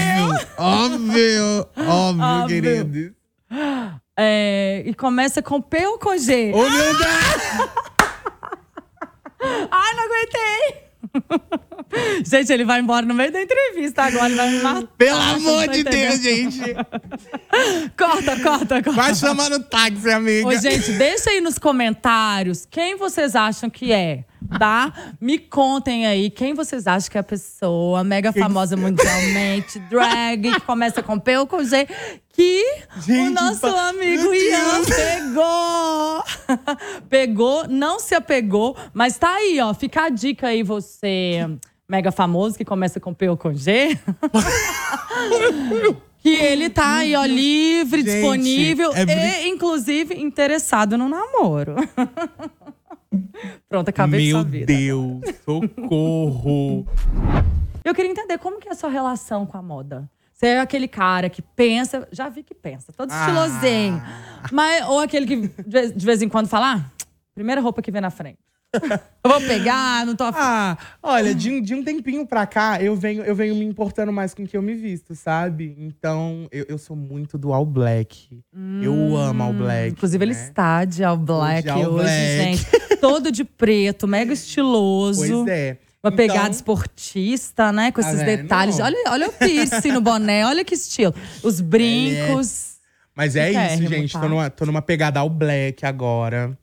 óbvio, 0.58 1.68
óbvio, 1.78 2.24
Óbvio. 2.26 2.48
querido. 2.48 3.16
É, 4.18 4.84
e 4.86 4.94
começa 4.94 5.42
com 5.42 5.62
P 5.62 5.86
ou 5.88 6.00
com 6.00 6.18
G? 6.18 6.52
Ô, 6.54 6.70
meu 6.70 6.98
Deus! 6.98 7.70
Ai, 9.70 9.94
não 9.94 10.04
aguentei! 10.06 10.86
gente, 12.26 12.52
ele 12.52 12.66
vai 12.66 12.80
embora 12.80 13.06
no 13.06 13.14
meio 13.14 13.32
da 13.32 13.42
entrevista 13.42 14.04
agora, 14.04 14.28
ele 14.28 14.36
vai 14.36 14.50
me 14.50 14.60
matar. 14.62 14.88
Pelo 14.98 15.20
amor 15.20 15.68
não 15.68 15.74
de 15.74 15.84
Deus, 15.84 16.22
gente. 16.22 16.60
Corta, 17.98 18.40
corta, 18.42 18.84
corta. 18.84 18.92
Vai 18.92 19.16
chamar 19.16 19.50
no 19.50 19.60
táxi, 19.60 20.10
amiga. 20.12 20.48
Ô, 20.48 20.52
gente, 20.58 20.92
deixa 20.94 21.30
aí 21.30 21.40
nos 21.40 21.58
comentários 21.58 22.66
quem 22.70 22.98
vocês 22.98 23.36
acham 23.36 23.70
que 23.70 23.94
é, 23.94 24.26
tá? 24.60 24.94
Me 25.20 25.38
contem 25.38 26.06
aí 26.06 26.30
quem 26.30 26.54
vocês 26.54 26.88
acham 26.88 27.10
que 27.10 27.18
é 27.18 27.22
a 27.22 27.24
pessoa 27.24 28.04
mega 28.04 28.32
famosa 28.34 28.76
mundialmente, 28.78 29.80
drag, 29.80 30.54
que 30.54 30.60
começa 30.62 31.02
com 31.04 31.20
P 31.20 31.38
ou 31.38 31.48
com 31.48 31.64
G, 31.64 31.88
que 32.30 32.64
o 32.98 33.02
Gente, 33.02 33.34
nosso 33.34 33.62
pa- 33.62 33.90
amigo 33.90 34.34
Ian 34.34 34.84
pegou. 34.86 36.24
pegou, 37.10 37.68
não 37.68 38.00
se 38.00 38.14
apegou, 38.16 38.76
mas 38.94 39.18
tá 39.18 39.34
aí, 39.36 39.60
ó. 39.62 39.74
Fica 39.74 40.04
a 40.06 40.10
dica 40.10 40.48
aí, 40.48 40.64
você 40.64 41.48
mega 41.88 42.12
famoso, 42.12 42.58
que 42.58 42.66
começa 42.66 43.00
com 43.00 43.14
P 43.14 43.30
ou 43.30 43.38
com 43.38 43.54
G. 43.54 43.98
Que 46.26 46.30
ele 46.34 46.72
tá 46.72 46.98
aí, 46.98 47.16
ó, 47.16 47.24
livre, 47.24 48.02
Gente, 48.02 48.14
disponível 48.16 48.92
é 48.96 49.44
e, 49.46 49.50
inclusive, 49.50 50.16
interessado 50.20 50.98
no 50.98 51.08
namoro. 51.08 51.76
Pronto, 53.70 53.90
acabei 53.90 54.20
de 54.20 54.26
Meu 54.28 54.42
sua 54.42 54.44
vida. 54.50 54.66
Deus, 54.66 55.22
socorro. 55.46 56.88
Eu 57.84 57.94
queria 57.94 58.12
entender 58.12 58.38
como 58.38 58.60
que 58.60 58.68
é 58.68 58.72
a 58.72 58.76
sua 58.76 58.90
relação 58.90 59.46
com 59.46 59.58
a 59.58 59.62
moda. 59.62 60.10
Você 60.34 60.48
é 60.48 60.60
aquele 60.60 60.88
cara 60.88 61.30
que 61.30 61.42
pensa, 61.42 62.08
já 62.12 62.28
vi 62.28 62.44
que 62.44 62.54
pensa, 62.54 62.92
todo 62.92 63.10
Ah. 63.12 63.20
estilosinho. 63.22 64.02
Mas, 64.52 64.86
ou 64.88 65.00
aquele 65.00 65.26
que 65.26 65.36
de 65.64 65.70
vez- 65.70 65.94
de 66.20 66.26
em 66.26 66.30
quando 66.30 66.48
fala, 66.48 66.76
ah, 66.76 67.06
primeira 67.34 67.62
roupa 67.62 67.82
que 67.82 67.92
vem 67.92 68.02
na 68.02 68.10
frente. 68.10 68.40
Eu 69.24 69.32
vou 69.32 69.40
pegar, 69.40 70.06
não 70.06 70.18
tô 70.18 70.26
afim. 70.26 70.36
Ah, 70.44 70.78
olha, 71.02 71.34
de, 71.34 71.50
um- 71.50 71.62
de 71.62 71.74
um 71.74 71.82
tempinho 71.82 72.28
pra 72.28 72.46
cá, 72.46 72.82
eu 72.84 72.94
venho, 72.94 73.24
eu 73.24 73.34
venho 73.34 73.56
me 73.56 73.64
importando 73.64 74.12
mais 74.12 74.34
com 74.34 74.44
o 74.44 74.48
que 74.48 74.58
eu 74.58 74.62
me 74.62 74.74
visto, 74.76 75.16
sabe? 75.16 75.74
Então, 75.80 76.46
eu, 76.52 76.66
eu 76.68 76.78
sou 76.78 76.94
muito 76.98 77.38
do 77.38 77.54
All 77.54 77.66
Black. 77.66 78.42
eu 78.84 79.16
amo 79.16 79.44
All 79.44 79.54
Black. 79.54 79.92
Hum, 79.92 79.94
Inclusive, 79.94 80.26
ele 80.26 80.34
né? 80.34 80.42
está 80.42 80.84
de 80.84 81.06
all 81.06 81.16
black 81.16 81.64
De 81.64 81.70
all 81.70 81.84
hoje, 81.84 82.04
black. 82.04 82.58
gente. 82.58 82.66
Todo 83.08 83.32
de 83.32 83.44
preto, 83.44 84.08
mega 84.08 84.34
estiloso. 84.34 85.44
Pois 85.46 85.48
é. 85.48 85.78
Uma 86.04 86.10
Então, 86.14 86.16
pegada 86.18 86.50
esportista, 86.52 87.72
né? 87.72 87.92
Com 87.92 88.02
Tá 88.02 88.10
esses 88.10 88.24
vendo? 88.24 88.42
detalhes. 88.44 88.80
Olha, 88.80 88.96
olha 89.08 89.28
o 89.28 89.34
piercing 89.34 89.92
no 89.92 90.02
boné, 90.02 90.46
olha 90.46 90.64
que 90.64 90.76
estilo. 90.76 91.14
Os 91.44 91.60
brincos. 91.62 92.76
Mas 93.16 93.36
é 93.36 93.50
isso, 93.52 93.88
gente. 93.88 94.14
tá? 94.14 94.22
Tô, 94.22 94.30
numa, 94.30 94.50
tô 94.50 94.66
numa 94.66 94.82
pegada 94.82 95.20
All 95.20 95.30
Black 95.30 95.86
agora. 95.86 96.58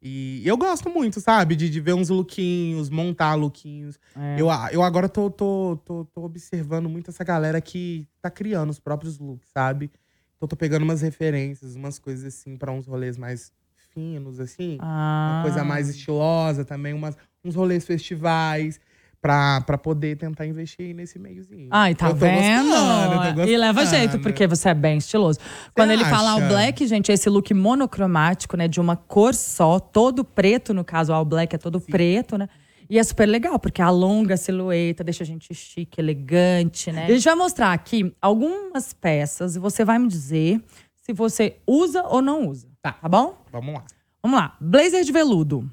E 0.00 0.42
eu 0.46 0.56
gosto 0.56 0.88
muito, 0.88 1.20
sabe? 1.20 1.54
De, 1.56 1.68
de 1.68 1.80
ver 1.80 1.92
uns 1.94 2.08
lookinhos, 2.08 2.88
montar 2.88 3.34
lookinhos. 3.34 3.98
É. 4.16 4.36
Eu, 4.40 4.48
eu 4.72 4.82
agora 4.82 5.08
tô, 5.08 5.28
tô, 5.30 5.78
tô, 5.84 6.04
tô 6.04 6.22
observando 6.24 6.88
muito 6.88 7.10
essa 7.10 7.24
galera 7.24 7.60
que 7.60 8.06
tá 8.22 8.30
criando 8.30 8.70
os 8.70 8.78
próprios 8.78 9.18
looks, 9.18 9.48
sabe? 9.52 9.90
Então 10.36 10.48
tô 10.48 10.54
pegando 10.56 10.82
umas 10.84 11.02
referências, 11.02 11.74
umas 11.74 11.98
coisas 11.98 12.24
assim, 12.24 12.56
pra 12.56 12.70
uns 12.72 12.86
rolês 12.86 13.16
mais 13.18 13.52
finos, 13.98 14.38
assim. 14.38 14.78
Ah. 14.80 15.34
Uma 15.36 15.42
coisa 15.42 15.64
mais 15.64 15.88
estilosa 15.88 16.64
também, 16.64 16.94
umas, 16.94 17.16
uns 17.44 17.54
rolês 17.54 17.84
festivais. 17.84 18.80
Pra, 19.20 19.60
pra 19.62 19.76
poder 19.76 20.16
tentar 20.16 20.46
investir 20.46 20.94
nesse 20.94 21.18
meiozinho. 21.18 21.66
Ai, 21.72 21.92
tá 21.92 22.08
Eu 22.08 22.14
vendo? 22.14 22.68
gostando, 22.68 23.50
E 23.50 23.56
leva 23.56 23.84
jeito, 23.84 24.20
porque 24.20 24.46
você 24.46 24.68
é 24.68 24.74
bem 24.74 24.98
estiloso. 24.98 25.40
Quando 25.74 25.90
ele 25.90 26.04
fala 26.04 26.30
all 26.30 26.38
acha? 26.38 26.46
black, 26.48 26.86
gente, 26.86 27.10
é 27.10 27.14
esse 27.14 27.28
look 27.28 27.52
monocromático, 27.52 28.56
né? 28.56 28.68
De 28.68 28.78
uma 28.80 28.94
cor 28.94 29.34
só, 29.34 29.80
todo 29.80 30.24
preto, 30.24 30.72
no 30.72 30.84
caso, 30.84 31.12
all 31.12 31.24
black 31.24 31.52
é 31.52 31.58
todo 31.58 31.80
preto, 31.80 32.38
né? 32.38 32.48
E 32.88 32.96
é 32.96 33.02
super 33.02 33.26
legal, 33.26 33.58
porque 33.58 33.82
alonga 33.82 34.34
a 34.34 34.36
silhueta, 34.36 35.02
deixa 35.02 35.24
a 35.24 35.26
gente 35.26 35.52
chique, 35.52 36.00
elegante, 36.00 36.92
né? 36.92 37.06
A 37.06 37.10
gente 37.10 37.24
vai 37.24 37.34
mostrar 37.34 37.72
aqui 37.72 38.14
algumas 38.22 38.92
peças 38.92 39.56
e 39.56 39.58
você 39.58 39.84
vai 39.84 39.98
me 39.98 40.06
dizer 40.06 40.62
se 40.94 41.12
você 41.12 41.56
usa 41.66 42.04
ou 42.04 42.22
não 42.22 42.46
usa. 42.46 42.67
Tá. 42.92 42.98
Tá 43.02 43.08
bom? 43.08 43.36
Vamos 43.52 43.74
lá. 43.74 43.84
Vamos 44.22 44.38
lá. 44.40 44.56
Blazer 44.60 45.04
de 45.04 45.12
veludo. 45.12 45.70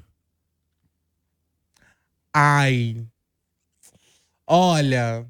Ai. 2.32 3.04
Olha. 4.46 5.26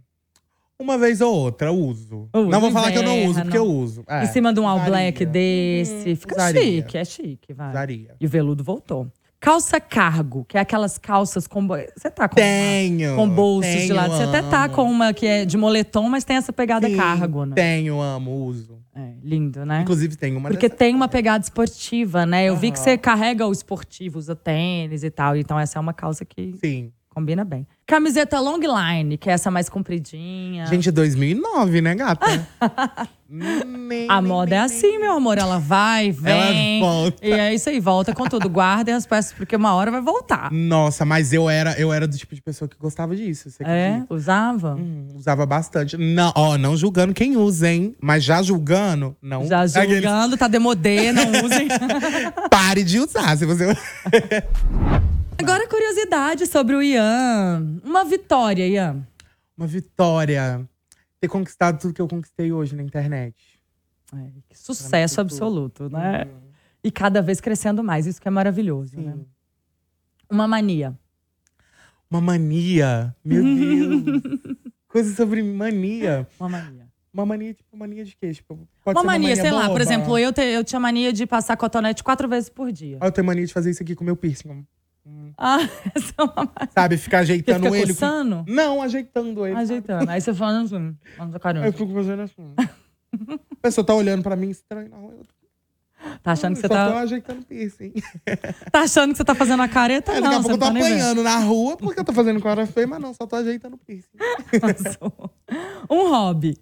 Uma 0.79 0.99
vez 0.99 1.23
ou 1.23 1.35
outra, 1.35 1.73
uso. 1.73 2.29
Usa, 2.35 2.51
não 2.51 2.61
vou 2.61 2.71
falar 2.71 2.93
que 2.93 2.99
eu 2.99 3.03
não 3.03 3.17
uso, 3.21 3.31
inverno. 3.31 3.45
porque 3.45 3.59
eu 3.59 3.65
uso. 3.65 4.05
É, 4.07 4.25
em 4.25 4.27
cima 4.27 4.53
de 4.53 4.61
um 4.61 4.69
all 4.69 4.77
usaria. 4.77 4.91
black 4.93 5.25
desse. 5.25 6.17
Fica 6.17 6.35
usaria. 6.35 6.83
chique, 6.83 6.99
é 6.99 7.05
chique, 7.05 7.55
vai. 7.55 7.71
Usaria. 7.71 8.15
E 8.21 8.27
o 8.27 8.29
veludo 8.29 8.63
voltou. 8.63 9.11
Calça 9.47 9.81
cargo, 9.81 10.45
que 10.45 10.59
é 10.59 10.61
aquelas 10.61 10.99
calças 10.99 11.47
com. 11.47 11.69
Você 11.69 12.11
tá 12.11 12.29
com. 12.29 12.35
Tenho. 12.35 13.11
uma- 13.15 13.17
com 13.17 13.29
bolsos 13.29 13.71
de 13.71 13.79
tenho, 13.79 13.95
lado. 13.95 14.17
Você 14.17 14.25
até 14.25 14.43
tá 14.43 14.69
com 14.69 14.83
uma 14.91 15.15
que 15.15 15.25
é 15.25 15.45
de 15.45 15.57
moletom, 15.57 16.09
mas 16.09 16.25
tem 16.25 16.37
essa 16.37 16.53
pegada 16.53 16.89
Sim, 16.89 16.97
cargo, 16.97 17.45
né? 17.45 17.55
Tenho, 17.55 18.01
amo, 18.01 18.45
uso. 18.45 18.81
É, 18.93 19.13
lindo, 19.23 19.65
né? 19.65 19.83
Inclusive, 19.83 20.17
tem 20.17 20.35
uma 20.35 20.49
Porque 20.49 20.69
tem 20.69 20.97
uma 20.97 21.07
pegada 21.07 21.45
esportiva, 21.45 22.27
né? 22.27 22.47
Eu 22.47 22.57
vi 22.57 22.73
que 22.73 22.81
você 22.81 22.99
carrega 22.99 23.47
o 23.47 23.53
esportivo, 23.53 24.19
usa 24.19 24.35
tênis 24.35 25.05
e 25.05 25.11
tal. 25.11 25.37
Então 25.37 25.57
essa 25.57 25.79
é 25.79 25.81
uma 25.81 25.93
calça 25.95 26.25
que 26.25 26.57
Sim. 26.61 26.91
Combina 27.17 27.47
bem. 27.47 27.67
Camiseta 27.87 28.39
long 28.39 28.59
line, 28.61 29.17
que 29.17 29.31
é 29.31 29.33
essa 29.33 29.51
mais 29.51 29.71
compridinha. 29.71 30.67
Gente, 30.67 30.91
2009, 30.91 31.81
né, 31.81 31.95
gata? 31.95 32.47
Nem- 33.29 34.07
A 34.09 34.21
nem- 34.21 34.29
moda 34.31 34.55
é 34.55 34.59
nem- 34.59 34.65
assim, 34.67 34.99
meu 34.99 35.15
amor. 35.15 35.37
Ela 35.39 35.59
vai, 35.59 36.13
vem. 36.13 36.79
Ela 36.81 36.87
volta. 36.93 37.27
E 37.27 37.33
é 37.33 37.55
isso 37.55 37.69
aí, 37.71 37.81
volta 37.81 38.15
com 38.15 38.25
tudo. 38.29 38.49
Guardem 38.51 38.95
as 38.95 39.05
peças, 39.07 39.33
porque 39.33 39.57
uma 39.57 39.73
hora 39.75 39.91
vai 39.91 40.01
voltar. 40.03 40.53
Nossa, 40.53 41.05
mas 41.07 41.33
eu 41.33 41.49
era, 41.51 41.73
eu 41.81 41.91
era 41.93 42.07
do 42.07 42.17
tipo 42.17 42.35
de 42.37 42.43
pessoa 42.43 42.69
que 42.69 42.77
gostava 42.79 43.17
disso. 43.17 43.49
É? 43.65 44.03
Usava? 44.11 44.75
Hum, 44.77 45.09
usava 45.15 45.45
bastante. 45.47 45.97
Não, 45.97 46.33
ó, 46.37 46.57
não 46.59 46.77
julgando 46.77 47.13
quem 47.15 47.37
usa, 47.37 47.69
hein? 47.69 47.97
Mas 48.01 48.23
já 48.23 48.43
julgando, 48.43 49.17
não. 49.23 49.45
Já 49.47 49.63
Aqueles- 49.63 49.95
julgando, 50.03 50.37
tá 50.37 50.47
demodê, 50.47 51.11
não 51.13 51.25
usem. 51.45 51.67
Pare 52.51 52.85
de 52.85 53.01
usar. 53.01 53.37
Se 53.39 53.45
você. 53.47 53.75
Agora, 55.39 55.69
curiosidade 55.69 56.47
sobre 56.47 56.75
o 56.75 56.83
Ian. 56.83 57.81
Uma 57.85 58.05
vitória, 58.05 58.67
Ian. 58.67 59.07
Uma 59.57 59.67
vitória. 59.67 60.69
Ter 61.21 61.29
conquistado 61.29 61.79
tudo 61.81 61.95
que 61.95 62.01
eu 62.01 62.09
conquistei 62.09 62.53
hoje 62.53 62.75
na 62.75 62.83
internet. 62.83 63.35
É, 64.15 64.31
que 64.49 64.59
sucesso 64.59 65.21
absoluto, 65.21 65.89
né? 65.91 66.25
Hum, 66.27 66.51
E 66.85 66.91
cada 66.91 67.21
vez 67.21 67.41
crescendo 67.41 67.83
mais, 67.83 68.07
isso 68.07 68.21
que 68.21 68.29
é 68.29 68.31
maravilhoso, 68.31 68.99
né? 69.01 69.13
sim. 69.13 69.27
Uma 70.31 70.47
mania. 70.49 70.97
Uma 72.11 72.21
mania. 72.21 73.15
Meu 73.25 73.43
Deus. 73.43 74.23
Coisa 74.89 75.15
sobre 75.15 75.43
mania. 75.43 76.27
Uma 76.39 76.49
mania. 76.49 76.87
Uma 77.13 77.27
mania, 77.27 77.55
tipo, 77.55 77.77
mania 77.77 78.05
de 78.05 78.15
quê? 78.17 78.33
Tipo, 78.33 78.55
Uma 78.85 79.01
ser 79.01 79.07
mania, 79.07 79.37
sei 79.37 79.51
lá, 79.51 79.63
por 79.63 79.69
boba. 79.69 79.83
exemplo, 79.83 80.19
eu, 80.19 80.33
te- 80.33 80.43
eu 80.43 80.63
tinha 80.63 80.79
mania 80.79 81.13
de 81.13 81.27
passar 81.27 81.57
cotonete 81.57 82.05
quatro 82.05 82.29
vezes 82.29 82.49
por 82.51 82.71
dia. 82.71 82.99
Ah, 83.01 83.07
Eu 83.07 83.13
tenho 83.13 83.27
mania 83.27 83.47
de 83.47 83.53
fazer 83.55 83.71
isso 83.71 83.83
aqui 83.83 83.95
com 83.95 84.05
meu 84.05 84.17
piercing. 84.17 84.67
Ah, 85.39 85.59
essa 85.95 86.15
é 86.19 86.23
uma. 86.23 86.53
Sabe? 86.73 86.97
Ficar 86.97 87.19
ajeitando 87.21 87.65
fica 87.65 87.77
ele. 87.77 87.87
com- 87.89 87.93
coçando? 87.95 88.45
Não, 88.49 88.81
ajeitando 88.83 89.45
ele. 89.47 89.55
sabe? 89.55 89.65
Ajeitando. 89.65 90.11
Aí 90.11 90.21
você 90.21 90.35
fala 90.35 90.61
assim, 90.63 90.97
Eu 91.33 91.41
caramba. 91.41 91.73
fico 91.73 91.93
fazendo 91.93 92.23
assim. 92.23 92.55
A 92.59 93.57
pessoa 93.63 93.85
tá 93.87 93.95
olhando 93.95 94.23
pra 94.23 94.37
mim 94.37 94.51
estranho 94.51 94.89
na 94.89 94.97
rua. 94.97 95.15
Eu 95.19 95.37
Tá 96.23 96.33
achando 96.33 96.55
que 96.55 96.61
você 96.61 96.69
só 96.69 96.75
tô 96.87 96.93
tá, 96.93 97.01
ajeitando 97.01 97.45
piercing. 97.47 97.93
tá 98.71 98.81
achando 98.83 99.11
que 99.13 99.17
você 99.17 99.25
tá 99.25 99.35
fazendo 99.35 99.63
a 99.63 99.69
careta? 99.69 100.13
Não, 100.15 100.21
daqui 100.23 100.35
a 100.35 100.39
você 100.43 100.49
pouco 100.51 100.65
eu 100.65 100.69
não 100.69 100.75
tô 100.75 100.81
tá 100.81 100.87
apanhando 100.87 101.23
na 101.23 101.39
rua 101.39 101.77
porque 101.77 102.01
eu 102.01 102.05
tô 102.05 102.13
fazendo 102.13 102.41
com 102.41 102.49
a 102.49 102.51
hora 102.53 102.67
feia, 102.67 102.87
mas 102.87 103.01
não, 103.01 103.13
só 103.15 103.27
tô 103.27 103.35
ajeitando 103.37 103.77
piercing. 103.79 104.17
um 105.91 106.11
hobby. 106.11 106.57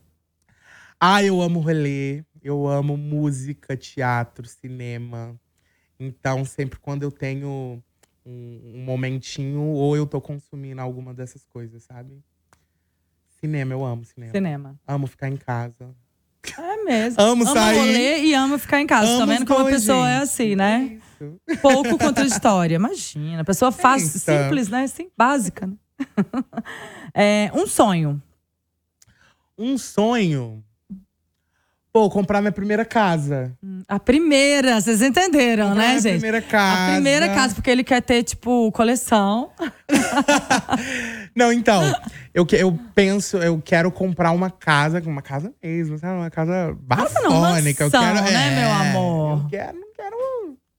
Ah, 1.00 1.22
eu 1.22 1.42
amo 1.42 1.60
rolê, 1.60 2.24
eu 2.42 2.66
amo 2.66 2.96
música, 2.96 3.76
teatro, 3.76 4.46
cinema. 4.46 5.38
Então, 5.98 6.44
sempre 6.44 6.78
quando 6.78 7.02
eu 7.02 7.10
tenho 7.10 7.82
um, 8.24 8.72
um 8.74 8.84
momentinho, 8.84 9.60
ou 9.60 9.96
eu 9.96 10.06
tô 10.06 10.20
consumindo 10.20 10.80
alguma 10.80 11.12
dessas 11.12 11.44
coisas, 11.44 11.82
sabe? 11.82 12.22
Cinema, 13.40 13.72
eu 13.74 13.84
amo 13.84 14.04
cinema. 14.04 14.32
Cinema. 14.32 14.80
Amo 14.86 15.06
ficar 15.06 15.28
em 15.28 15.36
casa. 15.36 15.94
É 16.58 16.84
mesmo. 16.84 17.20
Amo 17.20 17.46
sair. 17.46 17.78
rolê 17.78 18.24
e 18.24 18.34
amo 18.34 18.58
ficar 18.58 18.80
em 18.80 18.86
casa. 18.86 19.06
tá 19.06 19.22
Amo 19.24 19.26
vendo 19.32 19.42
os 19.42 19.48
como 19.48 19.66
a 19.66 19.70
pessoa 19.70 20.08
é 20.08 20.14
gente. 20.14 20.22
assim, 20.22 20.54
né? 20.56 20.98
Isso. 21.18 21.60
Pouco 21.60 21.98
contraditória. 21.98 22.76
Imagina. 22.76 23.40
A 23.42 23.44
pessoa 23.44 23.72
faz 23.72 24.02
simples, 24.02 24.68
né? 24.68 24.86
Sim, 24.86 25.10
básica. 25.16 25.66
Né? 25.66 25.74
É, 27.16 27.48
um 27.54 27.64
sonho. 27.64 28.20
Um 29.56 29.78
sonho. 29.78 30.64
Pô, 31.94 32.10
comprar 32.10 32.40
minha 32.40 32.50
primeira 32.50 32.84
casa. 32.84 33.56
A 33.86 34.00
primeira, 34.00 34.80
vocês 34.80 35.00
entenderam, 35.00 35.68
Comprar 35.68 35.80
né, 35.80 35.88
minha 35.90 36.00
gente? 36.00 36.12
primeira 36.14 36.42
casa. 36.42 36.90
A 36.90 36.94
primeira 36.94 37.28
casa, 37.28 37.54
porque 37.54 37.70
ele 37.70 37.84
quer 37.84 38.02
ter, 38.02 38.24
tipo, 38.24 38.72
coleção. 38.72 39.52
Não, 41.36 41.52
então, 41.52 41.82
eu, 42.34 42.44
eu 42.50 42.76
penso, 42.96 43.36
eu 43.36 43.62
quero 43.64 43.92
comprar 43.92 44.32
uma 44.32 44.50
casa, 44.50 45.00
uma 45.06 45.22
casa 45.22 45.52
mesmo, 45.62 45.96
sabe? 45.96 46.14
Uma 46.18 46.30
casa 46.30 46.66
não, 46.68 46.74
bafônica. 46.74 47.84
eu 47.84 47.90
mansão, 47.90 48.02
quero, 48.02 48.24
né, 48.24 48.46
é, 48.46 48.60
meu 48.60 48.72
amor? 48.72 49.38
Eu 49.44 49.48
quero, 49.48 49.78
não 49.78 49.92
quero 49.94 50.16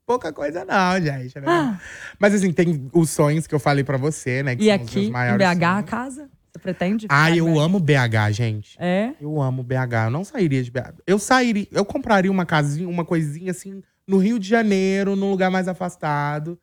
pouca 0.05 0.33
coisa, 0.33 0.65
não, 0.65 0.99
gente. 1.01 1.39
né? 1.39 1.45
Ah. 1.47 1.79
Mas 2.19 2.33
assim, 2.35 2.51
tem 2.51 2.89
os 2.93 3.09
sonhos 3.09 3.47
que 3.47 3.55
eu 3.55 3.59
falei 3.59 3.85
pra 3.85 3.97
você, 3.97 4.43
né? 4.43 4.55
Que 4.57 4.65
E 4.65 4.71
aqui, 4.71 5.05
em 5.07 5.11
BH, 5.11 5.63
a 5.63 5.75
sonhos. 5.75 5.89
casa? 5.89 6.29
Você 6.55 6.59
pretende? 6.59 7.05
Ah, 7.09 7.29
eu 7.35 7.45
BH? 7.47 7.59
amo 7.59 7.79
BH, 7.81 8.31
gente. 8.31 8.77
É? 8.79 9.11
Eu 9.19 9.41
amo 9.41 9.61
BH. 9.61 10.05
Eu 10.05 10.09
não 10.09 10.23
sairia 10.23 10.63
de 10.63 10.71
BH. 10.71 10.93
Eu 11.05 11.19
sairia, 11.19 11.67
eu 11.69 11.83
compraria 11.83 12.31
uma 12.31 12.45
casinha, 12.45 12.87
uma 12.87 13.03
coisinha 13.03 13.51
assim, 13.51 13.83
no 14.07 14.17
Rio 14.17 14.39
de 14.39 14.47
Janeiro, 14.47 15.17
num 15.17 15.29
lugar 15.29 15.51
mais 15.51 15.67
afastado. 15.67 16.57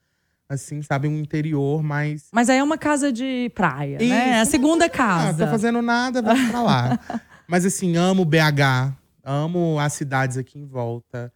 Assim, 0.48 0.80
sabe, 0.80 1.08
um 1.08 1.18
interior 1.18 1.82
mais. 1.82 2.28
Mas 2.32 2.48
aí 2.48 2.56
é 2.58 2.62
uma 2.62 2.78
casa 2.78 3.12
de 3.12 3.50
praia, 3.54 3.98
né? 3.98 4.30
É 4.30 4.40
a 4.40 4.44
segunda 4.46 4.86
Ah, 4.86 4.90
casa. 4.90 5.44
tô 5.44 5.50
fazendo 5.50 5.82
nada, 5.82 6.22
vai 6.22 6.48
pra 6.50 6.62
lá. 6.62 6.98
Mas 7.46 7.66
assim, 7.66 7.94
amo 7.96 8.24
BH. 8.24 8.94
Amo 9.22 9.78
as 9.78 9.92
cidades 9.92 10.38
aqui 10.38 10.58
em 10.58 10.64
volta. 10.64 11.30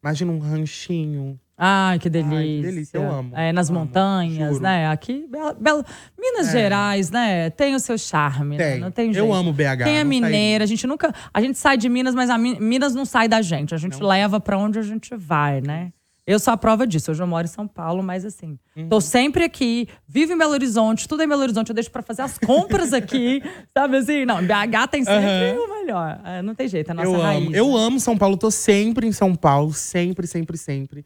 Imagina 0.00 0.30
um 0.30 0.38
ranchinho. 0.38 1.40
Ai, 1.58 1.98
que 1.98 2.10
delícia. 2.10 2.36
Ai, 2.38 2.44
que 2.46 2.62
delícia, 2.62 2.98
eu 2.98 3.10
amo. 3.10 3.32
É, 3.34 3.50
nas 3.52 3.70
montanhas, 3.70 4.60
né? 4.60 4.88
Aqui, 4.88 5.26
Belo, 5.58 5.84
Minas 6.20 6.48
É. 6.48 6.52
Gerais, 6.52 7.10
né? 7.10 7.48
Tem 7.50 7.74
o 7.74 7.80
seu 7.80 7.96
charme, 7.96 8.58
né? 8.58 8.72
Tem. 8.72 8.80
Não 8.80 8.90
tem 8.90 9.12
jeito. 9.12 9.24
Eu 9.26 9.32
amo 9.32 9.52
BH. 9.52 9.84
Quem 9.84 9.96
é 9.98 10.04
não 10.04 10.10
mineira, 10.10 10.64
a 10.64 10.66
gente 10.66 10.86
nunca. 10.86 11.14
A 11.32 11.40
gente 11.40 11.56
sai 11.58 11.78
de 11.78 11.88
Minas, 11.88 12.14
mas 12.14 12.28
a 12.28 12.36
Mi- 12.36 12.60
Minas 12.60 12.94
não 12.94 13.06
sai 13.06 13.26
da 13.26 13.40
gente. 13.40 13.74
A 13.74 13.78
gente 13.78 14.02
leva 14.02 14.38
pra 14.38 14.58
onde 14.58 14.78
a 14.78 14.82
gente 14.82 15.14
vai, 15.16 15.60
né? 15.62 15.92
Eu 16.26 16.38
sou 16.40 16.52
a 16.52 16.56
prova 16.56 16.86
disso. 16.86 17.12
Hoje 17.12 17.22
eu 17.22 17.26
moro 17.26 17.44
em 17.46 17.48
São 17.48 17.68
Paulo, 17.68 18.02
mas 18.02 18.24
assim, 18.24 18.58
Uhum. 18.76 18.88
tô 18.88 19.00
sempre 19.00 19.44
aqui, 19.44 19.88
vivo 20.08 20.32
em 20.32 20.36
Belo 20.36 20.50
Horizonte, 20.52 21.06
tudo 21.08 21.22
em 21.22 21.28
Belo 21.28 21.40
Horizonte, 21.40 21.68
eu 21.68 21.74
deixo 21.74 21.88
pra 21.90 22.02
fazer 22.02 22.22
as 22.22 22.36
compras 22.36 22.92
aqui, 22.92 23.40
sabe 23.72 23.96
assim? 23.98 24.24
Não, 24.24 24.42
BH 24.42 24.88
tem 24.90 25.04
sempre 25.04 25.24
Aham. 25.24 25.56
o 25.60 25.68
melhor. 25.78 26.20
É, 26.24 26.42
não 26.42 26.52
tem 26.52 26.66
jeito, 26.66 26.88
é 26.88 26.90
a 26.90 26.94
nossa 26.94 27.08
eu 27.08 27.20
raiz. 27.20 27.46
amo. 27.46 27.54
Eu 27.56 27.68
né? 27.68 27.78
amo 27.78 28.00
São 28.00 28.18
Paulo, 28.18 28.36
tô 28.36 28.50
sempre 28.50 29.06
em 29.06 29.12
São 29.12 29.36
Paulo, 29.36 29.72
sempre, 29.72 30.26
sempre, 30.26 30.58
sempre. 30.58 31.04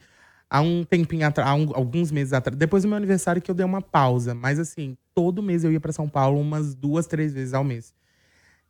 Há 0.53 0.61
um 0.61 0.83
tempinho 0.83 1.25
atrás, 1.27 1.49
há 1.49 1.55
um- 1.55 1.71
alguns 1.77 2.11
meses 2.11 2.33
atrás, 2.33 2.59
depois 2.59 2.83
do 2.83 2.89
meu 2.89 2.97
aniversário 2.97 3.41
que 3.41 3.49
eu 3.51 3.55
dei 3.55 3.65
uma 3.65 3.81
pausa, 3.81 4.35
mas 4.35 4.59
assim, 4.59 4.97
todo 5.15 5.41
mês 5.43 5.63
eu 5.63 5.71
ia 5.71 5.79
pra 5.79 5.93
São 5.93 6.09
Paulo 6.09 6.41
umas 6.41 6.75
duas, 6.75 7.07
três 7.07 7.33
vezes 7.33 7.55
ao 7.55 7.63
mês. 7.63 7.95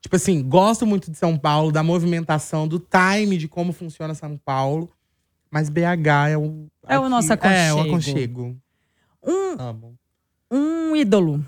Tipo 0.01 0.17
assim, 0.17 0.43
gosto 0.47 0.87
muito 0.87 1.11
de 1.11 1.17
São 1.17 1.39
Paulo, 1.39 1.73
da 1.73 1.83
movimentação, 1.83 2.69
do 2.69 2.79
time 2.79 3.37
de 3.39 3.49
como 3.49 3.73
funciona 3.73 4.15
São 4.15 4.37
Paulo, 4.37 4.91
mas 5.51 5.71
BH 5.71 6.29
é 6.31 6.37
o 6.39 6.67
É 6.87 6.99
o 6.99 7.09
nosso 7.09 7.33
É, 7.33 7.37
o 7.73 7.81
aconchego. 7.81 7.81
aconchego. 7.89 8.57
Um, 9.27 9.61
Amo. 9.61 9.95
um 10.51 10.95
ídolo. 10.97 11.45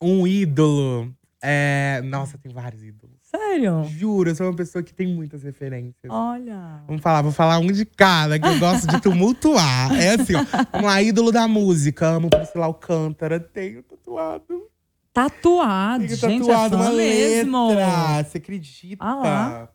Um 0.00 0.26
ídolo. 0.26 1.14
É, 1.42 2.00
nossa, 2.04 2.38
tem 2.38 2.52
vários 2.52 2.82
ídolos. 2.82 3.11
Sério? 3.34 3.84
Juro, 3.84 4.30
eu 4.30 4.34
sou 4.34 4.46
uma 4.46 4.54
pessoa 4.56 4.82
que 4.82 4.92
tem 4.92 5.06
muitas 5.06 5.42
referências. 5.42 6.10
Olha. 6.10 6.82
Vamos 6.86 7.00
falar, 7.02 7.22
vou 7.22 7.32
falar 7.32 7.58
um 7.58 7.66
de 7.72 7.84
cada, 7.86 8.38
que 8.38 8.46
eu 8.46 8.58
gosto 8.58 8.86
de 8.86 9.00
tumultuar. 9.00 9.92
É 9.98 10.10
assim, 10.14 10.34
ó. 10.34 10.44
Vamos 10.70 10.86
lá, 10.86 11.02
ídolo 11.02 11.32
da 11.32 11.48
música. 11.48 12.06
Amo 12.08 12.28
Priscila 12.28 12.66
Alcântara. 12.66 13.40
Tenho 13.40 13.82
tatuado. 13.82 14.68
Tatuado, 15.12 16.04
Tenho 16.06 16.16
gente, 16.16 16.46
tatuado 16.46 16.74
é 16.74 16.78
uma 16.78 16.90
mesmo. 16.92 17.68
letra. 17.68 18.24
Você 18.24 18.38
acredita? 18.38 19.04
Ah 19.04 19.14
lá. 19.14 19.68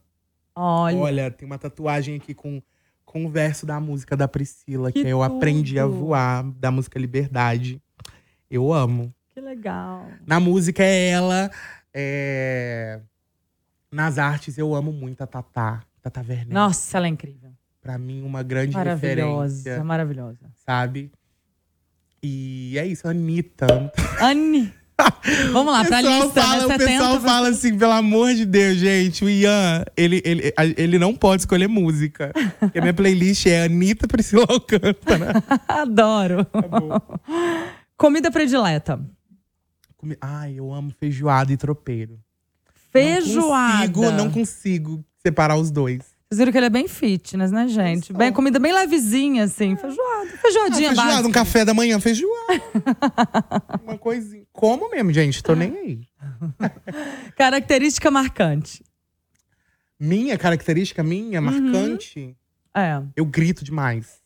Olha, 0.55 0.97
Olha, 0.97 1.31
tem 1.31 1.45
uma 1.45 1.59
tatuagem 1.59 2.15
aqui 2.15 2.33
com, 2.33 2.59
com 3.05 3.25
o 3.25 3.29
verso 3.29 3.63
da 3.65 3.79
música 3.79 4.17
da 4.17 4.27
Priscila, 4.27 4.91
que, 4.91 5.03
Que 5.03 5.07
eu 5.09 5.21
aprendi 5.21 5.77
a 5.79 5.83
tudo. 5.83 5.95
voar, 5.97 6.43
da 6.57 6.71
música 6.71 6.97
Liberdade. 6.99 7.79
Eu 8.49 8.73
amo. 8.73 9.13
que 9.33 9.39
legal. 9.41 10.07
Na 10.25 10.39
música 10.39 10.83
é 10.83 11.09
ela. 11.09 11.51
é, 11.93 12.99
Nas 13.91 14.17
artes, 14.17 14.57
eu 14.57 14.75
amo 14.75 14.91
muito 14.91 15.21
a 15.21 15.27
Tatá. 15.27 15.81
Tata 16.01 16.21
Werneck. 16.21 16.53
Nossa, 16.53 16.97
ela 16.97 17.07
é 17.07 17.09
incrível. 17.09 17.51
Pra 17.81 17.97
mim, 17.97 18.21
uma 18.23 18.43
grande 18.43 18.73
Maravilhosa, 18.73 19.55
referência. 19.55 19.83
maravilhosa. 19.83 20.39
sabe? 20.65 21.11
E 22.21 22.75
é 22.77 22.85
isso, 22.85 23.07
Anitta. 23.07 23.91
Anne. 24.19 24.73
Vamos 25.53 25.71
lá, 25.71 25.85
pra 25.85 26.01
lista, 26.01 26.41
fala, 26.41 26.57
né? 26.57 26.65
o 26.65 26.67
70, 26.79 26.85
pessoal 26.85 27.21
fala 27.21 27.49
assim, 27.49 27.77
pelo 27.77 27.91
amor 27.91 28.33
de 28.33 28.45
Deus, 28.45 28.77
gente, 28.77 29.23
o 29.23 29.29
Ian, 29.29 29.85
ele, 29.95 30.21
ele, 30.25 30.53
ele 30.75 30.97
não 30.97 31.15
pode 31.15 31.43
escolher 31.43 31.67
música. 31.67 32.33
Porque 32.59 32.79
a 32.79 32.81
minha 32.81 32.93
playlist 32.93 33.45
é 33.45 33.65
Anitta 33.65 34.07
Priscila 34.07 34.45
Alcântara. 34.49 35.33
Adoro. 35.67 36.43
Tá. 36.45 37.69
Comida 37.95 38.31
predileta. 38.31 38.99
Ai, 40.19 40.55
eu 40.55 40.73
amo 40.73 40.91
feijoada 40.99 41.53
e 41.53 41.57
tropeiro. 41.57 42.19
Feijoada. 43.03 43.87
Não 43.87 43.91
consigo, 43.93 44.11
não 44.11 44.31
consigo 44.31 45.05
separar 45.21 45.55
os 45.57 45.71
dois. 45.71 45.99
Vocês 46.29 46.39
viram 46.39 46.51
que 46.51 46.57
ele 46.57 46.65
é 46.65 46.69
bem 46.69 46.87
fitness, 46.89 47.51
né, 47.51 47.67
gente? 47.69 48.11
Bem, 48.11 48.33
comida 48.33 48.59
bem 48.59 48.73
levezinha, 48.73 49.45
assim. 49.45 49.77
Feijoada. 49.77 50.29
Ah, 50.33 50.37
Feijoadinha 50.41 50.89
feijoada, 50.89 51.09
básica. 51.11 51.27
um 51.27 51.31
café 51.31 51.63
da 51.63 51.73
manhã, 51.73 51.99
feijoada. 52.01 52.61
Uma 53.83 53.97
coisinha. 53.97 54.43
Como 54.51 54.89
mesmo, 54.89 55.13
gente? 55.13 55.41
Tô 55.41 55.55
nem 55.55 55.77
aí. 55.77 56.01
Característica 57.37 58.11
marcante. 58.11 58.83
Minha 59.99 60.37
característica, 60.37 61.01
minha, 61.01 61.39
marcante, 61.41 62.35
É. 62.75 63.01
eu 63.15 63.25
grito 63.25 63.63
demais. 63.63 64.21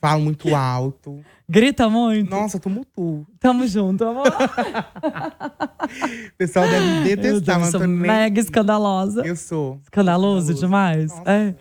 Falo 0.00 0.22
muito 0.22 0.54
alto. 0.54 1.20
Grita 1.48 1.88
muito. 1.90 2.30
Nossa, 2.30 2.58
tumultuo. 2.58 3.26
Tamo 3.38 3.66
junto, 3.66 4.04
amor. 4.04 4.26
O 4.28 6.36
pessoal 6.38 6.66
deve 6.68 6.86
Meu 6.86 7.04
detestar, 7.04 7.60
mas 7.60 7.74
eu 7.74 7.80
sou 7.80 7.88
nem. 7.88 7.96
mega 7.96 8.40
escandalosa. 8.40 9.26
Eu 9.26 9.36
sou. 9.36 9.78
Escandaloso 9.82 10.52
Escandaloso. 10.52 10.54
demais? 10.54 11.10
Nossa. 11.10 11.30
É. 11.30 11.54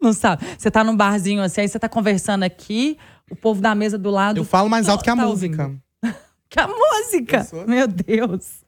Não 0.00 0.12
sabe. 0.12 0.44
Você 0.56 0.70
tá 0.70 0.84
num 0.84 0.96
barzinho 0.96 1.42
assim, 1.42 1.62
aí 1.62 1.68
você 1.68 1.78
tá 1.78 1.88
conversando 1.88 2.42
aqui, 2.42 2.98
o 3.30 3.36
povo 3.36 3.60
da 3.60 3.74
mesa 3.74 3.98
do 3.98 4.10
lado. 4.10 4.38
Eu 4.38 4.44
falo 4.44 4.68
mais 4.68 4.88
alto 4.88 5.02
que 5.02 5.10
a 5.10 5.16
Tá 5.16 5.26
música. 5.26 5.62
ouvindo. 5.64 5.82
Que 6.50 6.60
a 6.60 6.66
música! 6.66 7.44
Sou 7.44 7.60
assim. 7.60 7.70
Meu 7.70 7.86
Deus. 7.86 8.64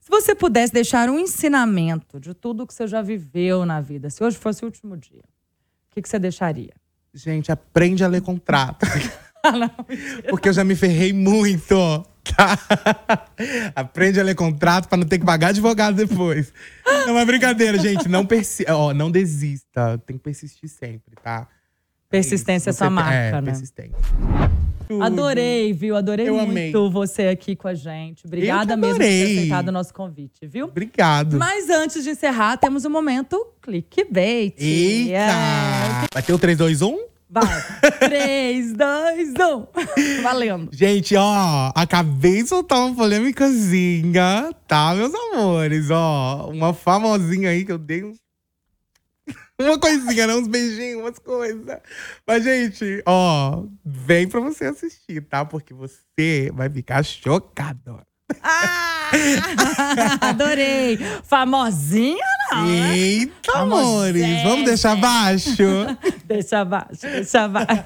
Se 0.00 0.10
você 0.10 0.34
pudesse 0.34 0.70
deixar 0.72 1.08
um 1.08 1.18
ensinamento 1.18 2.20
de 2.20 2.34
tudo 2.34 2.66
que 2.66 2.74
você 2.74 2.86
já 2.86 3.00
viveu 3.00 3.64
na 3.64 3.80
vida, 3.80 4.10
se 4.10 4.22
hoje 4.22 4.36
fosse 4.36 4.64
o 4.64 4.66
último 4.66 4.94
dia, 4.94 5.20
o 5.20 5.94
que, 5.94 6.02
que 6.02 6.08
você 6.08 6.18
deixaria? 6.18 6.74
Gente, 7.18 7.50
aprende 7.50 8.04
a 8.04 8.06
ler 8.06 8.22
contrato. 8.22 8.86
Ah, 9.40 9.52
não. 9.52 9.70
Porque 10.28 10.48
eu 10.48 10.52
já 10.52 10.64
me 10.64 10.74
ferrei 10.74 11.12
muito. 11.12 11.76
Tá? 12.36 12.58
Aprende 13.74 14.18
a 14.18 14.24
ler 14.24 14.34
contrato 14.34 14.88
pra 14.88 14.98
não 14.98 15.06
ter 15.06 15.16
que 15.16 15.24
pagar 15.24 15.50
advogado 15.50 15.94
depois. 15.94 16.52
Não 17.06 17.16
é 17.16 17.24
brincadeira, 17.24 17.78
gente. 17.78 18.08
Não, 18.08 18.26
persi 18.26 18.66
ó, 18.68 18.92
não 18.92 19.12
desista. 19.12 19.96
Tem 20.04 20.16
que 20.16 20.24
persistir 20.24 20.68
sempre, 20.68 21.14
tá? 21.22 21.46
Persistência 22.10 22.70
é 22.70 22.72
sua 22.72 22.90
marca, 22.90 23.14
é, 23.14 23.32
né? 23.32 23.42
persistência. 23.42 23.94
Adorei, 25.00 25.72
viu? 25.72 25.96
Adorei 25.96 26.28
Eu 26.28 26.34
muito 26.34 26.50
amei. 26.50 26.72
você 26.90 27.28
aqui 27.28 27.54
com 27.54 27.68
a 27.68 27.74
gente. 27.74 28.26
Obrigada 28.26 28.76
mesmo 28.76 28.96
por 28.96 29.04
ter 29.04 29.22
aceitado 29.22 29.68
o 29.68 29.72
nosso 29.72 29.94
convite, 29.94 30.46
viu? 30.46 30.66
Obrigado. 30.66 31.38
Mas 31.38 31.70
antes 31.70 32.02
de 32.02 32.10
encerrar, 32.10 32.56
temos 32.56 32.84
o 32.84 32.90
momento 32.90 33.38
clickbait. 33.62 34.54
Eita! 34.58 35.12
É. 35.12 36.06
Vai 36.12 36.22
ter 36.22 36.32
o 36.32 36.38
3, 36.38 36.58
2, 36.58 36.82
1? 36.82 37.07
Vai. 37.30 37.44
3, 37.98 38.72
2, 38.72 39.28
1. 39.30 40.22
Valendo. 40.22 40.70
Gente, 40.72 41.14
ó, 41.14 41.72
acabei 41.74 42.42
de 42.42 42.48
soltar 42.48 42.78
uma 42.78 42.94
polêmicazinha, 42.96 44.50
tá, 44.66 44.94
meus 44.94 45.12
amores? 45.14 45.90
Ó, 45.90 46.50
uma 46.50 46.72
famosinha 46.72 47.50
aí 47.50 47.64
que 47.64 47.72
eu 47.72 47.78
dei 47.78 48.04
uns. 48.04 48.18
Uma 49.60 49.78
coisinha, 49.78 50.26
né? 50.28 50.34
Uns 50.36 50.46
beijinhos, 50.46 51.02
umas 51.02 51.18
coisas. 51.18 51.80
Mas, 52.24 52.44
gente, 52.44 53.02
ó, 53.04 53.64
vem 53.84 54.28
pra 54.28 54.38
você 54.40 54.66
assistir, 54.66 55.20
tá? 55.22 55.44
Porque 55.44 55.74
você 55.74 56.48
vai 56.54 56.70
ficar 56.70 57.04
chocado. 57.04 58.00
Ah, 58.42 59.10
adorei. 60.28 60.98
Famosinha, 61.24 62.24
não. 62.52 62.66
né? 62.66 62.98
Eita, 62.98 63.52
amores, 63.58 64.42
vamos 64.42 64.64
deixar 64.64 64.96
baixo? 64.96 65.62
Deixa 66.26 66.60
abaixo, 66.60 67.00
deixa 67.02 67.44
abaixo. 67.44 67.84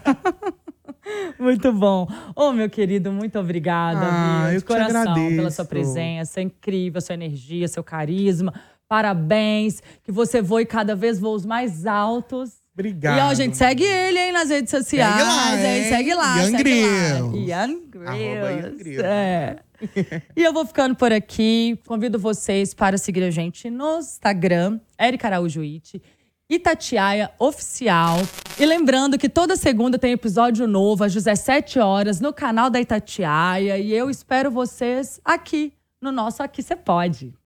Muito 1.39 1.73
bom. 1.73 2.09
Ô, 2.35 2.53
meu 2.53 2.71
querido, 2.71 3.11
muito 3.13 3.37
obrigada, 3.39 4.01
Ah, 4.03 4.51
eu 4.53 4.59
De 4.59 4.65
coração, 4.65 5.15
pela 5.15 5.51
sua 5.51 5.65
presença 5.65 6.41
incrível, 6.41 7.01
sua 7.01 7.15
energia, 7.15 7.67
seu 7.67 7.83
carisma. 7.83 8.55
Parabéns. 8.89 9.83
Que 10.05 10.13
você 10.13 10.41
voe 10.41 10.65
cada 10.65 10.95
vez 10.95 11.19
voos 11.19 11.45
mais 11.45 11.87
altos. 11.87 12.51
Obrigado. 12.73 13.19
E 13.19 13.21
ó, 13.21 13.35
gente, 13.35 13.57
segue 13.57 13.83
ele, 13.85 14.19
hein, 14.19 14.33
nas 14.33 14.49
redes 14.49 14.71
sociais. 14.71 15.23
lá, 15.27 15.57
hein? 15.57 15.85
Segue 15.89 16.15
lá, 16.15 16.39
Ian 16.39 16.51
segue 16.51 16.53
lá. 16.57 16.63
Grills. 16.63 17.39
Ian 17.39 17.77
Arroba 18.07 18.17
Ian 18.17 18.61
Grills. 18.61 18.77
Grills. 18.79 19.05
É. 19.05 19.57
e 20.37 20.43
eu 20.43 20.53
vou 20.53 20.67
ficando 20.67 20.95
por 20.95 21.13
aqui. 21.13 21.79
Convido 21.87 22.19
vocês 22.19 22.75
para 22.75 22.99
seguir 22.99 23.23
a 23.23 23.31
gente 23.31 23.71
no 23.71 23.99
Instagram, 23.99 24.81
Erika 24.99 25.29
Araújo 25.29 25.63
It. 25.63 26.03
Itatiaia 26.49 27.31
Oficial. 27.39 28.19
E 28.59 28.67
lembrando 28.67 29.19
que 29.19 29.29
toda 29.29 29.57
segunda 29.57 29.99
tem 29.99 30.13
episódio 30.13 30.67
novo 30.67 31.05
às 31.05 31.15
17 31.15 31.79
horas 31.79 32.21
no 32.21 32.33
canal 32.33 32.69
da 32.69 32.81
Itatiaia. 32.81 33.79
E 33.79 33.93
eu 33.93 34.11
espero 34.11 34.51
vocês 34.51 35.21
aqui 35.25 35.73
no 36.01 36.13
nosso 36.13 36.43
Aqui 36.43 36.63
Você 36.63 36.77
Pode. 36.77 37.33